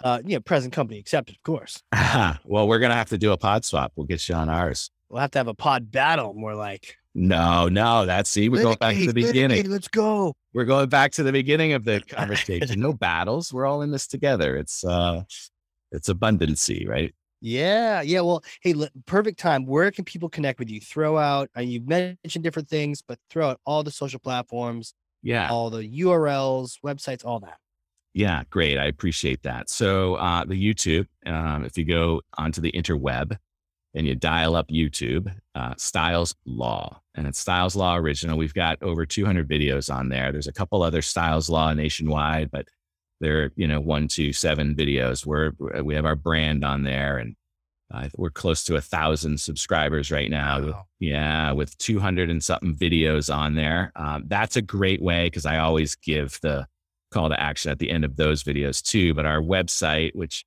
Uh 0.03 0.21
yeah, 0.25 0.39
present 0.39 0.73
company 0.73 1.01
accepted, 1.01 1.35
of 1.35 1.43
course. 1.43 1.83
well, 2.45 2.69
we're 2.69 2.79
gonna 2.79 2.95
have 2.95 3.09
to 3.09 3.19
do 3.19 3.33
a 3.33 3.37
pod 3.37 3.65
swap. 3.65 3.93
We'll 3.97 4.07
get 4.07 4.29
you 4.29 4.37
on 4.37 4.49
ours. 4.49 4.91
We'll 5.11 5.21
have 5.21 5.33
to 5.33 5.39
have 5.39 5.49
a 5.49 5.55
pod 5.55 5.91
battle, 5.91 6.35
more 6.35 6.55
like. 6.55 6.95
No, 7.15 7.69
no, 7.69 8.07
that's 8.07 8.31
see, 8.31 8.49
we're 8.49 8.63
going 8.63 8.77
back 8.77 8.95
to 8.95 9.07
the 9.09 9.13
beginning. 9.13 9.69
Let's 9.69 9.89
go. 9.89 10.35
We're 10.55 10.67
going 10.67 10.89
back 10.89 11.11
to 11.13 11.25
the 11.25 11.33
beginning 11.33 11.73
of 11.73 11.85
the 11.85 12.01
conversation. 12.09 12.79
no 12.79 12.93
battles. 12.93 13.53
We're 13.53 13.67
all 13.67 13.83
in 13.83 13.91
this 13.91 14.07
together. 14.07 14.57
It's 14.57 14.85
uh 14.85 15.23
it's 15.91 16.09
abundancy, 16.09 16.87
right? 16.87 17.13
Yeah, 17.41 18.03
yeah. 18.03 18.21
Well, 18.21 18.43
hey, 18.63 18.75
perfect 19.07 19.39
time. 19.39 19.65
Where 19.65 19.91
can 19.91 20.05
people 20.05 20.29
connect 20.29 20.59
with 20.59 20.71
you? 20.71 20.81
Throw 20.81 21.17
out. 21.17 21.49
Uh, 21.57 21.61
you've 21.61 21.87
mentioned 21.87 22.43
different 22.43 22.69
things, 22.69 23.03
but 23.03 23.19
throw 23.31 23.51
out 23.51 23.61
all 23.65 23.83
the 23.83 23.91
social 23.91 24.19
platforms. 24.19 24.95
Yeah, 25.23 25.49
all 25.51 25.71
the 25.71 25.89
URLs, 26.01 26.79
websites, 26.85 27.25
all 27.25 27.41
that. 27.41 27.59
Yeah, 28.15 28.43
great. 28.51 28.79
I 28.79 28.87
appreciate 28.87 29.43
that. 29.43 29.71
So 29.71 30.15
uh, 30.15 30.45
the 30.45 30.55
YouTube, 30.55 31.07
um, 31.27 31.65
if 31.65 31.77
you 31.77 31.85
go 31.85 32.23
onto 32.37 32.61
the 32.61 32.73
interweb, 32.73 33.37
and 33.95 34.07
you 34.07 34.15
dial 34.15 34.55
up 34.55 34.69
YouTube, 34.69 35.35
uh, 35.55 35.75
Stiles 35.77 36.35
Law, 36.45 37.01
and 37.15 37.27
it's 37.27 37.39
Stiles 37.39 37.75
Law 37.75 37.97
Original. 37.97 38.39
We've 38.39 38.55
got 38.55 38.83
over 38.83 39.07
200 39.07 39.49
videos 39.49 39.93
on 39.93 40.09
there. 40.09 40.31
There's 40.31 40.47
a 40.47 40.53
couple 40.53 40.83
other 40.83 41.03
Styles 41.03 41.49
Law 41.49 41.73
nationwide, 41.73 42.51
but 42.51 42.69
they're 43.21 43.51
you 43.57 43.67
know 43.67 43.81
one, 43.81 44.07
two, 44.09 44.33
seven 44.33 44.75
videos. 44.75 45.27
We're 45.27 45.53
we 45.83 45.95
have 45.95 46.05
our 46.05 46.17
brand 46.17 46.65
on 46.65 46.85
there, 46.85 47.19
and 47.19 47.35
uh, 47.93 48.09
we're 48.17 48.31
close 48.31 48.65
to 48.65 48.77
a 48.77 48.81
thousand 48.81 49.41
subscribers 49.41 50.11
right 50.11 50.31
now. 50.31 50.61
Wow. 50.61 50.87
Yeah, 50.99 51.53
with 51.53 51.77
200 51.79 52.31
and 52.31 52.45
something 52.45 52.75
videos 52.75 53.35
on 53.35 53.55
there. 53.55 53.93
Um, 53.97 54.25
that's 54.27 54.57
a 54.57 54.63
great 54.63 55.01
way 55.01 55.27
because 55.27 55.47
I 55.47 55.59
always 55.59 55.95
give 55.95 56.39
the 56.43 56.67
call 57.11 57.31
to 57.31 57.41
action 57.41 57.71
at 57.71 57.79
the 57.79 57.89
end 57.91 58.05
of 58.05 58.17
those 58.17 58.45
videos 58.45 58.83
too. 58.83 59.15
But 59.15 59.25
our 59.25 59.41
website, 59.41 60.15
which 60.15 60.45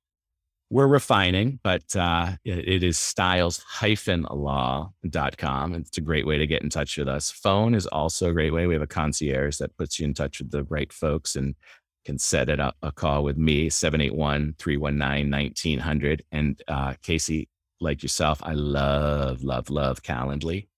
we're 0.70 0.86
refining, 0.86 1.58
but 1.62 1.96
uh, 1.96 2.32
it, 2.44 2.68
it 2.68 2.82
is 2.82 2.98
stiles-law.com. 2.98 5.74
It's 5.74 5.98
a 5.98 6.00
great 6.00 6.26
way 6.26 6.38
to 6.38 6.46
get 6.46 6.62
in 6.62 6.70
touch 6.70 6.96
with 6.96 7.08
us. 7.08 7.30
Phone 7.30 7.74
is 7.74 7.86
also 7.88 8.30
a 8.30 8.32
great 8.32 8.54
way. 8.54 8.66
We 8.66 8.74
have 8.74 8.82
a 8.82 8.86
concierge 8.86 9.58
that 9.58 9.76
puts 9.76 9.98
you 9.98 10.06
in 10.06 10.14
touch 10.14 10.38
with 10.38 10.50
the 10.50 10.64
right 10.64 10.90
folks 10.90 11.36
and 11.36 11.54
can 12.04 12.18
set 12.18 12.48
it 12.48 12.60
up 12.60 12.76
a 12.82 12.92
call 12.92 13.24
with 13.24 13.36
me, 13.36 13.68
781-319-1900. 13.68 16.20
And 16.30 16.62
uh, 16.68 16.94
Casey, 17.02 17.48
like 17.80 18.02
yourself, 18.02 18.38
I 18.42 18.54
love, 18.54 19.42
love, 19.42 19.68
love 19.70 20.02
Calendly. 20.02 20.68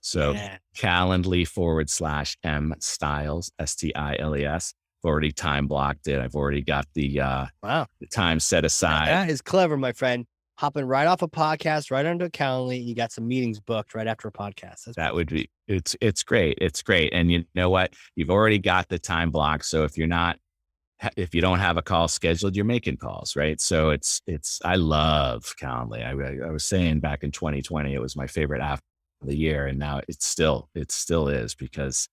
So 0.00 0.32
yeah. 0.32 0.58
Calendly 0.76 1.48
forward 1.48 1.88
slash 1.88 2.36
M 2.44 2.74
Stiles, 2.78 3.50
S 3.58 3.74
T 3.74 3.94
I 3.94 4.16
L 4.18 4.36
E 4.36 4.44
S 4.44 4.74
already 5.04 5.32
time 5.32 5.66
blocked 5.66 6.08
it. 6.08 6.20
I've 6.20 6.34
already 6.34 6.62
got 6.62 6.86
the 6.94 7.20
uh 7.20 7.46
wow 7.62 7.86
the 8.00 8.06
time 8.06 8.40
set 8.40 8.64
aside. 8.64 9.08
That 9.08 9.30
is 9.30 9.42
clever, 9.42 9.76
my 9.76 9.92
friend. 9.92 10.26
Hopping 10.56 10.84
right 10.84 11.08
off 11.08 11.20
a 11.20 11.26
podcast, 11.26 11.90
right 11.90 12.06
onto 12.06 12.28
Calendly. 12.28 12.84
You 12.84 12.94
got 12.94 13.10
some 13.10 13.26
meetings 13.26 13.58
booked 13.58 13.92
right 13.92 14.06
after 14.06 14.28
a 14.28 14.32
podcast. 14.32 14.84
That's 14.84 14.96
that 14.96 15.14
would 15.14 15.28
be 15.28 15.50
it's 15.66 15.96
it's 16.00 16.22
great. 16.22 16.58
It's 16.60 16.80
great. 16.80 17.12
And 17.12 17.30
you 17.30 17.44
know 17.54 17.70
what? 17.70 17.92
You've 18.14 18.30
already 18.30 18.58
got 18.58 18.88
the 18.88 18.98
time 18.98 19.30
block 19.30 19.64
So 19.64 19.82
if 19.82 19.98
you're 19.98 20.06
not 20.06 20.38
if 21.16 21.34
you 21.34 21.40
don't 21.40 21.58
have 21.58 21.76
a 21.76 21.82
call 21.82 22.08
scheduled, 22.08 22.56
you're 22.56 22.64
making 22.64 22.96
calls, 22.96 23.36
right? 23.36 23.60
So 23.60 23.90
it's 23.90 24.22
it's 24.26 24.60
I 24.64 24.76
love 24.76 25.54
Calendly. 25.60 26.04
I, 26.04 26.46
I 26.46 26.50
was 26.50 26.64
saying 26.64 27.00
back 27.00 27.24
in 27.24 27.30
2020, 27.30 27.92
it 27.92 28.00
was 28.00 28.16
my 28.16 28.26
favorite 28.26 28.62
app 28.62 28.80
of 29.22 29.28
the 29.28 29.36
year, 29.36 29.66
and 29.66 29.78
now 29.78 30.00
it's 30.08 30.26
still 30.26 30.68
it 30.74 30.90
still 30.92 31.28
is 31.28 31.54
because 31.54 32.08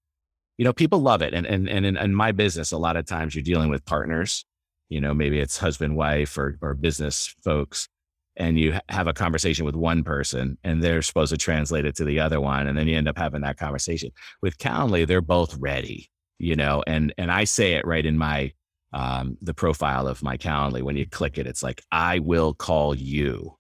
you 0.62 0.66
know, 0.66 0.74
people 0.74 1.00
love 1.00 1.24
it. 1.24 1.34
And, 1.34 1.48
and, 1.48 1.68
and 1.68 1.88
in, 1.88 1.98
in, 1.98 2.14
my 2.14 2.32
business, 2.32 2.72
a 2.72 2.78
lot 2.78 2.96
of 2.96 3.08
times 3.08 3.34
you're 3.34 3.42
dealing 3.42 3.72
with 3.72 3.84
partners, 3.84 4.46
you 4.90 5.02
know, 5.02 5.12
maybe 5.12 5.40
it's 5.40 5.58
husband, 5.58 5.96
wife, 5.96 6.38
or, 6.38 6.56
or 6.62 6.76
business 6.76 7.34
folks. 7.44 7.88
And 8.36 8.60
you 8.60 8.78
have 8.88 9.08
a 9.08 9.14
conversation 9.14 9.66
with 9.66 9.76
one 9.76 10.04
person 10.04 10.60
and 10.64 10.84
they're 10.84 11.02
supposed 11.02 11.32
to 11.32 11.38
translate 11.38 11.86
it 11.86 11.96
to 11.96 12.06
the 12.06 12.20
other 12.20 12.40
one. 12.40 12.68
And 12.68 12.78
then 12.78 12.88
you 12.88 12.96
end 12.96 13.08
up 13.08 13.18
having 13.18 13.42
that 13.42 13.58
conversation 13.58 14.12
with 14.44 14.60
Calendly. 14.60 15.08
They're 15.08 15.20
both 15.20 15.58
ready, 15.58 16.12
you 16.38 16.56
know, 16.56 16.84
and, 16.86 17.12
and 17.18 17.32
I 17.32 17.46
say 17.46 17.74
it 17.74 17.88
right 17.88 18.06
in 18.06 18.20
my, 18.20 18.52
um, 18.94 19.38
the 19.42 19.54
profile 19.54 20.08
of 20.08 20.24
my 20.24 20.38
Calendly. 20.38 20.82
When 20.82 20.98
you 20.98 21.06
click 21.06 21.38
it, 21.38 21.48
it's 21.48 21.64
like, 21.64 21.84
I 21.92 22.20
will 22.20 22.54
call 22.54 22.96
you 22.96 23.58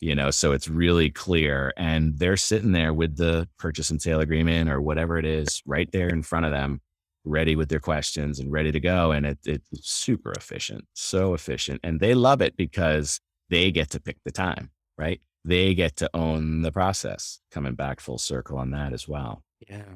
you 0.00 0.14
know 0.14 0.30
so 0.30 0.52
it's 0.52 0.68
really 0.68 1.10
clear. 1.10 1.72
And 1.78 2.18
they're 2.18 2.36
sitting 2.36 2.72
there 2.72 2.92
with 2.92 3.16
the 3.16 3.48
purchase 3.58 3.90
and 3.90 4.02
sale 4.02 4.20
agreement 4.20 4.68
or 4.68 4.82
whatever 4.82 5.16
it 5.18 5.24
is 5.24 5.62
right 5.64 5.90
there 5.92 6.08
in 6.08 6.22
front 6.22 6.44
of 6.44 6.52
them 6.52 6.82
ready 7.24 7.56
with 7.56 7.70
their 7.70 7.80
questions 7.80 8.38
and 8.38 8.52
ready 8.52 8.70
to 8.70 8.80
go. 8.80 9.12
And 9.12 9.24
it, 9.24 9.38
it's 9.46 9.68
super 9.88 10.32
efficient 10.32 10.84
so 10.92 11.32
efficient. 11.32 11.80
And 11.82 12.00
they 12.00 12.14
love 12.14 12.42
it 12.42 12.54
because 12.56 13.18
they 13.48 13.70
get 13.70 13.90
to 13.90 14.00
pick 14.00 14.18
the 14.24 14.32
time 14.32 14.70
right? 14.96 15.20
They 15.44 15.74
get 15.74 15.96
to 15.96 16.10
own 16.14 16.62
the 16.62 16.70
process 16.70 17.40
coming 17.50 17.74
back 17.74 18.00
full 18.00 18.18
circle 18.18 18.58
on 18.58 18.70
that 18.70 18.92
as 18.92 19.08
well. 19.08 19.42
Yeah. 19.68 19.94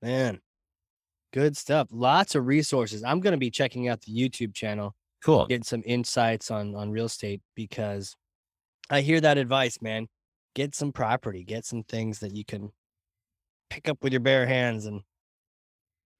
Man 0.00 0.40
good 1.32 1.56
stuff 1.56 1.88
lots 1.90 2.34
of 2.34 2.46
resources 2.46 3.02
i'm 3.04 3.20
going 3.20 3.32
to 3.32 3.38
be 3.38 3.50
checking 3.50 3.88
out 3.88 4.00
the 4.02 4.12
youtube 4.12 4.54
channel 4.54 4.94
cool 5.24 5.46
getting 5.46 5.62
some 5.64 5.82
insights 5.86 6.50
on 6.50 6.74
on 6.74 6.90
real 6.90 7.06
estate 7.06 7.40
because 7.54 8.16
I 8.92 9.00
hear 9.00 9.20
that 9.22 9.38
advice, 9.38 9.80
man. 9.80 10.06
Get 10.54 10.74
some 10.74 10.92
property, 10.92 11.44
get 11.44 11.64
some 11.64 11.82
things 11.82 12.18
that 12.18 12.36
you 12.36 12.44
can 12.44 12.70
pick 13.70 13.88
up 13.88 14.02
with 14.02 14.12
your 14.12 14.20
bare 14.20 14.46
hands 14.46 14.84
and 14.84 15.00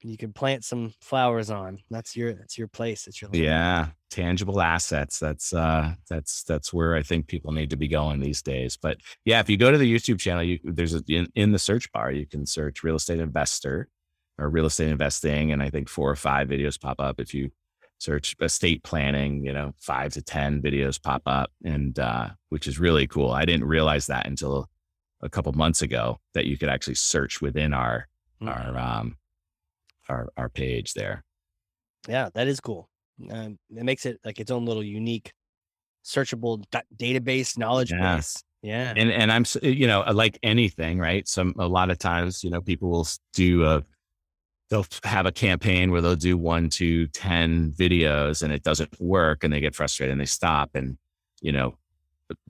you 0.00 0.16
can 0.16 0.32
plant 0.32 0.64
some 0.64 0.94
flowers 1.02 1.50
on. 1.50 1.80
That's 1.90 2.16
your 2.16 2.32
that's 2.32 2.56
your 2.56 2.68
place. 2.68 3.06
It's 3.06 3.20
your 3.20 3.30
land. 3.30 3.44
Yeah, 3.44 3.86
tangible 4.10 4.62
assets. 4.62 5.18
That's 5.18 5.52
uh 5.52 5.94
that's 6.08 6.44
that's 6.44 6.72
where 6.72 6.96
I 6.96 7.02
think 7.02 7.26
people 7.26 7.52
need 7.52 7.70
to 7.70 7.76
be 7.76 7.88
going 7.88 8.20
these 8.20 8.40
days. 8.40 8.78
But 8.80 8.96
yeah, 9.26 9.40
if 9.40 9.50
you 9.50 9.58
go 9.58 9.70
to 9.70 9.78
the 9.78 9.94
YouTube 9.94 10.18
channel, 10.18 10.42
you 10.42 10.58
there's 10.64 10.94
a 10.94 11.02
in, 11.08 11.28
in 11.34 11.52
the 11.52 11.58
search 11.58 11.92
bar, 11.92 12.10
you 12.10 12.26
can 12.26 12.46
search 12.46 12.82
real 12.82 12.96
estate 12.96 13.20
investor 13.20 13.90
or 14.38 14.48
real 14.48 14.66
estate 14.66 14.88
investing 14.88 15.52
and 15.52 15.62
I 15.62 15.70
think 15.70 15.88
four 15.88 16.10
or 16.10 16.16
five 16.16 16.48
videos 16.48 16.80
pop 16.80 17.00
up 17.00 17.20
if 17.20 17.34
you 17.34 17.50
search 17.98 18.34
estate 18.40 18.82
planning, 18.82 19.44
you 19.44 19.52
know, 19.52 19.72
5 19.78 20.14
to 20.14 20.22
10 20.22 20.60
videos 20.60 21.00
pop 21.00 21.22
up 21.26 21.52
and 21.64 21.98
uh 21.98 22.30
which 22.48 22.66
is 22.66 22.78
really 22.80 23.06
cool. 23.06 23.30
I 23.30 23.44
didn't 23.44 23.64
realize 23.66 24.06
that 24.08 24.26
until 24.26 24.68
a 25.22 25.28
couple 25.28 25.52
months 25.52 25.82
ago 25.82 26.18
that 26.34 26.46
you 26.46 26.58
could 26.58 26.68
actually 26.68 26.96
search 26.96 27.40
within 27.40 27.72
our 27.74 28.08
Mm. 28.42 28.48
our 28.48 28.76
um 28.78 29.16
our 30.08 30.28
our 30.36 30.48
page 30.48 30.94
there. 30.94 31.22
Yeah, 32.08 32.30
that 32.34 32.48
is 32.48 32.58
cool. 32.58 32.88
Um, 33.30 33.56
it 33.70 33.84
makes 33.84 34.04
it 34.04 34.18
like 34.24 34.40
its 34.40 34.50
own 34.50 34.64
little 34.64 34.82
unique, 34.82 35.32
searchable 36.04 36.64
da- 36.72 36.80
database 36.96 37.56
knowledge 37.56 37.92
Yeah. 37.92 38.16
base. 38.16 38.42
Yeah. 38.62 38.94
and 38.96 39.10
and 39.12 39.30
I'm 39.30 39.44
you 39.62 39.86
know 39.86 40.00
like 40.12 40.38
anything 40.42 40.98
right 40.98 41.26
some 41.28 41.54
a 41.58 41.66
lot 41.68 41.90
of 41.90 41.98
times 41.98 42.42
you 42.44 42.50
know 42.50 42.60
people 42.60 42.90
will 42.90 43.06
do 43.32 43.64
a 43.64 43.84
they'll 44.72 44.86
have 45.04 45.26
a 45.26 45.32
campaign 45.32 45.90
where 45.90 46.00
they'll 46.00 46.16
do 46.16 46.38
one 46.38 46.70
to 46.70 47.06
ten 47.08 47.72
videos 47.72 48.42
and 48.42 48.54
it 48.54 48.62
doesn't 48.62 48.98
work 48.98 49.44
and 49.44 49.52
they 49.52 49.60
get 49.60 49.74
frustrated 49.74 50.12
and 50.12 50.20
they 50.20 50.24
stop 50.24 50.70
and 50.74 50.96
you 51.42 51.52
know 51.52 51.76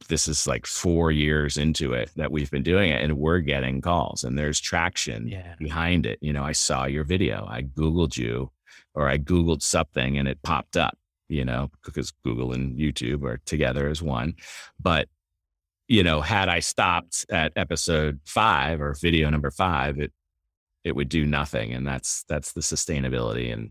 this 0.09 0.29
is 0.29 0.47
like 0.47 0.65
four 0.65 1.11
years 1.11 1.57
into 1.57 1.93
it 1.93 2.09
that 2.15 2.31
we've 2.31 2.53
been 2.53 2.63
doing 2.63 2.91
it 2.91 3.03
and 3.03 3.19
we're 3.19 3.41
getting 3.41 3.81
calls 3.81 4.23
and 4.23 4.39
there's 4.39 4.61
traction 4.61 5.27
Yeah. 5.27 5.57
behind 5.59 6.07
it 6.07 6.21
you 6.23 6.33
know 6.33 6.45
i 6.45 6.53
saw 6.53 6.85
your 6.85 7.03
video 7.03 7.45
i 7.51 7.63
googled 7.63 8.17
you 8.17 8.53
or 8.95 9.09
i 9.09 9.19
googled 9.19 9.61
something 9.61 10.17
and 10.17 10.29
it 10.29 10.41
popped 10.45 10.77
up 10.77 10.97
you 11.29 11.45
know 11.45 11.71
because 11.85 12.13
google 12.25 12.53
and 12.53 12.79
youtube 12.79 13.25
are 13.25 13.39
together 13.45 13.89
as 13.89 14.01
one 14.01 14.35
but 14.79 15.09
you 15.89 16.03
know, 16.03 16.23
had 16.23 16.49
I 16.49 16.61
stopped 16.61 17.27
at 17.29 17.53
episode 17.55 18.21
five 18.25 18.81
or 18.81 18.95
video 18.95 19.29
number 19.29 19.51
five, 19.51 19.99
it 19.99 20.11
it 20.85 20.95
would 20.97 21.09
do 21.09 21.25
nothing. 21.27 21.73
And 21.73 21.87
that's 21.87 22.25
that's 22.29 22.53
the 22.53 22.61
sustainability 22.61 23.53
and 23.53 23.71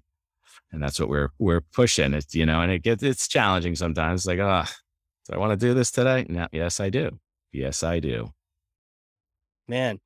and 0.72 0.82
that's 0.82 1.00
what 1.00 1.10
we're 1.10 1.30
we're 1.40 1.62
pushing. 1.62 2.14
It's 2.14 2.34
you 2.34 2.46
know, 2.46 2.62
and 2.62 2.72
it 2.72 2.82
gets 2.84 3.04
it's 3.04 3.28
challenging 3.28 3.76
sometimes. 3.76 4.26
Like, 4.26 4.40
oh, 4.40 4.64
do 5.28 5.34
I 5.36 5.38
want 5.38 5.52
to 5.52 5.58
do 5.68 5.74
this 5.74 5.92
today? 5.92 6.26
No, 6.30 6.48
yes, 6.52 6.80
I 6.80 6.90
do. 6.90 7.20
Yes, 7.52 7.84
I 7.84 8.00
do. 8.00 8.32
Man. 9.68 10.00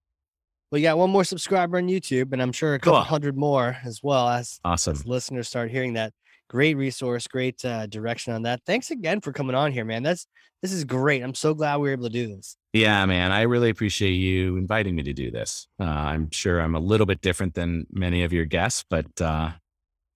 Well, 0.72 0.80
you 0.80 0.88
got 0.88 0.98
one 0.98 1.12
more 1.12 1.24
subscriber 1.24 1.78
on 1.78 1.88
YouTube, 1.88 2.34
and 2.34 2.42
I'm 2.42 2.52
sure 2.52 2.74
a 2.74 2.80
couple 2.80 2.94
Cool. 3.00 3.04
hundred 3.04 3.38
more 3.38 3.78
as 3.86 4.02
well 4.02 4.28
as, 4.28 4.60
Awesome. 4.66 4.94
as 4.94 5.06
listeners 5.06 5.48
start 5.48 5.70
hearing 5.72 5.94
that. 5.94 6.12
Great 6.50 6.78
resource, 6.78 7.28
great 7.28 7.64
uh, 7.66 7.88
direction 7.88 8.34
on 8.34 8.44
that. 8.44 8.62
Thanks 8.66 8.92
again 8.92 9.20
for 9.22 9.34
coming 9.34 9.56
on 9.56 9.72
here, 9.72 9.84
man. 9.86 10.04
That's 10.04 10.28
this 10.62 10.72
is 10.72 10.84
great. 10.84 11.22
I'm 11.24 11.34
so 11.36 11.54
glad 11.54 11.78
we 11.78 11.90
were 11.90 11.94
able 11.94 12.04
to 12.06 12.10
do 12.10 12.28
this. 12.36 12.56
Yeah, 12.74 13.06
man. 13.06 13.32
I 13.32 13.42
really 13.44 13.70
appreciate 13.70 14.14
you 14.14 14.58
inviting 14.58 14.96
me 14.96 15.04
to 15.04 15.14
do 15.14 15.32
this. 15.32 15.68
Uh, 15.80 15.84
I'm 15.84 16.30
sure 16.32 16.60
I'm 16.60 16.76
a 16.76 16.80
little 16.80 17.06
bit 17.06 17.22
different 17.22 17.54
than 17.56 17.86
many 17.92 18.24
of 18.24 18.32
your 18.34 18.46
guests, 18.46 18.84
but 18.90 19.20
uh, 19.22 19.52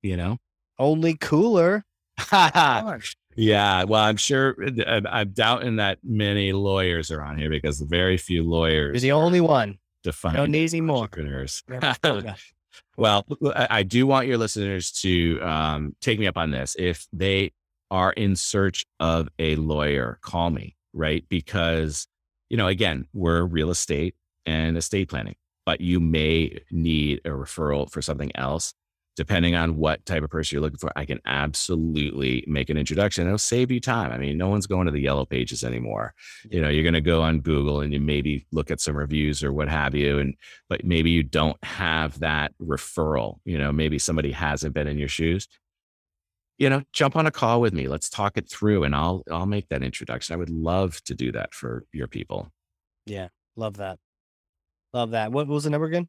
you 0.01 0.17
know. 0.17 0.37
Only 0.77 1.15
cooler. 1.15 1.83
Yeah, 3.35 3.85
well, 3.85 4.03
I'm 4.03 4.17
sure. 4.17 4.55
I'm, 4.85 5.07
I'm 5.07 5.29
doubting 5.29 5.77
that 5.77 5.99
many 6.03 6.51
lawyers 6.51 7.09
are 7.09 7.21
on 7.21 7.37
here 7.37 7.49
because 7.49 7.79
very 7.79 8.17
few 8.17 8.43
lawyers. 8.43 8.95
You're 8.95 9.13
the 9.15 9.23
only 9.23 9.39
one. 9.39 9.77
define 10.03 10.35
Don't 10.35 10.51
need 10.51 10.73
any 10.73 10.81
more. 10.81 11.03
entrepreneurs. 11.03 11.63
Well, 12.99 13.25
I 13.55 13.67
I 13.69 13.83
do 13.83 14.05
want 14.05 14.27
your 14.27 14.37
listeners 14.37 14.91
to 15.03 15.39
um, 15.41 15.95
take 16.01 16.19
me 16.19 16.27
up 16.27 16.37
on 16.37 16.51
this. 16.51 16.75
If 16.77 17.07
they 17.13 17.53
are 17.89 18.11
in 18.11 18.35
search 18.35 18.85
of 18.99 19.29
a 19.39 19.55
lawyer, 19.55 20.19
call 20.21 20.49
me, 20.49 20.75
right? 20.93 21.23
Because, 21.29 22.07
you 22.49 22.57
know, 22.57 22.67
again, 22.67 23.07
we're 23.13 23.43
real 23.43 23.69
estate 23.71 24.15
and 24.45 24.77
estate 24.77 25.09
planning, 25.09 25.35
but 25.65 25.79
you 25.81 26.01
may 26.01 26.59
need 26.71 27.21
a 27.25 27.29
referral 27.29 27.89
for 27.89 28.01
something 28.01 28.31
else. 28.35 28.73
Depending 29.19 29.53
on 29.53 29.75
what 29.75 30.05
type 30.05 30.23
of 30.23 30.29
person 30.29 30.55
you're 30.55 30.61
looking 30.61 30.77
for, 30.77 30.93
I 30.95 31.03
can 31.03 31.19
absolutely 31.25 32.41
make 32.47 32.69
an 32.69 32.77
introduction. 32.77 33.27
It'll 33.27 33.37
save 33.37 33.69
you 33.69 33.81
time. 33.81 34.13
I 34.13 34.17
mean, 34.17 34.37
no 34.37 34.47
one's 34.47 34.65
going 34.65 34.85
to 34.85 34.93
the 34.93 35.01
yellow 35.01 35.25
pages 35.25 35.61
anymore. 35.61 36.13
You 36.49 36.61
know, 36.61 36.69
you're 36.69 36.85
going 36.85 36.93
to 36.93 37.01
go 37.01 37.21
on 37.21 37.41
Google 37.41 37.81
and 37.81 37.91
you 37.91 37.99
maybe 37.99 38.45
look 38.53 38.71
at 38.71 38.79
some 38.79 38.95
reviews 38.95 39.43
or 39.43 39.51
what 39.51 39.67
have 39.67 39.93
you. 39.93 40.19
And 40.19 40.35
but 40.69 40.85
maybe 40.85 41.09
you 41.09 41.23
don't 41.23 41.61
have 41.65 42.17
that 42.19 42.53
referral. 42.61 43.39
You 43.43 43.57
know, 43.57 43.73
maybe 43.73 43.99
somebody 43.99 44.31
hasn't 44.31 44.73
been 44.73 44.87
in 44.87 44.97
your 44.97 45.09
shoes. 45.09 45.49
You 46.57 46.69
know, 46.69 46.83
jump 46.93 47.17
on 47.17 47.25
a 47.25 47.31
call 47.31 47.59
with 47.59 47.73
me. 47.73 47.89
Let's 47.89 48.09
talk 48.09 48.37
it 48.37 48.49
through 48.49 48.85
and 48.85 48.95
I'll 48.95 49.23
I'll 49.29 49.47
make 49.47 49.67
that 49.67 49.83
introduction. 49.83 50.33
I 50.33 50.37
would 50.37 50.49
love 50.49 51.03
to 51.03 51.13
do 51.13 51.33
that 51.33 51.53
for 51.53 51.83
your 51.91 52.07
people. 52.07 52.53
Yeah. 53.05 53.27
Love 53.57 53.75
that. 53.75 53.99
Love 54.93 55.11
that. 55.11 55.33
What 55.33 55.47
was 55.47 55.65
the 55.65 55.71
number 55.71 55.87
again? 55.87 56.07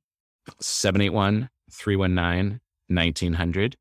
781-319-1900, 2.91 3.75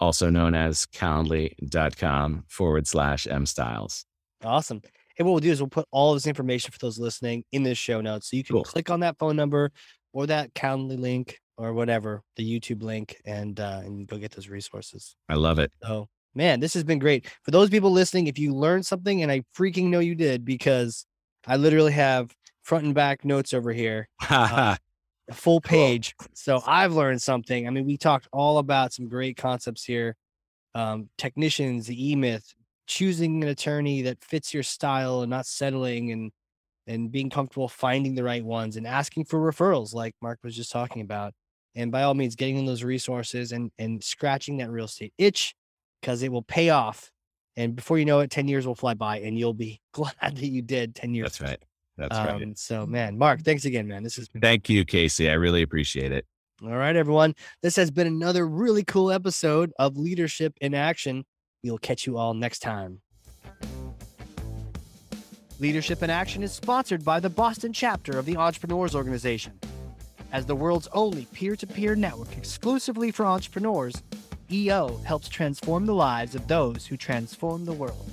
also 0.00 0.30
known 0.30 0.54
as 0.54 0.86
calendly.com 0.86 2.44
forward 2.48 2.86
slash 2.86 3.26
M 3.26 3.46
Stiles. 3.46 4.04
Awesome. 4.44 4.80
And 5.18 5.26
what 5.26 5.32
we'll 5.32 5.40
do 5.40 5.50
is 5.50 5.60
we'll 5.60 5.68
put 5.68 5.86
all 5.90 6.14
this 6.14 6.26
information 6.26 6.72
for 6.72 6.78
those 6.78 6.98
listening 6.98 7.44
in 7.52 7.62
the 7.62 7.74
show 7.74 8.00
notes. 8.00 8.30
So 8.30 8.36
you 8.36 8.44
can 8.44 8.54
Cool. 8.54 8.64
click 8.64 8.90
on 8.90 9.00
that 9.00 9.18
phone 9.18 9.36
number 9.36 9.70
or 10.12 10.26
that 10.26 10.54
Calendly 10.54 10.98
link 10.98 11.38
or 11.58 11.74
whatever, 11.74 12.22
the 12.36 12.60
YouTube 12.60 12.82
link, 12.82 13.20
and 13.26 13.60
uh, 13.60 13.82
and 13.84 14.06
go 14.08 14.16
get 14.18 14.32
those 14.32 14.48
resources. 14.48 15.14
I 15.28 15.34
love 15.34 15.58
it. 15.58 15.70
So 15.82 16.08
man, 16.34 16.60
this 16.60 16.72
has 16.74 16.82
been 16.82 16.98
great. 16.98 17.26
For 17.42 17.50
those 17.50 17.68
people 17.70 17.90
listening, 17.92 18.26
if 18.26 18.38
you 18.38 18.54
learned 18.54 18.86
something, 18.86 19.22
and 19.22 19.30
I 19.30 19.42
freaking 19.56 19.84
know 19.90 20.00
you 20.00 20.14
did, 20.14 20.44
because 20.44 21.04
I 21.46 21.56
literally 21.56 21.92
have 21.92 22.34
front 22.62 22.84
and 22.84 22.94
back 22.94 23.24
notes 23.24 23.52
over 23.52 23.70
here, 23.72 24.08
a 25.28 25.34
full 25.34 25.60
page. 25.60 26.14
So 26.34 26.62
I've 26.66 26.92
learned 26.92 27.22
something. 27.22 27.66
I 27.66 27.70
mean, 27.70 27.86
we 27.86 27.96
talked 27.96 28.28
all 28.32 28.58
about 28.58 28.92
some 28.92 29.08
great 29.08 29.36
concepts 29.36 29.84
here. 29.84 30.16
Um, 30.74 31.08
technicians, 31.18 31.86
the 31.86 32.12
E 32.12 32.16
Myth, 32.16 32.54
choosing 32.86 33.42
an 33.42 33.48
attorney 33.48 34.02
that 34.02 34.22
fits 34.22 34.52
your 34.52 34.62
style 34.62 35.22
and 35.22 35.30
not 35.30 35.46
settling 35.46 36.12
and 36.12 36.32
and 36.88 37.12
being 37.12 37.30
comfortable 37.30 37.68
finding 37.68 38.14
the 38.14 38.24
right 38.24 38.44
ones 38.44 38.76
and 38.76 38.86
asking 38.86 39.24
for 39.24 39.38
referrals, 39.38 39.94
like 39.94 40.14
Mark 40.20 40.40
was 40.42 40.56
just 40.56 40.72
talking 40.72 41.02
about. 41.02 41.32
And 41.74 41.92
by 41.92 42.02
all 42.02 42.14
means, 42.14 42.34
getting 42.34 42.56
in 42.56 42.66
those 42.66 42.82
resources 42.82 43.52
and 43.52 43.70
and 43.78 44.02
scratching 44.02 44.58
that 44.58 44.70
real 44.70 44.86
estate 44.86 45.14
itch 45.18 45.54
because 46.00 46.22
it 46.22 46.32
will 46.32 46.42
pay 46.42 46.70
off. 46.70 47.10
And 47.56 47.76
before 47.76 47.98
you 47.98 48.04
know 48.04 48.20
it, 48.20 48.30
10 48.30 48.48
years 48.48 48.66
will 48.66 48.74
fly 48.74 48.94
by 48.94 49.20
and 49.20 49.38
you'll 49.38 49.54
be 49.54 49.80
glad 49.92 50.14
that 50.20 50.46
you 50.46 50.62
did 50.62 50.94
10 50.94 51.14
years. 51.14 51.38
That's 51.38 51.40
right. 51.40 51.62
That's 51.96 52.16
um, 52.16 52.26
right. 52.26 52.58
So, 52.58 52.86
man, 52.86 53.18
Mark, 53.18 53.42
thanks 53.42 53.64
again, 53.64 53.86
man. 53.86 54.02
This 54.02 54.16
has 54.16 54.28
been 54.28 54.40
Thank 54.40 54.68
you, 54.68 54.84
Casey. 54.84 55.28
I 55.28 55.34
really 55.34 55.62
appreciate 55.62 56.12
it. 56.12 56.26
all 56.62 56.70
right, 56.70 56.96
everyone. 56.96 57.34
This 57.62 57.76
has 57.76 57.90
been 57.90 58.06
another 58.06 58.46
really 58.46 58.84
cool 58.84 59.10
episode 59.10 59.72
of 59.78 59.96
Leadership 59.96 60.54
in 60.60 60.74
Action. 60.74 61.24
We'll 61.62 61.78
catch 61.78 62.06
you 62.06 62.16
all 62.16 62.34
next 62.34 62.60
time. 62.60 63.00
Leadership 65.60 66.02
in 66.02 66.10
Action 66.10 66.42
is 66.42 66.52
sponsored 66.52 67.04
by 67.04 67.20
the 67.20 67.30
Boston 67.30 67.72
chapter 67.72 68.18
of 68.18 68.26
the 68.26 68.36
Entrepreneurs 68.36 68.96
Organization. 68.96 69.52
As 70.32 70.46
the 70.46 70.56
world's 70.56 70.88
only 70.92 71.26
peer 71.26 71.54
to 71.56 71.66
peer 71.66 71.94
network 71.94 72.36
exclusively 72.36 73.10
for 73.10 73.26
entrepreneurs, 73.26 74.02
EO 74.50 74.96
helps 75.04 75.28
transform 75.28 75.86
the 75.86 75.94
lives 75.94 76.34
of 76.34 76.48
those 76.48 76.86
who 76.86 76.96
transform 76.96 77.64
the 77.64 77.72
world. 77.72 78.10